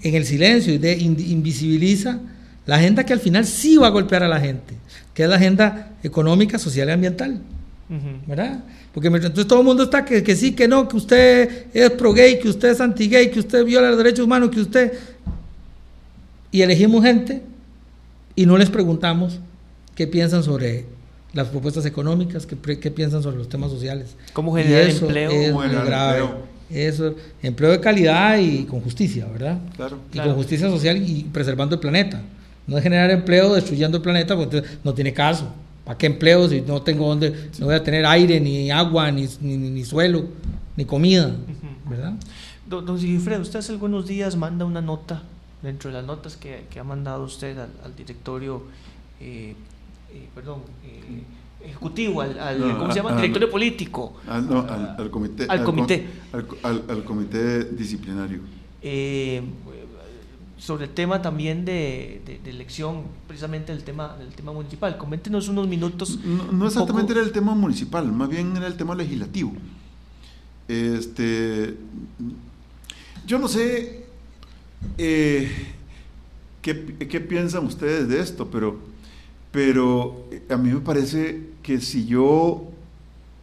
[0.02, 2.20] en el silencio y de, invisibiliza
[2.66, 4.76] la agenda que al final sí va a golpear a la gente,
[5.14, 7.42] que es la agenda económica, social y ambiental,
[8.28, 8.64] ¿verdad?
[8.94, 12.40] Porque entonces todo el mundo está que, que, sí, que no, que usted es pro-gay,
[12.40, 14.94] que usted es anti-gay, que usted viola los derechos humanos, que usted...
[16.52, 17.42] Y elegimos gente
[18.36, 19.40] y no les preguntamos
[19.96, 20.86] qué piensan sobre
[21.34, 24.16] las propuestas económicas, qué, qué piensan sobre los temas sociales.
[24.34, 25.32] ¿Cómo generar empleo?
[25.32, 26.20] Es muy grave.
[26.20, 26.52] Empleo?
[26.70, 29.60] Eso, empleo de calidad y con justicia, ¿verdad?
[29.76, 30.00] Claro.
[30.14, 32.22] Y con justicia social y preservando el planeta.
[32.68, 35.52] No es generar empleo destruyendo el planeta, porque no tiene caso.
[35.84, 39.28] ¿Para qué empleo si no tengo donde, no voy a tener aire, ni agua, ni,
[39.42, 40.26] ni, suelo,
[40.78, 41.36] ni comida?
[41.90, 42.14] ¿Verdad?
[42.70, 45.24] Don, don Sigifredo, usted hace algunos días manda una nota,
[45.62, 48.64] dentro de las notas que, que ha mandado usted al, directorio,
[49.20, 49.56] eh,
[50.14, 51.24] eh, perdón, eh,
[51.66, 53.16] ejecutivo, al, ¿cómo se llama?
[53.16, 54.14] directorio político.
[54.26, 55.46] no, al, comité.
[55.48, 56.08] Al comité.
[56.64, 58.40] Al, comité disciplinario.
[58.82, 59.42] Eh,
[60.58, 64.98] sobre el tema también de, elección, precisamente el tema, el tema municipal.
[64.98, 66.20] Coméntenos unos minutos.
[66.24, 69.54] No, exactamente era el tema municipal, más bien era el tema legislativo.
[70.68, 71.76] Este,
[73.26, 74.01] yo no sé
[74.98, 75.52] eh,
[76.62, 78.78] qué, qué, piensan ustedes de esto, pero,
[79.52, 82.70] pero a mí me parece que si yo,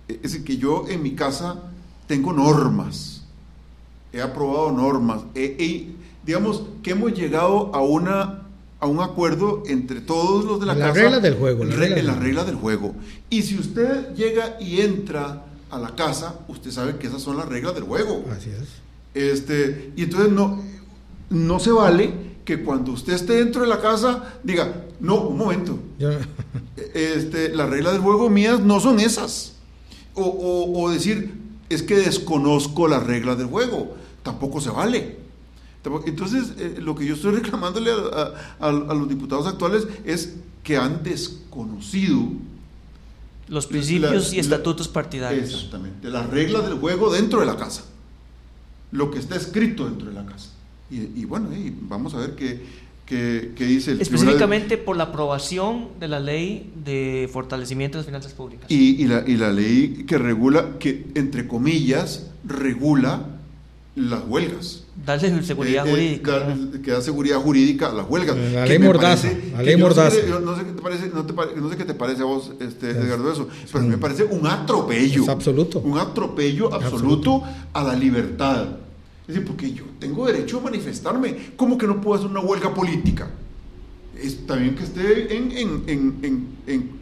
[0.08, 1.62] es decir, que yo en mi casa
[2.06, 3.24] tengo normas,
[4.12, 5.88] he aprobado normas, he
[6.24, 8.42] digamos que hemos llegado a una
[8.80, 10.86] a un acuerdo entre todos los de la, casa.
[10.86, 11.64] Las reglas del juego.
[11.64, 12.94] La regla, las reglas del juego.
[13.28, 17.48] Y si usted llega y entra a la casa, usted sabe que esas son las
[17.48, 18.24] reglas del juego.
[18.30, 18.68] Así es.
[19.14, 20.62] Este, y entonces no,
[21.30, 25.78] no se vale que cuando usted esté dentro de la casa diga, no, un momento.
[26.94, 29.54] Este, las reglas del juego mías no son esas.
[30.14, 31.34] O, o decir,
[31.68, 33.94] es que desconozco las reglas del juego.
[34.22, 35.18] Tampoco se vale.
[36.06, 37.90] Entonces, eh, lo que yo estoy reclamándole
[38.60, 42.28] a, los diputados actuales es que han desconocido
[43.48, 45.50] los principios y estatutos partidarios.
[45.54, 47.84] Exactamente, las reglas del juego dentro de la casa,
[48.90, 50.50] lo que está escrito dentro de la casa.
[50.90, 51.50] Y, bueno,
[51.82, 52.60] vamos a ver qué,
[53.04, 58.32] qué, dice el Específicamente por la aprobación de la ley de fortalecimiento de las finanzas
[58.32, 58.70] públicas.
[58.70, 63.38] Y, la, y la ley que regula, que entre comillas, regula
[63.98, 64.84] las huelgas.
[65.04, 66.56] Darle seguridad eh, eh, jurídica.
[66.82, 68.36] que da seguridad jurídica a las huelgas.
[68.36, 69.28] La ley Mordaza.
[69.52, 70.16] La ley Mordaza.
[70.40, 72.90] No sé, qué te parece, no, te, no sé qué te parece a vos, este,
[72.90, 75.22] Edgardo, eso, pero me parece un atropello.
[75.22, 75.80] Es absoluto.
[75.80, 77.42] Un atropello absoluto,
[77.72, 78.66] a la libertad.
[79.28, 81.52] Es decir, porque yo tengo derecho a manifestarme.
[81.56, 83.28] ¿Cómo que no puedo hacer una huelga política?
[84.20, 86.98] Está bien que esté en, en, en, en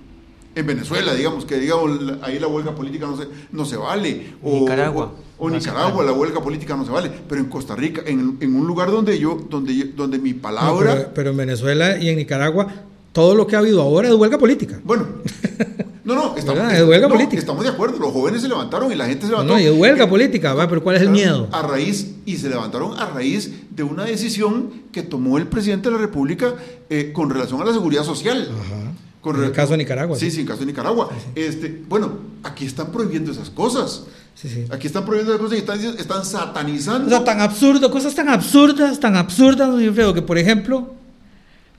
[0.56, 4.32] en Venezuela, digamos, que digamos ahí la huelga política no se, no se vale.
[4.42, 5.12] O Nicaragua.
[5.36, 7.10] O, Nicaragua, la huelga política no se vale.
[7.28, 11.12] Pero en Costa Rica, en, en un lugar donde yo, donde, donde mi palabra.
[11.14, 12.68] pero, en Venezuela y en Nicaragua,
[13.12, 14.80] todo lo que ha habido ahora es huelga política.
[14.82, 15.06] Bueno.
[16.06, 17.38] No, no, estamos, es huelga política.
[17.38, 17.98] estamos de acuerdo.
[17.98, 19.52] Los jóvenes se levantaron y la gente se levantó.
[19.52, 20.68] No, y es huelga política, ¿va?
[20.68, 21.48] pero ¿cuál es el miedo?
[21.52, 25.96] A raíz, y se levantaron a raíz de una decisión que tomó el presidente de
[25.96, 26.54] la República
[26.88, 28.48] eh, con relación a la seguridad social.
[28.58, 28.92] Ajá
[29.34, 30.16] en el caso de Nicaragua.
[30.18, 31.10] Sí, sí, en el caso de Nicaragua.
[31.34, 34.04] Este, bueno, aquí están prohibiendo esas cosas.
[34.34, 34.64] Sí, sí.
[34.70, 37.06] Aquí están prohibiendo esas cosas y están, están satanizando.
[37.06, 39.70] O sea, tan absurdo, cosas tan absurdas, tan absurdas,
[40.14, 40.94] que por ejemplo,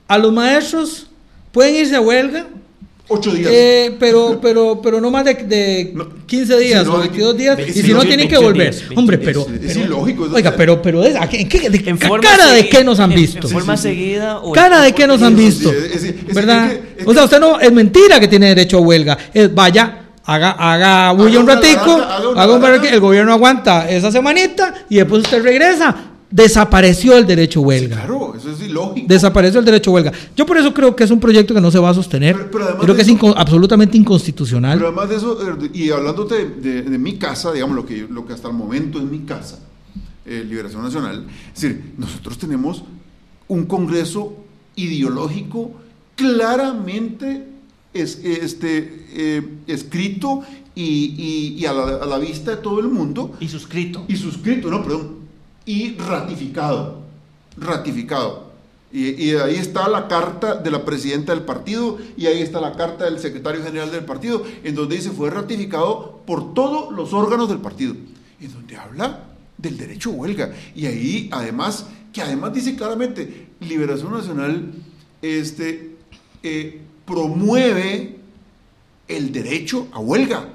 [0.06, 1.06] a los maestros
[1.52, 2.46] pueden irse a huelga
[3.10, 3.50] Ocho días.
[3.50, 5.94] Eh, pero, pero, pero no más de, de
[6.26, 7.58] 15 días o 22 días.
[7.66, 8.74] y si no, tienen que volver.
[8.94, 9.46] Hombre, pero.
[9.62, 10.28] Es, ilógico.
[10.32, 13.46] Oiga, pero, pero ¿en qué, de, ¿cara de qué nos han visto?
[13.46, 14.38] En, forma seguida.
[14.38, 15.72] O ¿Cara de qué nos han visto?
[16.34, 16.70] ¿Verdad?
[17.06, 17.58] o sea, usted no.
[17.58, 19.18] Es mentira que tiene derecho a huelga.
[19.52, 20.04] vaya.
[20.30, 25.42] Haga, haga bulla un ratico, haga un el gobierno aguanta esa semanita y después usted
[25.42, 25.96] regresa
[26.30, 27.96] desapareció el derecho a huelga.
[27.96, 29.06] claro, eso es ilógico.
[29.08, 30.12] Desapareció el derecho a huelga.
[30.36, 32.50] Yo por eso creo que es un proyecto que no se va a sostener.
[32.50, 34.78] creo que es absolutamente inconstitucional.
[34.78, 38.32] Pero además de eso, eh, y hablándote de, mi casa, digamos, lo que, lo que
[38.32, 39.60] hasta el momento es mi casa,
[40.26, 42.82] eh, Liberación Nacional, es decir, nosotros tenemos
[43.46, 44.36] un Congreso
[44.76, 45.72] ideológico
[46.14, 47.46] claramente
[47.94, 50.42] es, este, eh, escrito
[50.74, 53.32] y, a, la, a la vista de todo el mundo.
[53.40, 54.04] Y suscrito.
[54.06, 55.27] Y suscrito, no, perdón,
[55.68, 57.02] y ratificado.
[57.58, 58.48] Ratificado.
[58.90, 63.04] Y, ahí está la carta de la presidenta del partido y ahí está la carta
[63.04, 67.58] del secretario general del partido, en donde dice fue ratificado por todos los órganos del
[67.58, 67.94] partido.
[68.40, 69.24] En donde habla
[69.58, 70.54] del derecho a huelga.
[70.74, 74.72] Y ahí, además, que además dice claramente, Liberación Nacional
[75.20, 75.96] este,
[76.42, 78.16] eh, promueve
[79.06, 80.48] el derecho a huelga.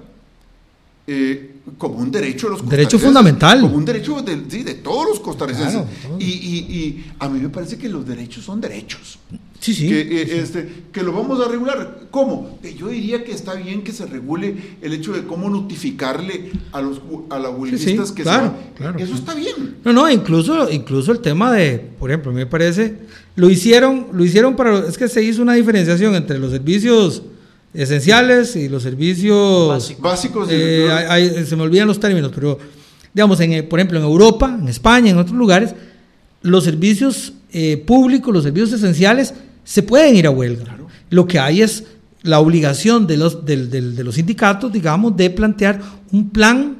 [1.05, 3.61] Eh, como un derecho de los Derecho costarricenses, fundamental.
[3.61, 5.73] Como un derecho de, sí, de todos los costarricenses.
[5.73, 6.21] Claro, todos.
[6.21, 9.17] y, y- y a mí me parece que los derechos son derechos.
[9.61, 9.87] Sí, sí.
[9.87, 12.01] Que, eh, Este, que lo vamos a regular.
[12.11, 12.59] ¿Cómo?
[12.63, 16.81] Eh, Yo diría que está bien que se regule el hecho de cómo notificarle a
[16.81, 16.99] los
[17.29, 18.73] a las huelguistas que claro, se van.
[18.75, 18.99] claro.
[18.99, 19.77] Eso está bien.
[19.85, 22.97] No, no, incluso, incluso el tema de, por ejemplo, a mí me parece,
[23.37, 27.23] lo hicieron, lo hicieron para, es que se hizo una diferenciación entre los servicios
[27.73, 29.69] esenciales y los servicios
[30.01, 30.47] Básicos.
[30.51, 32.57] Eh, hay- hay- se me olvidan los términos, pero
[33.13, 35.73] digamos, en, por ejemplo, en Europa, en España, en otros lugares,
[36.41, 39.33] los servicios eh, públicos, los servicios esenciales,
[39.63, 40.63] se pueden ir a huelga.
[40.63, 40.87] Claro.
[41.11, 41.83] Lo que hay es
[42.23, 45.79] la obligación de los, del- de los sindicatos, digamos, de plantear
[46.11, 46.77] un plan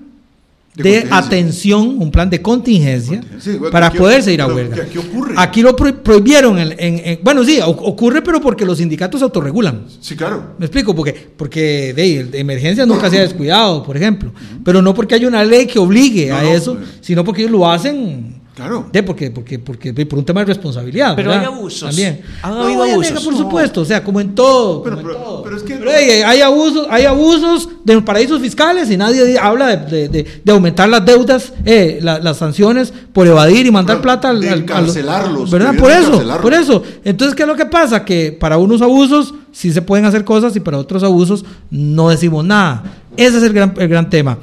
[0.75, 4.83] De atención, un plan de contingencia Sí, bueno, para que- poderse ir a huelga.
[4.83, 5.35] aquí ocurre.
[5.37, 6.57] Aquí lo pro- prohibieron.
[6.57, 9.85] en- en- en- bueno, sí, ocurre, pero porque los sindicatos se autorregulan.
[10.01, 10.55] Sí, claro.
[10.57, 14.31] Me explico, porque, porque de, de emergencia nunca se ha descuidado, por ejemplo.
[14.65, 16.85] Pero no porque haya una ley que obligue No, a eso, eh.
[17.01, 18.87] sino porque ellos lo hacen Claro.
[18.91, 21.15] de porque, porque, porque por un tema de responsabilidad.
[21.15, 21.47] Pero ¿verdad?
[21.49, 21.89] hay abusos.
[21.89, 22.21] También.
[22.43, 23.11] Han No, habido abusos.
[23.11, 23.39] nega, por No.
[23.39, 24.83] supuesto, o sea, como en todo.
[24.83, 25.43] Pero- como en pero- todo.
[25.43, 29.25] pero es que- Pero, hey, hay abusos, hay abusos de los paraísos fiscales y nadie
[29.25, 33.65] di- habla de, de- de- de aumentar las deudas, eh, la- las sanciones por evadir
[33.65, 35.75] y mandar Pero plata al, de al- a los- encarcelarlos, ¿Verdad?
[35.75, 36.83] Por eso, por eso.
[37.03, 38.05] Entonces, ¿qué es lo que pasa?
[38.05, 42.45] Que para unos abusos sí se pueden hacer cosas y para otros abusos no decimos
[42.45, 42.83] nada.
[43.17, 44.37] Ese es el gran, el gran tema.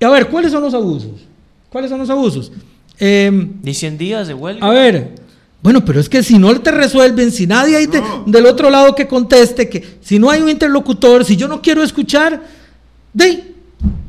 [0.00, 1.10] Y a ver, ¿cuáles son los abusos?
[1.70, 2.50] ¿Cuáles son los abusos?
[3.00, 4.64] Em, Ni 100 días de huelga.
[4.66, 5.14] a ver,
[5.62, 8.24] bueno, pero es que si no te resuelven, si nadie hay de- No.
[8.26, 11.82] del otro lado que conteste, que si no hay un interlocutor, si yo no quiero
[11.82, 12.42] escuchar,
[13.12, 13.54] de ahí.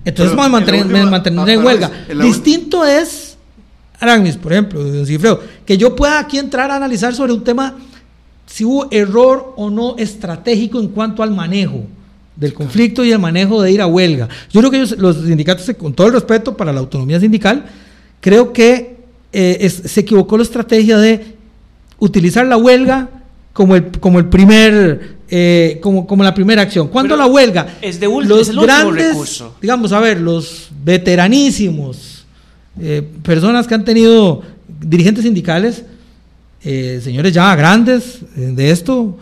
[0.04, 1.92] Entonces Pero vamos a en última- huelga.
[2.10, 3.38] en Distinto es,
[4.00, 7.76] Aramis, por ejemplo, don Cifreo, que yo pueda aquí entrar a analizar sobre un tema
[8.46, 11.86] si hubo error o no estratégico en cuanto al manejo
[12.36, 14.28] del conflicto y el manejo de ir a huelga.
[14.52, 17.66] Yo creo que ellos, los sindicatos, con todo el respeto para la autonomía sindical,
[18.22, 18.96] creo que
[19.34, 21.36] eh, es- se equivocó la estrategia de
[22.00, 23.10] utilizar la huelga
[23.54, 26.88] como el, como el primer, eh, como, como la primera acción.
[26.88, 29.56] Cuando Pero la huelga, es de ul- los es el último grandes, recurso.
[29.62, 32.26] digamos, a ver, los veteranísimos,
[32.80, 34.42] eh, personas que han tenido
[34.82, 35.84] dirigentes sindicales,
[36.64, 39.18] eh, señores ya grandes de esto,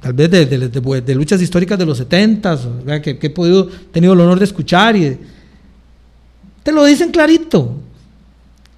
[0.00, 2.58] tal vez de, de- de- de luchas históricas de los 70
[3.02, 5.18] que, que he podido, tenido el honor de escuchar y
[6.62, 7.76] te lo dicen clarito.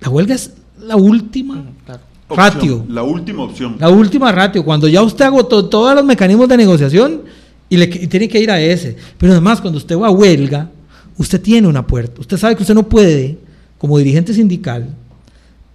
[0.01, 2.01] La huelga es la última Claro.
[2.29, 2.85] Opción, ratio.
[2.89, 3.77] La última opción.
[3.79, 7.23] La última ratio, cuando ya usted agotó todos los mecanismos de negociación
[7.69, 8.97] y, le, y tiene que ir a ese.
[9.19, 10.71] Pero además, cuando usted va a huelga,
[11.19, 12.21] usted tiene una puerta.
[12.21, 13.39] Usted sabe que usted no puede,
[13.79, 14.89] como dirigente sindical,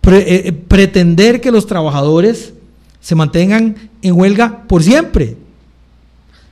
[0.01, 2.53] pre- eh, eh, pretender que los trabajadores
[3.01, 5.37] se mantengan en huelga por siempre.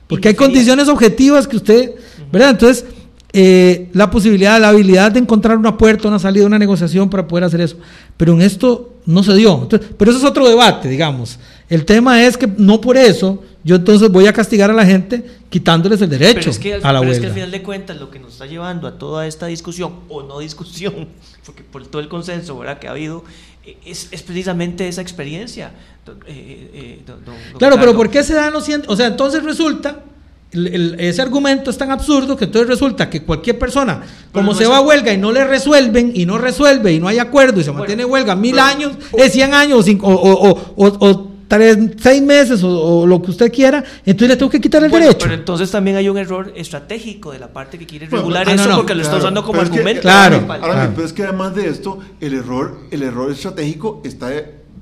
[0.06, 1.90] Porque hay condiciones objetivas que usted,
[2.30, 2.50] ¿verdad?
[2.50, 2.84] Entonces,
[3.32, 7.44] eh, la posibilidad, la habilidad de encontrar una puerta, una salida, una negociación para poder
[7.44, 7.76] hacer eso.
[8.16, 9.62] Pero en esto no se dio.
[9.62, 11.38] Entonces, pero eso es otro debate, digamos.
[11.68, 15.24] El tema es que no por eso yo entonces voy a castigar a la gente
[15.50, 17.20] quitándoles el derecho Pero es, que, al- a la pero es huelga.
[17.20, 20.22] que al final de cuentas lo que nos está llevando a toda esta discusión, o
[20.22, 21.08] no discusión,
[21.44, 22.78] porque por todo el consenso ¿verdad?
[22.78, 23.24] que ha habido,
[23.64, 25.72] eh, es, es precisamente esa experiencia.
[26.06, 27.94] don- eh, eh, don- don- don Claro, pero.
[27.96, 30.04] ¿por qué se dan los cien- O sea, entonces resulta,
[30.52, 34.02] el- el- ese argumento es tan absurdo que entonces resulta que cualquier persona,
[34.32, 37.08] como no se va a huelga y no le resuelven, y no resuelve, y no
[37.08, 40.06] hay acuerdo, y se Bueno, mantiene huelga mil pero- años, es 100 años, o, cinco-
[40.08, 42.68] o, o- o- o tres, seis meses, o,
[43.02, 45.26] o lo que usted quiera, entonces le tengo que quitar el Bueno, derecho.
[45.26, 48.54] Pero entonces también hay un error estratégico de la parte que quiere Bueno, regular ah,
[48.56, 50.02] no, eso no, porque lo está usando como es que- argumento.
[50.02, 50.36] Claro.
[50.48, 50.92] Ahora, claro.
[50.96, 54.30] pero es que además de esto, el error, el error estratégico está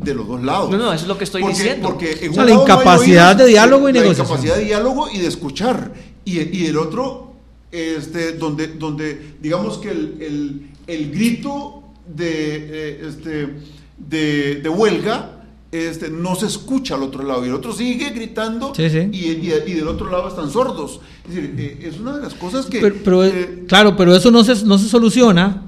[0.00, 0.70] de, los dos lados.
[0.70, 1.88] No, no, eso es lo que estoy porque, diciendo.
[1.88, 4.00] Porque en O un sea, la lado no hay incapacidad oídos, de diálogo y la
[4.00, 4.26] negociación.
[4.26, 5.92] incapacidad de diálogo y de escuchar.
[6.24, 7.32] Y, y el otro,
[7.72, 13.54] este, donde, donde digamos que el, el- el grito de, eh, este,
[13.96, 15.30] de, de huelga
[15.72, 19.08] este, no se escucha al otro lado y el otro sigue gritando Sí, sí.
[19.10, 21.00] Y, y- y del otro lado están sordos.
[21.28, 22.80] Es decir, eh, es una de las cosas que...
[22.80, 25.62] Pero, pero, eh, claro, pero eso no se, no se soluciona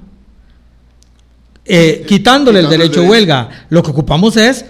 [1.67, 3.49] eh, quitándole el derecho a huelga.
[3.69, 4.65] Lo que ocupamos es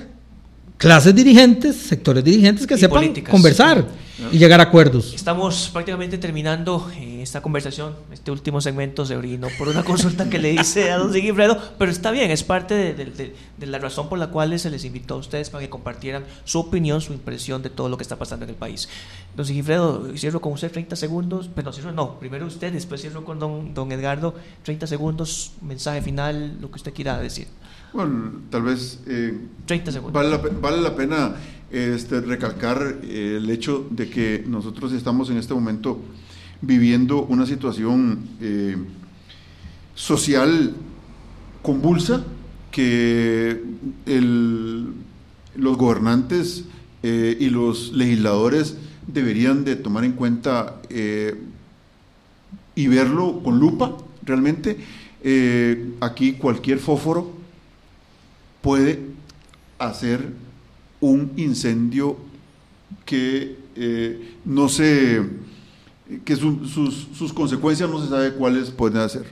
[0.78, 3.32] clases dirigentes, sectores dirigentes que Y sepan políticas.
[3.32, 3.86] conversar
[4.32, 5.14] y llegar a acuerdos.
[5.14, 7.94] Estamos prácticamente terminando eh, esta conversación.
[8.12, 11.91] Este último segmento se orinó por una consulta que le hice a don Sigifredo, pero
[11.91, 14.86] está bien, es parte de, de- de- de la razón por la cual se les
[14.86, 18.16] invitó a ustedes para que compartieran su opinión, su impresión de todo lo que está
[18.18, 18.88] pasando en el país.
[19.36, 23.24] Don Sigifredo, cierro con usted 30 segundos, pero no, cierro, no, primero usted, después cierro
[23.26, 24.34] con don, don Edgardo,
[24.64, 27.48] 30 segundos, mensaje final, lo que usted quiera decir.
[27.94, 30.14] Bueno, tal vez eh, 30 segundos.
[30.14, 31.36] vale, la, vale la pena
[31.72, 35.99] este, recalcar eh, el hecho de que nosotros estamos en este momento
[36.62, 38.78] viviendo una situación eh,
[39.96, 40.74] social
[41.62, 42.24] convulsa
[42.72, 43.62] que
[45.56, 46.66] los gobernantes
[47.04, 51.36] eh, y los legisladores deberían de tomar en cuenta eh,
[52.76, 54.78] y verlo con lupa realmente.
[56.00, 57.32] aquí cualquier fósforo
[58.62, 59.00] puede
[59.80, 60.32] hacer
[61.00, 62.18] un incendio
[63.06, 63.58] que
[64.46, 65.22] no se
[66.24, 69.26] que sus, consecuencias no se sabe cuáles pueden ser.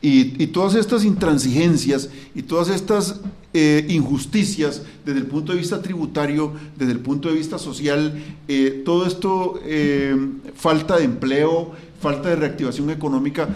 [0.00, 3.20] Y, todas estas intransigencias y todas estas
[3.52, 8.82] eh, injusticias desde el punto de vista tributario, desde el punto de vista social, eh,
[8.84, 10.16] todo esto, eh,
[10.56, 13.48] falta de empleo, falta de reactivación económica,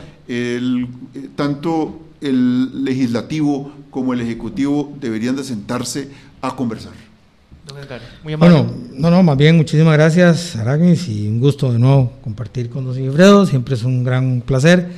[1.35, 7.06] tanto el legislativo como el ejecutivo deberían de sentarse a conversar.
[8.39, 12.85] Bueno, no, no, más bien muchísimas gracias, Aragnis, y un gusto de nuevo compartir con
[12.85, 14.89] los Alfredo, siempre es un gran placer.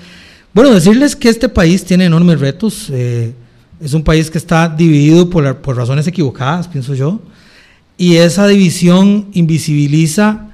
[0.52, 3.32] Bueno, decirles que este país tiene enormes retos, eh,
[3.80, 7.20] es un país que está dividido por, por razones equivocadas, pienso yo,
[7.96, 10.50] y esa división invisibiliza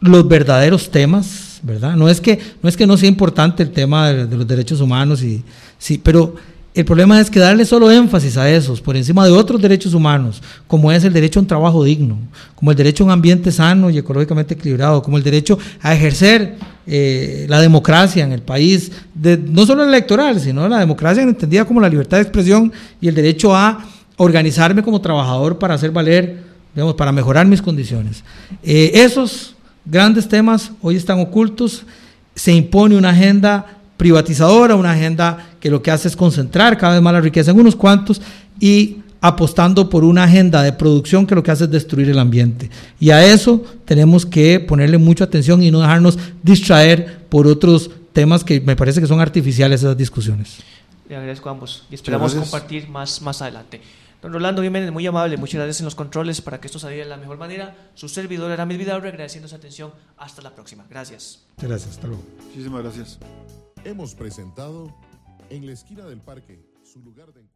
[0.00, 1.96] los verdaderos temas, ¿verdad?
[1.96, 4.80] No es que no, es que no sea importante el tema de, de los derechos
[4.80, 5.42] humanos, y,
[5.78, 6.36] sí, pero
[6.76, 10.42] el problema es que darle solo énfasis a esos por encima de otros derechos humanos,
[10.66, 12.18] como es el derecho a un trabajo digno,
[12.54, 16.56] como el derecho a un ambiente sano y ecológicamente equilibrado, como el derecho a ejercer
[16.86, 21.88] eh, la democracia en el país, no solo electoral, sino la democracia entendida como la
[21.88, 22.70] libertad de expresión
[23.00, 23.82] y el derecho a
[24.18, 26.42] organizarme como trabajador para hacer valer,
[26.74, 28.22] digamos, para mejorar mis condiciones.
[28.62, 31.86] Eh, esos grandes temas hoy están ocultos,
[32.34, 37.02] se impone una agenda privatizadora, una agenda que lo que hace es concentrar cada vez
[37.02, 38.20] más la riqueza en unos cuantos
[38.60, 42.70] y apostando por una agenda de producción que lo que hace es destruir el ambiente.
[43.00, 48.44] Y a eso tenemos que ponerle mucha atención y no dejarnos distraer por otros temas
[48.44, 50.58] que me parece que son artificiales esas discusiones.
[51.08, 53.80] Le agradezco a ambos y esperamos compartir más, más adelante.
[54.22, 57.10] Don Rolando Jiménez, muy amable, muchas gracias en los controles para que esto saliera de
[57.10, 57.76] la mejor manera.
[57.94, 59.92] Su servidor era Vidal, agradeciendo su atención.
[60.16, 60.84] Hasta la próxima.
[60.88, 61.40] Gracias.
[61.58, 62.22] Gracias, hasta luego.
[62.48, 63.18] Muchísimas gracias.
[63.86, 64.92] Hemos presentado
[65.48, 67.55] En la esquina del parque, su lugar de encuentro.